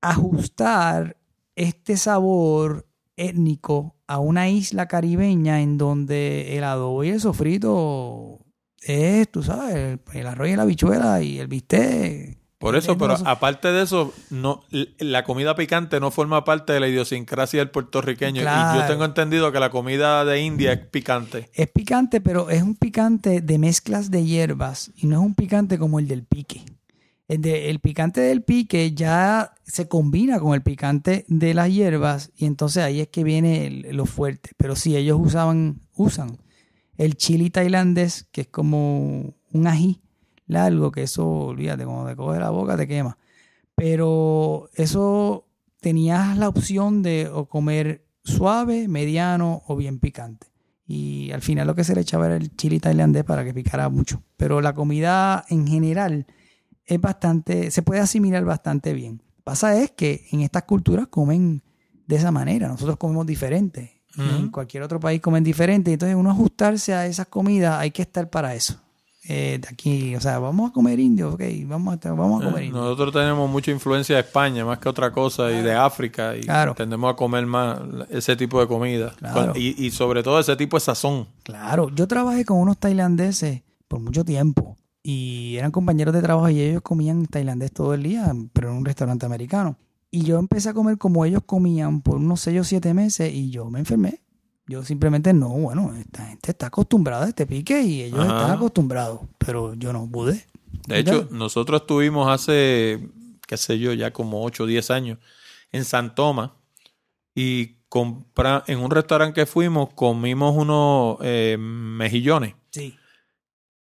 [0.00, 1.16] Ajustar
[1.56, 8.40] este sabor étnico a una isla caribeña en donde el adobo y el sofrito
[8.80, 12.38] es, tú sabes, el, el arroz y la habichuela y el bistec.
[12.58, 14.64] Por eso, Es pero aparte de eso, no,
[14.98, 18.42] la comida picante no forma parte de la idiosincrasia del puertorriqueño.
[18.42, 21.48] Y yo tengo entendido que la comida de India es picante.
[21.54, 25.78] Es picante, pero es un picante de mezclas de hierbas y no es un picante
[25.78, 26.64] como el del pique.
[27.28, 32.82] El, picante del pique ya se combina con el picante de las hierbas y entonces
[32.82, 34.50] ahí es que viene el- lo fuerte.
[34.56, 36.38] Pero sí, ellos usaban, usan
[36.96, 40.00] el chili tailandés, que es como un ají
[40.46, 43.18] largo, que eso, olvídate, cuando te coge la boca te quema.
[43.74, 45.46] Pero eso
[45.80, 50.48] tenías la opción de o comer suave, mediano o bien picante.
[50.86, 53.90] Y al final lo que se le echaba era el chili tailandés para que picara
[53.90, 54.22] mucho.
[54.38, 56.26] Pero la comida en general
[56.88, 59.22] es bastante, se puede asimilar bastante bien.
[59.44, 61.62] Pasa es que en estas culturas comen
[62.06, 62.68] de esa manera.
[62.68, 63.94] Nosotros comemos diferente.
[64.16, 65.92] En cualquier otro país comen diferente.
[65.92, 68.74] Entonces uno ajustarse a esas comidas hay que estar para eso.
[69.30, 72.62] Eh, de aquí, o sea, vamos a comer indio, ok, vamos a, vamos a comer
[72.62, 72.80] Eh, indio.
[72.80, 76.74] Nosotros tenemos mucha influencia de España más que otra cosa y de África y Claro.
[76.74, 77.78] tendemos a comer más
[78.08, 79.52] ese tipo de comida Claro.
[79.54, 81.26] y, y sobre todo ese tipo de sazón.
[81.42, 84.77] Claro, yo trabajé con unos tailandeses por mucho tiempo
[85.10, 88.84] y eran compañeros de trabajo y ellos comían tailandés todo el día, pero en un
[88.84, 89.78] restaurante americano.
[90.10, 93.48] Y yo empecé a comer como ellos comían por unos 6 o 7 meses y
[93.48, 94.20] yo me enfermé.
[94.66, 98.36] Yo simplemente no, bueno, esta gente está acostumbrada a este pique y ellos Ajá.
[98.36, 100.44] están acostumbrados, pero yo no pude.
[100.86, 103.08] De hecho, nosotros estuvimos hace,
[103.46, 105.18] qué sé yo, ya como 8 o 10 años
[105.72, 106.50] en San Tomás
[107.34, 112.94] y compra, en un restaurante que fuimos comimos unos eh, mejillones Sí.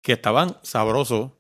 [0.05, 1.31] Que estaban sabrosos,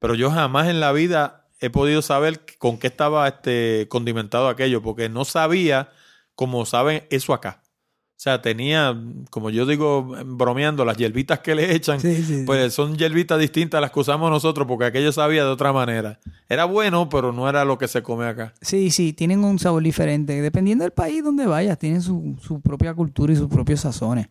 [0.00, 4.82] pero yo jamás en la vida he podido saber con qué estaba este condimentado aquello,
[4.82, 5.88] porque no sabía
[6.34, 7.62] como saben eso acá.
[7.64, 9.00] O sea, tenía,
[9.30, 12.42] como yo digo bromeando, las hierbitas que le echan, Sí, sí, sí.
[12.44, 16.18] pues son hierbitas distintas a las que usamos nosotros, porque aquello sabía de otra manera.
[16.48, 18.52] Era bueno, pero no era lo que se come acá.
[18.60, 20.42] Sí, sí, tienen un sabor diferente.
[20.42, 24.26] Dependiendo del país donde vayas, tienen su, su propia cultura y sus propios sazones.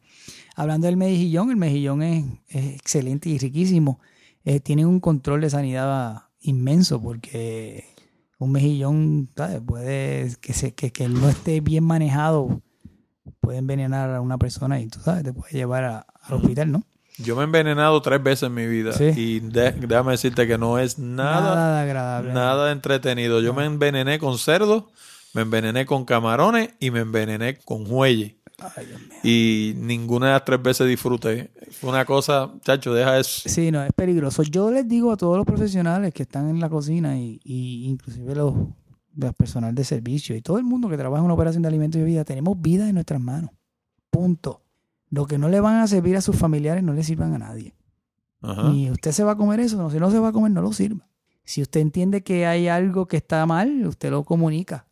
[0.59, 3.99] Hablando del mejillón, el mejillón es, es excelente y riquísimo.
[4.43, 7.85] Eh, tienen un control de sanidad inmenso porque
[8.39, 9.61] un mejillón, ¿sabes?
[9.65, 12.61] Puede que, se, que, que no esté bien manejado,
[13.39, 16.83] puede envenenar a una persona y tú sabes, te puede llevar a- al hospital, ¿no?
[17.19, 18.93] Yo me he envenenado tres veces en mi vida.
[18.93, 19.11] Sí.
[19.15, 22.33] Y de- déjame decirte que no es nada, Nada agradable.
[22.33, 23.41] nada entretenido.
[23.41, 24.91] Yo me envenené con cerdo,
[25.33, 28.33] me envenené con camarones y me envenené con jueyes.
[28.75, 29.19] Ay, Dios mío.
[29.23, 31.51] Y ninguna de las tres veces disfruté.
[31.83, 33.47] Una cosa, chacho, deja eso.
[33.47, 34.43] Sí, no, es peligroso.
[34.43, 38.33] Yo les digo a todos los profesionales que están en la cocina y, y inclusive
[38.33, 38.53] los,
[39.17, 41.99] los personal de servicio y todo el mundo que trabaja en una operación de alimentos
[41.99, 43.51] y bebidas, tenemos vida en nuestras manos.
[44.09, 44.61] Punto.
[45.09, 47.73] Lo que no le van a servir a sus familiares no le sirvan a nadie.
[48.41, 48.71] Ajá.
[48.73, 50.61] Y usted se va a comer eso, no, si no se va a comer, no
[50.61, 51.07] lo sirva.
[51.43, 54.85] Si usted entiende que hay algo que está mal, usted lo comunica.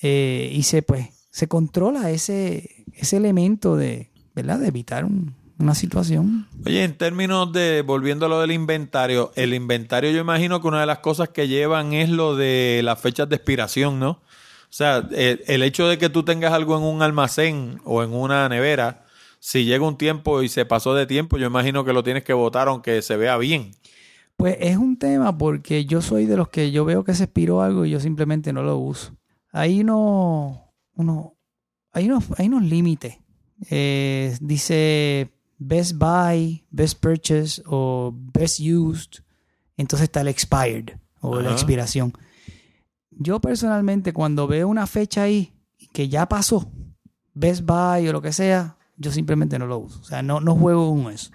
[0.00, 4.58] Eh, y se, pues, se controla ese, ese elemento de, ¿verdad?
[4.58, 6.46] De evitar un- una situación.
[6.64, 10.80] Oye, en términos de, volviendo a lo del inventario, el inventario yo imagino que una
[10.80, 14.10] de las cosas que llevan es lo de las fechas de expiración, ¿no?
[14.12, 18.12] O sea, el, el hecho de que tú tengas algo en un almacén o en
[18.14, 19.04] una nevera,
[19.38, 22.32] si llega un tiempo y se pasó de tiempo, yo imagino que lo tienes que
[22.32, 23.72] botar aunque se vea bien.
[24.36, 27.60] Pues es un tema porque yo soy de los que yo veo que se expiró
[27.60, 29.12] algo y yo simplemente no lo uso.
[29.52, 30.56] Hay unos,
[30.94, 31.32] unos,
[31.92, 33.18] hay unos, hay unos límites.
[33.68, 39.22] Eh, dice Best Buy, Best Purchase o Best Used.
[39.76, 42.12] Entonces está el expired o la expiración.
[43.10, 45.52] Yo personalmente cuando veo una fecha ahí
[45.92, 46.70] que ya pasó,
[47.34, 50.00] Best Buy o lo que sea, yo simplemente no lo uso.
[50.00, 51.30] O sea, no, no juego con eso.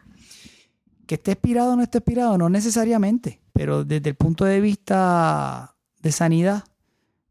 [1.05, 5.75] Que esté expirado o no esté expirado, no necesariamente, pero desde el punto de vista
[6.01, 6.63] de sanidad,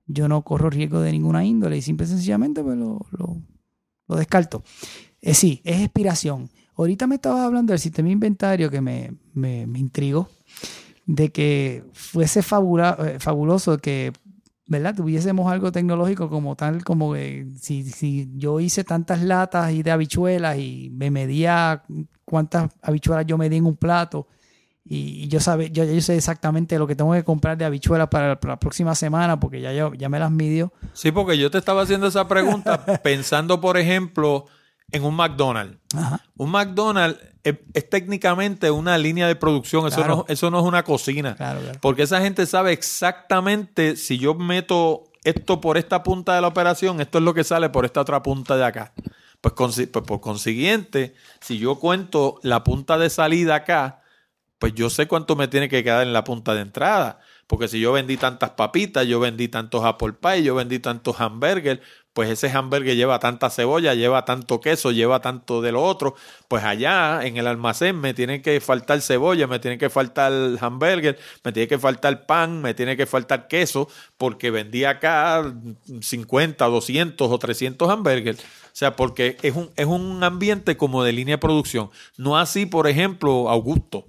[0.06, 3.42] yo no corro riesgo de ninguna índole y simple y sencillamente pues, lo, lo-
[4.06, 4.62] lo descarto.
[5.20, 6.50] Eh, sí, es expiración.
[6.76, 10.28] Ahorita me estabas hablando del sistema inventario que me, me, me intrigó,
[11.06, 14.12] de que fuese fabula- eh, fabuloso que,
[14.66, 14.94] ¿verdad?
[14.94, 19.90] Tuviésemos algo tecnológico como tal, como que si, si yo hice tantas latas y de
[19.90, 21.82] habichuelas y me medía
[22.24, 24.26] cuántas habichuelas yo medí en un plato
[24.86, 28.38] y, yo, sabe, yo, yo sé exactamente lo que tengo que comprar de habichuelas para,
[28.38, 30.72] para la próxima semana porque ya, ya me las midió.
[30.92, 34.44] Sí, porque yo te estaba haciendo esa pregunta pensando, por ejemplo,
[34.92, 35.78] en un McDonald's.
[35.96, 36.20] Ajá.
[36.36, 40.16] Un McDonald's es, es técnicamente una línea de producción, eso, Claro.
[40.16, 41.34] no, eso no es una cocina.
[41.34, 41.78] Claro, claro.
[41.80, 47.00] Porque esa gente sabe exactamente si yo meto esto por esta punta de la operación,
[47.00, 48.92] esto es lo que sale por esta otra punta de acá.
[49.40, 54.02] Pues, pues por consiguiente, si yo cuento la punta de salida acá,
[54.64, 57.20] pues yo sé cuánto me tiene que quedar en la punta de entrada.
[57.46, 61.80] Porque si yo vendí tantas papitas, yo vendí tantos apple pie, yo vendí tantos hamburgers,
[62.14, 66.14] pues ese hamburger lleva tanta cebolla, lleva tanto queso, lleva tanto de lo otro.
[66.48, 71.18] Pues allá en el almacén me tiene que faltar cebolla, me tiene que faltar hamburger,
[71.44, 75.44] me tiene que faltar pan, me tiene que faltar queso, porque vendí acá
[76.00, 78.40] 50, 200 o 300 hamburgers.
[78.40, 81.90] O sea, porque es un, es un ambiente como de línea de producción.
[82.16, 84.06] No así, por ejemplo, Augusto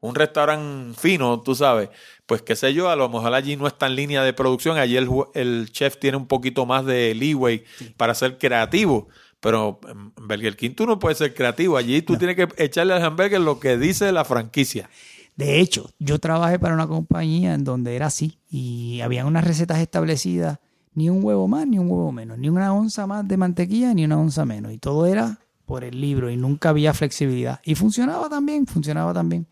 [0.00, 1.90] un restaurante fino, tú sabes,
[2.26, 4.96] pues qué sé yo, a lo mejor allí no está en línea de producción, allí
[4.96, 7.64] el, chef tiene un poquito más de leeway
[7.96, 9.08] para ser creativo,
[9.40, 13.02] pero en Burger King tú no puedes ser creativo, allí tú tienes que echarle al
[13.02, 14.88] hamburger lo que dice la franquicia.
[15.36, 19.78] De hecho, yo trabajé para una compañía en donde era así y habían unas recetas
[19.78, 20.58] establecidas,
[20.94, 24.04] ni un huevo más ni un huevo menos, ni una onza más de mantequilla ni
[24.04, 28.28] una onza menos y todo era por el libro y nunca había flexibilidad y funcionaba
[28.28, 29.46] también, funcionaba también.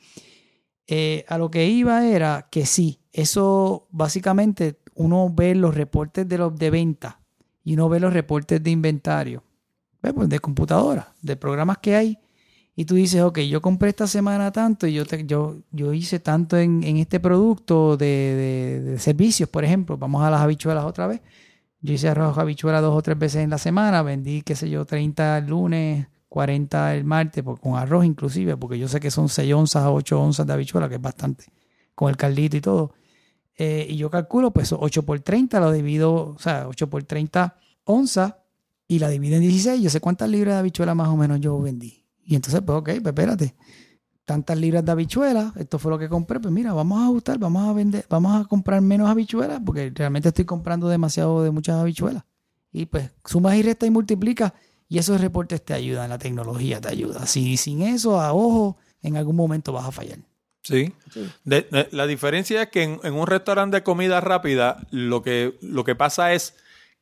[0.89, 6.39] Eh, a lo que iba era que sí, eso básicamente uno ve los reportes de
[6.39, 7.21] los de venta
[7.65, 9.43] y uno ve los reportes de inventario.
[10.01, 12.19] Pues de computadora, de programas que hay
[12.77, 16.21] y tú dices, ok, yo compré esta semana tanto y yo, te- yo, yo hice
[16.21, 20.85] tanto en, en este producto de, de- de servicios, por ejemplo, vamos a las habichuelas
[20.85, 21.23] otra vez.
[21.81, 24.85] Yo hice arroz habichuela dos o tres veces en la semana, vendí, qué sé yo,
[24.85, 29.55] 30 el lunes, 40 el martes, con arroz inclusive, porque yo sé que son 6
[29.55, 31.47] onzas a 8 onzas de habichuela, que es bastante,
[31.95, 32.93] con el caldito y todo.
[33.57, 37.57] Eh, y yo calculo, pues 8 por 30 lo divido, o sea, 8 por 30
[37.85, 38.35] onzas
[38.87, 39.81] y la divido en 16.
[39.81, 42.05] Yo sé cuántas libras de habichuela más o menos yo vendí.
[42.23, 43.55] Y entonces, pues, ok, pues espérate.
[44.27, 46.39] Tantas libras de habichuelas, esto fue lo que compré.
[46.39, 50.29] Pues mira, vamos a ajustar, vamos a vender, vamos a comprar menos habichuelas, porque realmente
[50.29, 52.25] estoy comprando demasiado de muchas habichuelas.
[52.73, 54.53] Y pues sumas y restas y multiplicas,
[54.89, 57.27] y esos reportes te ayudan, la tecnología te ayuda.
[57.27, 60.19] Si sin eso, a ojo, en algún momento vas a fallar.
[60.63, 60.93] Sí.
[61.45, 65.57] De- de- la diferencia es que en, en un restaurante de comida rápida lo que,
[65.61, 66.55] lo que pasa es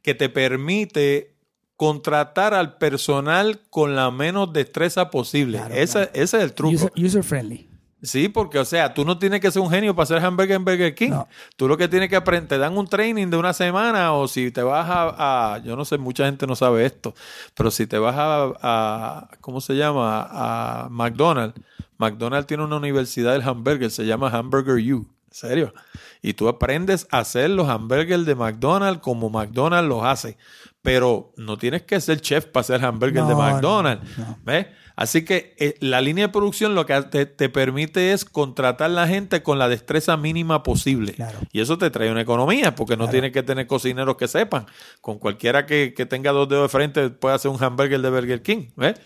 [0.03, 1.35] que te permite
[1.77, 5.59] contratar al personal con la menos destreza posible.
[5.59, 6.11] Claro, ese, claro.
[6.15, 6.75] ese es el truco.
[6.75, 7.69] User, user friendly.
[8.05, 10.65] Sí, porque, o sea, tú no tienes que ser un genio para hacer hamburger en
[10.65, 11.11] Burger King.
[11.11, 11.27] No.
[11.57, 14.51] Tú lo que tienes que aprender, te dan un training de una semana o si
[14.51, 17.15] te vas a, a- yo no sé, mucha gente no sabe esto,
[17.55, 20.29] pero si te vas a, a- ¿cómo se llama?
[20.31, 21.59] A McDonald's,
[21.97, 25.07] McDonald's tiene una universidad del hamburger, se llama Hamburger U.
[25.29, 25.75] ¿En serio?
[26.23, 30.37] Y tú aprendes a hacer los hamburgers de McDonald's como McDonald's los hace.
[30.85, 34.19] Pero no tienes que ser chef para hacer hamburgers de No, McDonald's.
[34.19, 34.39] no.
[34.45, 34.67] ¿Ves?
[34.97, 39.09] Así que eh, la línea de producción lo que te, te permite es contratar la
[39.09, 41.15] gente con la destreza mínima posible.
[41.15, 41.39] Claro.
[41.53, 44.67] Y eso te trae una economía, porque no tienes que tener cocineros que sepan.
[45.01, 48.43] Con cualquiera que, que tenga dos dedos de frente puede hacer un hamburger de Burger
[48.43, 48.67] King.
[48.77, 48.97] ¿Ves?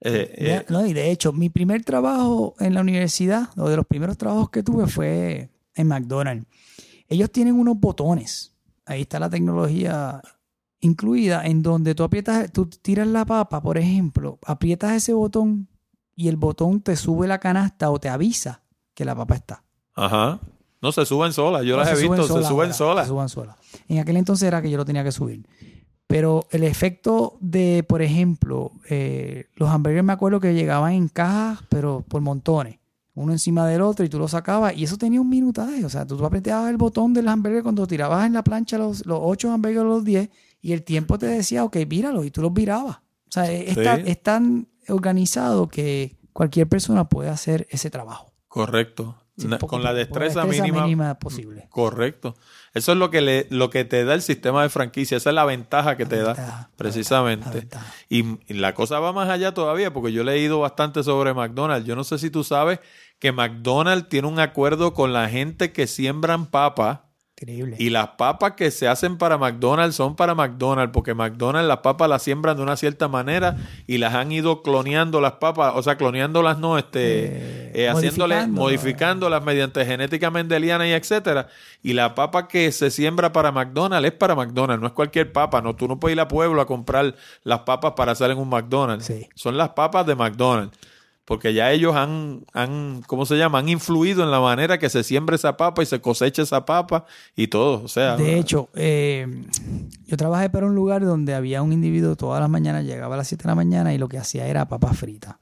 [0.00, 3.84] Eh, eh, no, y de hecho, mi primer trabajo en la universidad, o de los
[3.86, 6.46] primeros trabajos que tuve, fue en McDonald's.
[7.08, 8.54] Ellos tienen unos botones.
[8.86, 10.22] Ahí está la tecnología
[10.80, 15.68] incluida, en donde tú aprietas, tú tiras la papa, por ejemplo, aprietas ese botón
[16.16, 18.62] y el botón te sube la canasta o te avisa
[18.94, 19.64] que la papa está.
[19.94, 20.40] Ajá.
[20.82, 21.64] No, se suben solas.
[21.64, 23.06] Yo No, las he visto, se suben solas.
[23.06, 23.56] se suben solas.
[23.88, 25.46] En aquel entonces era que yo lo tenía que subir.
[26.06, 31.60] Pero el efecto de, por ejemplo, eh, los hamburgues me acuerdo que llegaban en cajas,
[31.68, 32.78] pero por montones,
[33.14, 35.84] uno encima del otro, y tú lo sacabas, y eso tenía un minutaje.
[35.84, 39.06] O sea, tú, tú apretabas el botón del hamburger cuando tirabas en la plancha los,
[39.06, 42.42] los 8 hamburgues o los 10, y el tiempo te decía, ok, víralo, y tú
[42.42, 42.96] los virabas.
[42.96, 43.82] O sea, es, Sí.
[43.84, 48.32] tan, es tan organizado que cualquier persona puede hacer ese trabajo.
[48.48, 49.16] Correcto.
[49.66, 50.82] Con la destreza, destreza mínima.
[50.84, 51.66] mínima posible.
[51.70, 52.36] Correcto.
[52.74, 55.16] Eso es lo que, le, lo que te da el sistema de franquicia.
[55.16, 57.48] Esa es la ventaja que te da, ventaja, la precisamente.
[57.50, 57.86] ventaja.
[58.10, 61.86] Y, y la cosa va más allá todavía, porque yo he leído bastante sobre McDonald's.
[61.86, 62.80] Yo no sé si tú sabes
[63.18, 67.00] que McDonald's tiene un acuerdo con la gente que siembran papas.
[67.40, 67.76] Increíble.
[67.78, 72.06] Y las papas que se hacen para McDonald's son para McDonald's, porque McDonald's las papas
[72.06, 73.56] las siembran de una cierta manera
[73.86, 78.34] y las han ido cloneando las papas, o sea, cloneándolas no, este, Eh, eh, haciéndole,
[78.34, 78.60] modificando.
[78.60, 81.48] modificándolas mediante genética mendeliana y etcétera.
[81.82, 85.62] Y la papa que se siembra para McDonald's es para McDonald's, no es cualquier papa,
[85.62, 88.50] no, tú no puedes ir a pueblo a comprar las papas para hacer en un
[88.50, 89.06] McDonald's.
[89.06, 89.26] Sí.
[89.34, 90.76] Son las papas de McDonald's.
[91.30, 93.60] Porque ya ellos han, han, ¿cómo se llama?
[93.60, 97.04] Han influido en la manera que se siembra esa papa y se cosecha esa papa
[97.36, 97.84] y todo.
[97.84, 99.28] O sea, De hecho, eh,
[100.08, 103.28] yo trabajé para un lugar donde había un individuo todas las mañanas, llegaba a las
[103.28, 105.36] 7 de la mañana y lo que hacía era papas fritas.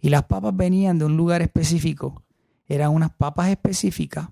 [0.00, 2.22] Y las papas venían de un lugar específico,
[2.68, 4.28] eran unas papas específicas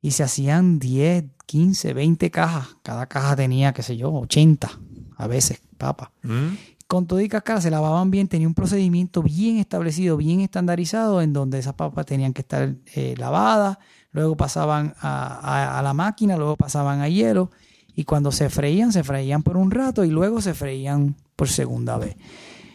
[0.00, 2.76] y se hacían 10, 15, 20 cajas.
[2.84, 4.70] Cada caja tenía, qué sé yo, 80
[5.16, 6.10] a veces papas.
[6.22, 6.50] ¿Mm?
[6.86, 11.32] Con todo y cáscara se lavaban bien, tenía un procedimiento bien establecido, bien estandarizado, en
[11.32, 13.78] donde esas papas tenían que estar eh, lavadas,
[14.10, 17.50] luego pasaban a, la máquina, luego pasaban a hielo,
[17.94, 21.96] y cuando se freían, se freían por un rato y luego se freían por segunda
[21.98, 22.16] vez.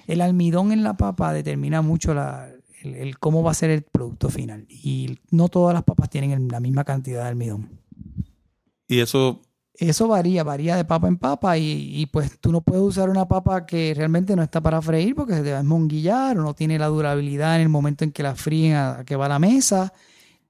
[0.08, 2.50] El almidón en la papa determina mucho la-
[2.84, 6.60] el, cómo va a ser el producto final, y no todas las papas tienen la
[6.60, 7.70] misma cantidad de almidón.
[8.88, 9.42] Y eso,
[9.80, 13.28] Eso varía, varía de papa en papa y, y, pues tú no puedes usar una
[13.28, 16.56] papa que realmente no está para freír porque se te va a esmonguillar o no
[16.56, 19.30] tiene la durabilidad en el momento en que la fríen a, a que va a
[19.30, 19.94] la mesa,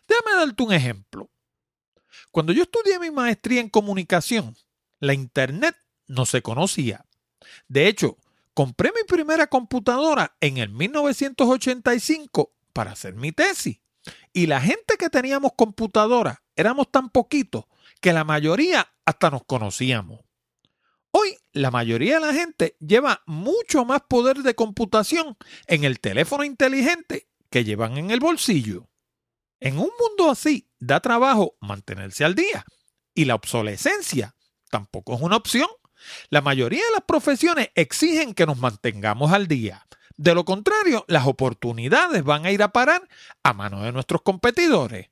[0.06, 1.28] Déjame darte un ejemplo.
[2.30, 4.56] Cuando yo estudié mi maestría en comunicación,
[5.00, 5.76] la Internet
[6.06, 7.04] no se conocía.
[7.66, 8.16] De hecho,
[8.54, 13.80] compré mi primera computadora en el 1985 para hacer mi tesis.
[14.32, 17.64] Y la gente que teníamos computadora éramos tan poquitos
[18.00, 20.20] que la mayoría hasta nos conocíamos.
[21.12, 25.36] Hoy la mayoría de la gente lleva mucho más poder de computación
[25.66, 28.88] en el teléfono inteligente que llevan en el bolsillo.
[29.58, 32.64] En un mundo así da trabajo mantenerse al día
[33.14, 34.34] y la obsolescencia
[34.70, 35.68] tampoco es una opción.
[36.30, 39.86] La mayoría de las profesiones exigen que nos mantengamos al día.
[40.16, 43.06] De lo contrario, las oportunidades van a ir a parar
[43.42, 45.10] a manos de nuestros competidores.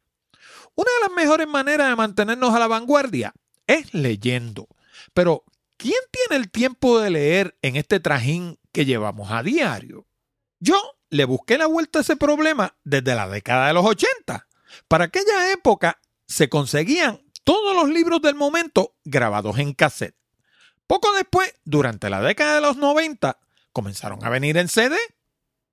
[0.79, 3.35] Una de las mejores maneras de mantenernos a la vanguardia
[3.67, 4.69] es leyendo.
[5.13, 5.43] Pero,
[5.77, 10.07] ¿quién tiene el tiempo de leer en este trajín que llevamos a diario?
[10.61, 10.81] Yo
[11.11, 14.47] le busqué la vuelta a ese problema desde la década de los 80.
[14.87, 20.15] Para aquella época se conseguían todos los libros del momento grabados en cassette.
[20.87, 23.37] Poco después, durante la década de los 90,
[23.73, 24.97] comenzaron a venir en CD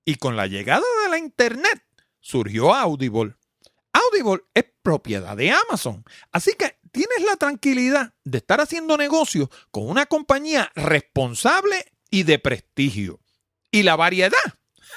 [0.04, 1.84] y con la llegada de la Internet
[2.18, 3.36] surgió Audible.
[3.96, 9.88] Audible es propiedad de Amazon, así que tienes la tranquilidad de estar haciendo negocio con
[9.88, 13.20] una compañía responsable y de prestigio.
[13.70, 14.32] Y la variedad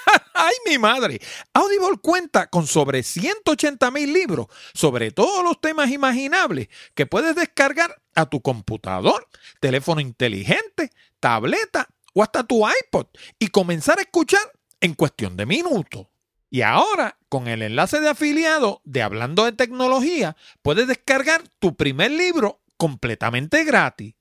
[0.34, 1.20] ¡Ay, mi madre!
[1.52, 8.00] Audible cuenta con sobre 180 mil libros sobre todos los temas imaginables que puedes descargar
[8.14, 9.28] a tu computador,
[9.60, 10.90] teléfono inteligente,
[11.20, 13.06] tableta o hasta tu iPod
[13.38, 14.42] y comenzar a escuchar
[14.80, 16.06] en cuestión de minutos.
[16.50, 22.10] Y ahora, con el enlace de afiliado de Hablando de Tecnología, puedes descargar tu primer
[22.10, 24.16] libro completamente gratis.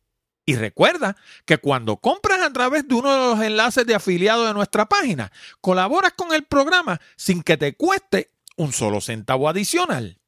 [0.46, 4.54] Y recuerda que cuando compras a través de uno de los enlaces de afiliado de
[4.54, 10.20] nuestra página, colaboras con el programa sin que te cueste un solo centavo adicional.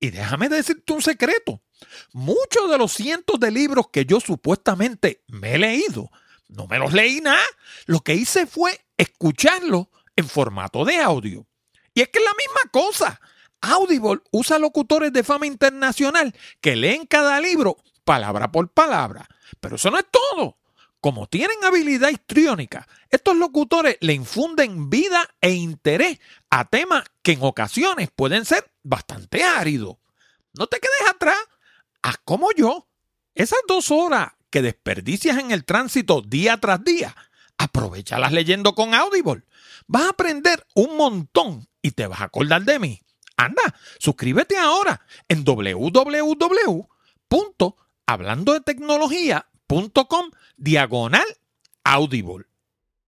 [0.00, 1.62] Y déjame decirte un secreto.
[2.12, 6.10] Muchos de los cientos de libros que yo supuestamente me he leído,
[6.48, 7.42] no me los leí nada.
[7.86, 11.46] Lo que hice fue escucharlos en formato de audio.
[11.94, 13.20] Y es que es la misma cosa.
[13.60, 19.28] Audible usa locutores de fama internacional que leen cada libro palabra por palabra.
[19.60, 20.58] Pero eso no es todo.
[21.00, 27.42] Como tienen habilidad histriónica, estos locutores le infunden vida e interés a temas que en
[27.42, 29.96] ocasiones pueden ser bastante áridos.
[30.54, 31.38] No te quedes atrás
[32.02, 32.88] haz como yo.
[33.34, 37.16] Esas dos horas que desperdicias en el tránsito día tras día,
[37.56, 39.44] aprovechalas leyendo con Audible.
[39.86, 43.00] Vas a aprender un montón y te vas a acordar de mí.
[43.36, 43.62] Anda,
[43.98, 45.44] suscríbete ahora en
[48.16, 51.26] www.hablandodetecnología.com diagonal
[51.84, 52.46] Audible.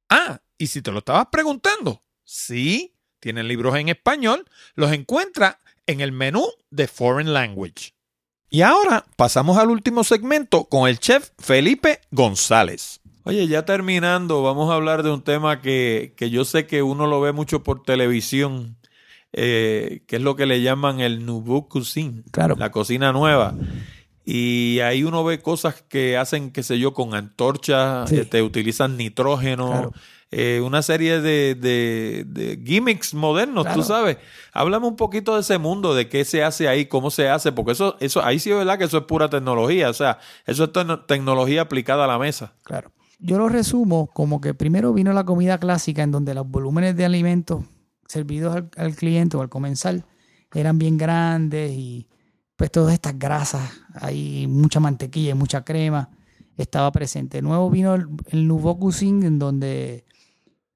[0.08, 4.44] Ah, y si te lo estabas preguntando, sí, tienen libros en español,
[4.74, 5.56] los encuentras
[5.86, 7.94] en el menú de Foreign Language.
[8.50, 13.00] Y ahora pasamos al último segmento con el chef Felipe González.
[13.24, 17.20] Oye, ya terminando, vamos a hablar de un tema que, yo sé que uno lo
[17.20, 18.76] ve mucho por televisión,
[19.32, 22.54] eh, que es lo que le llaman el Nouveau Cuisine, claro.
[22.58, 23.54] la cocina nueva.
[24.24, 28.96] Y ahí uno ve cosas que hacen, qué sé yo, con antorchas, te este, utilizan
[28.96, 29.92] nitrógeno,
[30.30, 34.16] eh, una serie de, gimmicks modernos, tú sabes.
[34.52, 37.72] Háblame un poquito de ese mundo, de qué se hace ahí, cómo se hace, porque
[37.72, 40.70] eso, eso, ahí sí es verdad que eso es pura tecnología, o sea, eso es
[41.06, 42.54] tecnología aplicada a la mesa.
[42.62, 42.90] Claro.
[43.18, 47.04] Yo lo resumo como que primero vino la comida clásica en donde los volúmenes de
[47.04, 47.64] alimentos
[48.06, 50.04] servidos al, al cliente o al comensal
[50.52, 52.08] eran bien grandes y
[52.56, 56.10] pues todas estas grasas, hay mucha mantequilla y mucha crema
[56.56, 57.42] estaba presente.
[57.42, 60.04] Nuevo vino el, el Nouveau Cuisine en donde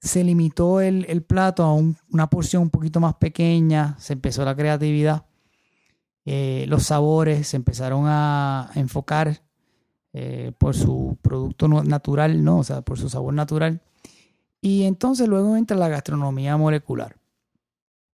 [0.01, 5.27] se limitó el, plato a una porción un poquito más pequeña, se empezó la creatividad,
[6.25, 9.43] eh, los sabores se empezaron a enfocar
[10.13, 12.59] eh, por su producto natural, ¿no?
[12.59, 13.83] O sea, por su sabor natural.
[14.61, 17.17] Y entonces luego entra la gastronomía molecular.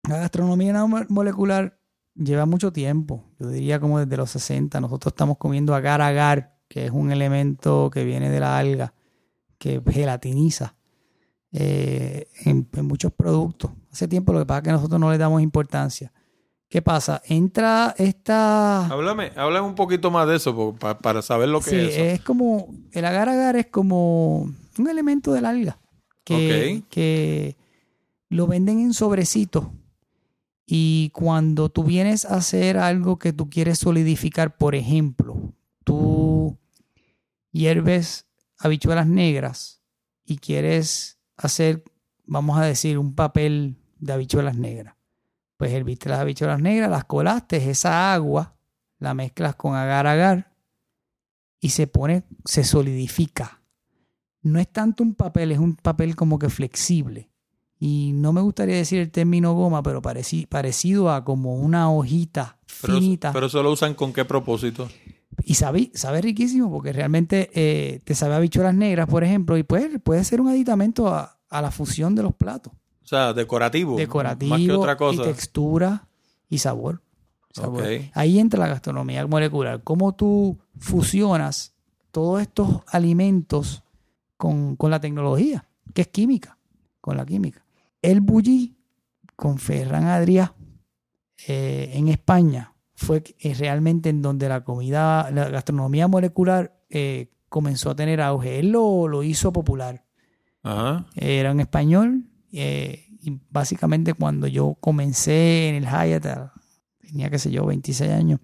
[0.08, 1.79] La gastronomía molecular
[2.20, 4.80] lleva mucho tiempo, yo diría como desde los 60.
[4.82, 8.94] Nosotros estamos comiendo agar agar, que es un elemento que viene de la alga,
[9.58, 10.76] que gelatiniza
[11.52, 13.72] eh, en, muchos productos.
[13.92, 16.12] Hace tiempo lo que pasa es que nosotros no le damos importancia.
[16.68, 17.24] ¿Qué pasa?
[17.26, 18.86] Entra esta...
[18.86, 22.04] Háblame, háblame un poquito más de eso para, saber lo que es eso.
[22.04, 22.68] es como...
[22.92, 24.42] El agar agar es como
[24.78, 25.80] un elemento del alga
[26.24, 27.58] que, que
[28.30, 29.66] lo venden en sobrecitos.
[30.72, 36.60] Y cuando tú vienes a hacer algo que tú quieres solidificar, por ejemplo, tú
[37.52, 38.28] hierves
[38.60, 39.82] habichuelas negras
[40.26, 41.84] y quieres hacer
[42.30, 44.96] vamos a decir, un papel de habichuelas negras.
[45.58, 48.56] Pues herviste las habichuelas negras, las colaste, esa agua
[49.00, 50.54] la mezclas con agar agar
[51.60, 53.62] y se pone, se solidifica.
[54.42, 57.29] No es tanto un papel, es un papel como que flexible.
[57.80, 63.32] Y no me gustaría decir el término goma, pero parecido a como una hojita finita.
[63.32, 64.90] Pero eso lo usan con qué propósito?
[65.46, 69.64] Y sabe, sabe riquísimo porque realmente eh, te sabe a bichuelas negras, por ejemplo, y
[69.64, 72.74] puede, puede ser un aditamento a, la fusión de los platos.
[73.04, 73.96] O sea, decorativo.
[73.96, 75.22] Decorativo más que otra cosa.
[75.22, 76.08] y textura
[76.50, 77.02] y sabor.
[78.14, 79.84] Ahí entra la gastronomía molecular.
[79.84, 81.74] Cómo tú fusionas
[82.12, 83.84] todos estos alimentos
[84.38, 86.58] con, la tecnología, que es química,
[87.02, 87.66] con la química.
[88.02, 88.78] El bulli
[89.36, 90.54] con Ferran Adrià
[91.48, 97.92] eh, en España fue eh, realmente en donde la comida, la gastronomía molecular eh, comenzó
[97.92, 98.60] a tener auge.
[98.60, 100.06] Él lo, hizo popular.
[101.16, 102.26] Era en español.
[102.52, 106.52] y básicamente cuando yo comencé en el Hyatt
[107.00, 108.40] tenía, qué sé yo, 26 años,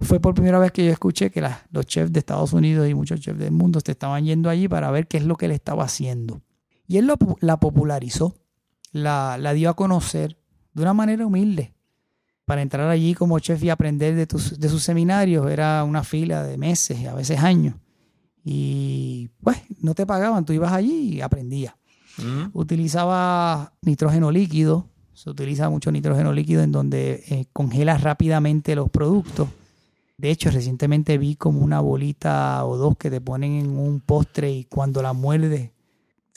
[0.00, 3.20] fue por primera vez que yo escuché que los chefs de Estados Unidos y muchos
[3.20, 5.84] chefs del mundo se estaban yendo allí para ver qué es lo que él estaba
[5.84, 6.42] haciendo.
[6.86, 7.10] Y él
[7.40, 8.36] la popularizó,
[8.92, 10.38] la, dio a conocer
[10.72, 11.74] de una manera humilde.
[12.44, 16.56] Para entrar allí como chef y aprender de, de sus seminarios era una fila de
[16.58, 17.74] meses, a veces años.
[18.44, 21.74] Y pues no te pagaban, tú ibas allí y aprendías.
[22.52, 29.48] Utilizaba nitrógeno líquido, se utiliza mucho nitrógeno líquido en donde eh, congela rápidamente los productos.
[30.16, 34.50] De hecho, recientemente vi como una bolita o dos que te ponen en un postre
[34.50, 35.72] y cuando la muerdes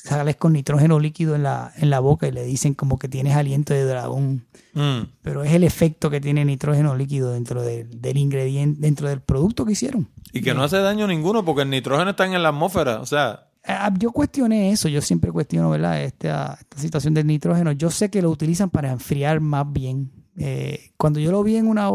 [0.03, 3.35] sales con nitrógeno líquido en la, en la boca y le dicen como que tienes
[3.35, 4.45] aliento de dragón.
[4.73, 5.11] Mm.
[5.21, 9.73] Pero es el efecto que tiene nitrógeno líquido dentro del ingrediente, dentro del producto que
[9.73, 10.09] hicieron.
[10.33, 13.01] Y que no hace daño ninguno porque el nitrógeno está en la atmósfera.
[13.01, 16.01] O sea, Ah, yo cuestioné eso, yo siempre cuestiono, ¿verdad?
[16.01, 17.71] Esta, esta situación del nitrógeno.
[17.73, 20.11] Yo sé que lo utilizan para enfriar más bien.
[20.37, 21.89] Eh, cuando yo lo vi en una,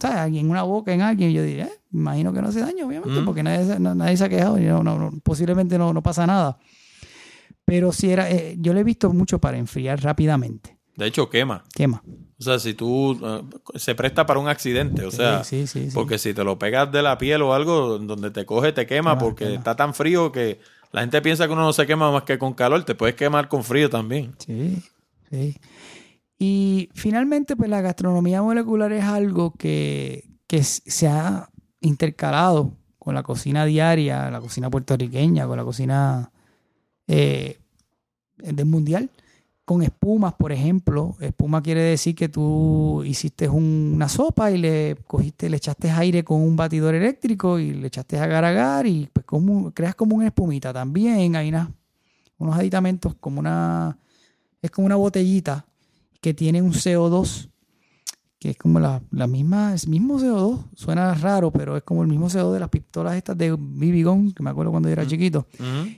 [0.00, 0.34] ¿sabes?
[0.34, 3.24] en una boca en alguien, yo dije, eh, imagino que no hace daño, obviamente, mm.
[3.24, 6.58] porque nadie, nadie, se ha quejado y no, posiblemente no, no pasa nada.
[7.64, 10.78] Pero si era, eh, yo lo he visto mucho para enfriar rápidamente.
[10.96, 11.64] De hecho, quema.
[11.74, 12.02] Quema.
[12.38, 13.18] O sea, si tú
[13.76, 17.00] se presta para un accidente, o sea, sí, sí, porque si te lo pegas de
[17.00, 20.58] la piel o algo donde te coge te quema porque está tan frío que
[20.90, 23.46] la gente piensa que uno no se quema más que con calor, te puedes quemar
[23.48, 24.34] con frío también.
[24.38, 24.82] Sí,
[25.30, 25.56] sí.
[26.36, 31.48] Y finalmente, pues la gastronomía molecular es algo que, se ha
[31.80, 36.31] intercalado con la cocina diaria, la cocina puertorriqueña, con la cocina
[37.14, 37.58] eh,
[38.38, 39.10] del mundial
[39.64, 41.14] con espumas, por ejemplo.
[41.20, 46.40] Espuma quiere decir que tú hiciste una sopa y le cogiste, le echaste aire con
[46.40, 50.72] un batidor eléctrico y le echaste agar agar y pues como, creas como una espumita.
[50.72, 51.52] También hay
[52.38, 53.98] unos aditamentos como una,
[54.62, 55.66] es como una botellita
[56.20, 57.50] que tiene un CO2
[58.42, 62.28] que es como la, misma, es mismo CO2, suena raro, pero es como el mismo
[62.28, 65.46] CO2 de las pistolas estas de BB que me acuerdo cuando yo era chiquito,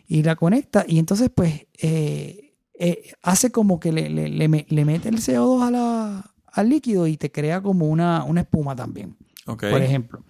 [0.07, 5.09] y la conecta, y entonces pues eh, eh, hace como que le, le, le, mete
[5.09, 9.17] el CO2 a la, al líquido y te crea como una, una espuma también.
[9.47, 10.23] Por ejemplo.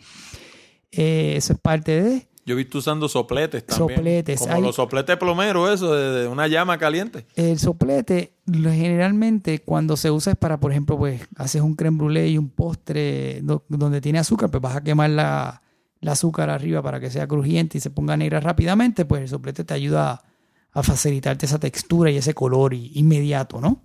[0.93, 2.29] Eh, eso es parte de...
[2.47, 3.99] Yo he visto usando sopletes también.
[3.99, 4.41] Sopletes.
[4.41, 7.27] Como los sopletes plomeros, eso, de, una llama caliente.
[7.35, 12.29] El soplete, generalmente, cuando se usa es para, por ejemplo, pues, haces un creme brûlée
[12.29, 15.63] y un postre donde tiene azúcar, pues vas a quemar la,
[16.01, 19.65] la, azúcar arriba para que sea crujiente y se ponga negra rápidamente, pues el soplete
[19.65, 20.35] te ayuda a
[20.75, 23.83] a facilitarte esa textura y ese color inmediato, ¿no?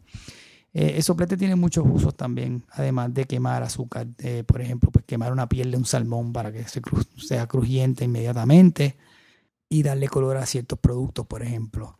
[0.73, 4.07] Eh, el soplete tiene muchos usos también, además de quemar azúcar.
[4.19, 6.65] Eh, por ejemplo, pues quemar una piel de un salmón para que
[7.17, 8.97] sea crujiente inmediatamente
[9.67, 11.97] y darle color a ciertos productos, por ejemplo.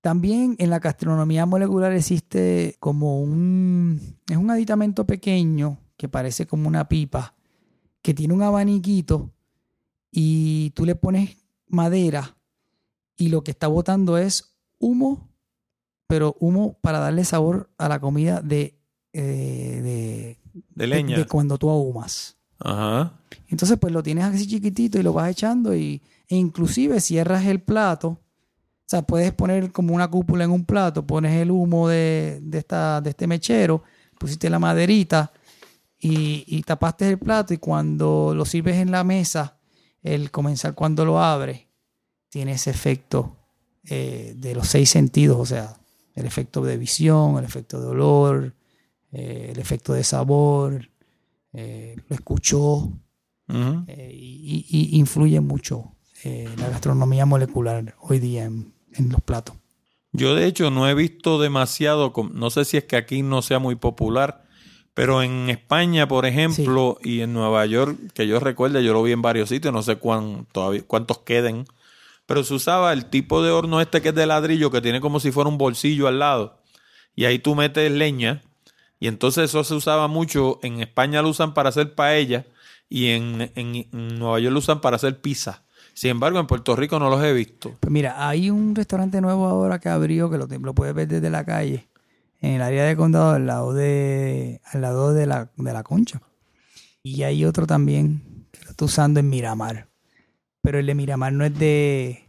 [0.00, 4.16] También en la gastronomía molecular existe como un...
[4.28, 7.34] es un aditamento pequeño que parece como una pipa,
[8.00, 9.32] que tiene un abaniquito
[10.12, 11.36] y tú le pones
[11.66, 12.36] madera
[13.16, 15.27] y lo que está botando es humo,
[16.08, 18.76] pero humo para darle sabor a la comida de,
[19.12, 20.36] eh,
[20.74, 21.18] de, leña.
[21.18, 22.36] De, cuando tú ahumas.
[22.58, 23.12] Ajá.
[23.46, 27.60] Entonces, pues lo tienes así chiquitito y lo vas echando y, e inclusive cierras el
[27.60, 28.08] plato.
[28.08, 33.02] O sea, puedes poner como una cúpula en un plato, pones el humo de, esta,
[33.02, 33.84] de este mechero,
[34.18, 35.30] pusiste la maderita
[35.98, 39.58] y, y, tapaste el plato y cuando lo sirves en la mesa,
[40.02, 41.66] el comenzar cuando lo abres,
[42.30, 43.36] tiene ese efecto
[43.90, 45.76] eh, de los seis sentidos, o sea,
[46.18, 48.54] el efecto de visión, el efecto de olor,
[49.12, 50.90] eh, el efecto de sabor,
[51.52, 52.92] eh, lo escuchó,
[53.48, 58.74] y, influye mucho la gastronomía molecular hoy día en,
[59.08, 59.56] los platos.
[60.12, 63.58] Yo de hecho no he visto demasiado, no sé si es que aquí no sea
[63.58, 64.44] muy popular,
[64.92, 69.12] pero en España, por ejemplo, y en Nueva York, que yo recuerde, yo lo vi
[69.12, 71.64] en varios sitios, no sé cuán, todavía, cuántos queden,
[72.28, 75.18] pero se usaba el tipo de horno este que es de ladrillo, que tiene como
[75.18, 76.60] si fuera un bolsillo al lado,
[77.16, 78.42] y ahí tú metes leña,
[79.00, 82.44] y entonces eso se usaba mucho, en España lo usan para hacer paella,
[82.90, 83.88] y en, en-
[84.18, 85.62] Nueva York lo usan para hacer pizza.
[85.94, 87.74] Sin embargo, en Puerto Rico no los he visto.
[87.80, 91.30] Pues mira, hay un restaurante nuevo ahora que abrió que lo, lo puedes ver desde
[91.30, 91.88] la calle,
[92.40, 96.20] en el área de condado, al lado de, al lado de la, de la concha.
[97.02, 99.87] Y hay otro también que lo está usando en Miramar.
[100.62, 102.28] Pero el de Miramar no es de,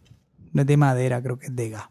[0.54, 1.90] no es de madera, creo que es de gas.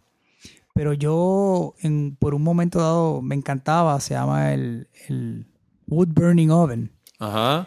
[0.74, 5.47] Pero yo, en, por un momento dado, me encantaba, se llama el, el
[5.89, 7.66] Wood Burning Oven Ajá.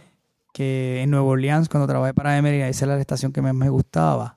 [0.53, 3.69] que en Nueva Orleans, cuando trabajé para Emery, esa era la estación que más me
[3.69, 4.35] gustaba.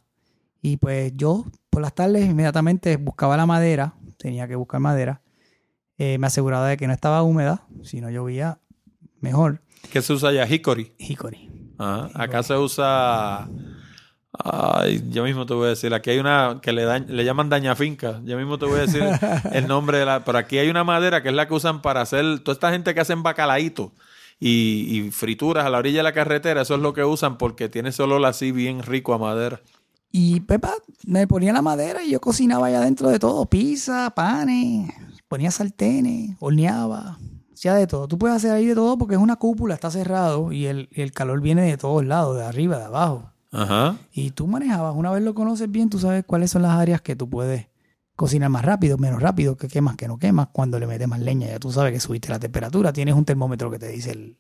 [0.61, 5.21] Y pues yo, por las tardes, inmediatamente buscaba la madera, tenía que buscar madera,
[5.99, 8.59] eh, me aseguraba de que no estaba húmeda, si no llovía,
[9.21, 9.61] mejor,
[9.93, 10.47] ¿Qué se usa allá?
[10.53, 10.93] Hickory.
[10.99, 11.51] hickory.
[11.79, 12.11] Ajá.
[12.15, 13.49] Acá se usa.
[14.43, 15.95] Ay, yo mismo te voy a decir.
[15.95, 18.21] Aquí hay una que le, da- le llaman daña finca.
[18.25, 19.03] Yo mismo te voy a decir
[19.53, 20.25] el nombre de la.
[20.25, 22.41] Pero aquí hay una madera que es la que usan para hacer.
[22.41, 23.93] Toda esta gente que hacen bacalaíto
[24.41, 27.69] y, y frituras a la orilla de la carretera, eso es lo que usan porque
[27.69, 29.61] tiene ese olor así bien rico a madera.
[30.11, 30.73] Y Pepa
[31.07, 34.93] me ponía la madera y yo cocinaba allá dentro de todo, pizza, panes,
[35.29, 37.19] ponía sartenes, horneaba,
[37.53, 38.07] hacía de todo.
[38.09, 41.03] Tú puedes hacer ahí de todo porque es una cúpula, está cerrado y el, y
[41.03, 43.31] el calor viene de todos lados, de arriba, de abajo.
[43.55, 43.97] Ajá.
[44.13, 47.15] Y tú manejabas, una vez lo conoces bien, tú sabes cuáles son las áreas que
[47.17, 47.67] tú puedes
[48.17, 51.49] cocinar más rápido, menos rápido, que quemas, que no quemas, cuando le metes más leña,
[51.49, 54.37] ya tú sabes que subiste la temperatura, tienes un termómetro que te dice el-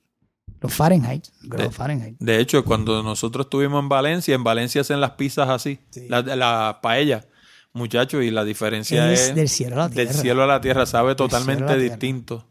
[0.61, 2.16] los Fahrenheit, De- Fahrenheit.
[2.19, 6.07] De hecho, cuando nosotros estuvimos en Valencia, en Valencia hacen las pizzas así, Sí.
[6.09, 7.24] la, la paella,
[7.73, 10.12] muchachos, y la diferencia es, Es del cielo a la tierra.
[10.12, 12.47] del cielo a la tierra, sabe totalmente distinto.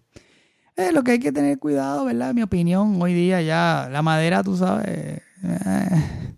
[0.76, 2.32] Eh, lo que hay que tener cuidado, ¿verdad?
[2.32, 6.36] En mi opinión, hoy día ya la madera, tú sabes, eh,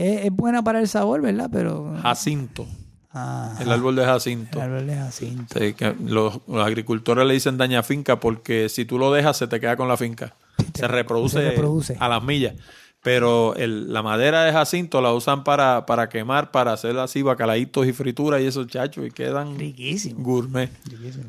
[0.00, 1.48] es, es buena para el sabor, ¿verdad?
[1.52, 1.96] Pero...
[2.02, 2.66] Jacinto,
[3.12, 4.62] Ah, el árbol de jacinto.
[4.62, 4.88] el árbol.
[5.10, 9.48] Sí, que los, los agricultores le dicen daña finca porque si tú lo dejas se
[9.48, 10.34] te queda con la finca.
[10.74, 11.96] Se reproduce, se reproduce.
[11.98, 12.54] a las millas.
[13.02, 17.84] Pero el- la madera de jacinto la usan para, para quemar, para hacer así bacalaitos
[17.86, 20.22] y frituras y esos chachos y quedan Riquísimo.
[20.22, 20.70] gourmet.
[20.88, 21.24] riquísimo.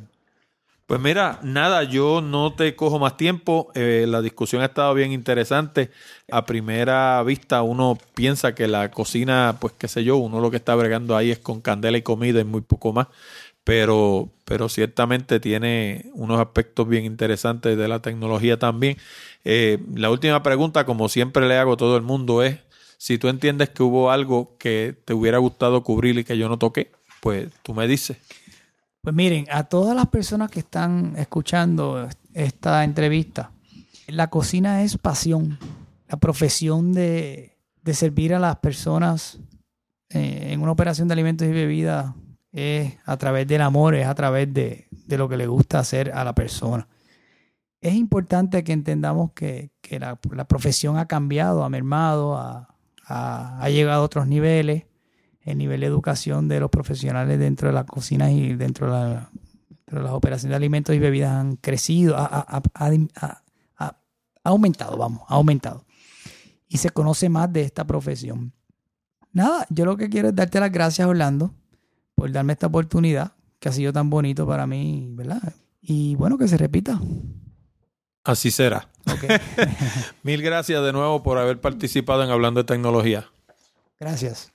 [0.92, 3.72] Pues mira, nada, yo no te cojo más tiempo.
[3.76, 5.90] Eh, la discusión ha estado bien interesante.
[6.30, 10.58] A primera vista uno piensa que la cocina, pues qué sé yo, uno lo que
[10.58, 13.08] está bregando ahí es con candela y comida y muy poco más.
[13.64, 18.98] Pero, pero ciertamente tiene unos aspectos bien interesantes de la tecnología también.
[19.46, 22.58] Eh, la última pregunta, como siempre le hago a todo el mundo, es
[22.98, 26.60] si tú entiendes que hubo algo que te hubiera gustado cubrir y que yo no
[26.60, 26.92] toqué,
[27.22, 28.18] pues tú me dices.
[29.02, 33.52] Pues miren, a todas las personas que están escuchando esta entrevista,
[34.08, 35.58] la cocina es pasión.
[36.08, 39.40] La profesión de, de servir a las personas
[40.10, 42.14] eh, en una operación de alimentos y bebidas
[42.52, 46.12] es a través del amor, es a través de, de lo que le gusta hacer
[46.12, 46.88] a la persona.
[47.80, 50.16] Es importante que entendamos que, que la,
[50.48, 52.68] profesión ha cambiado, ha mermado, ha-
[53.08, 54.84] ha llegado a otros niveles
[55.44, 59.30] el nivel de educación de los profesionales dentro de las cocinas y dentro de, la-
[59.70, 63.42] dentro de las operaciones de alimentos y bebidas han crecido, ha, ha- ha- ha-
[63.78, 63.86] ha-
[64.44, 65.86] ha aumentado, vamos, ha aumentado.
[66.68, 68.54] Y se conoce más de esta profesión.
[69.34, 71.54] Nada, yo lo que quiero es darte las gracias, Orlando,
[72.16, 75.54] por darme esta oportunidad que ha sido tan bonito para mí, ¿verdad?
[75.82, 77.00] Y bueno, que se repita.
[78.24, 78.88] Así será.
[80.24, 83.26] Mil gracias de nuevo por haber participado en Hablando de Tecnología.
[84.00, 84.52] Gracias.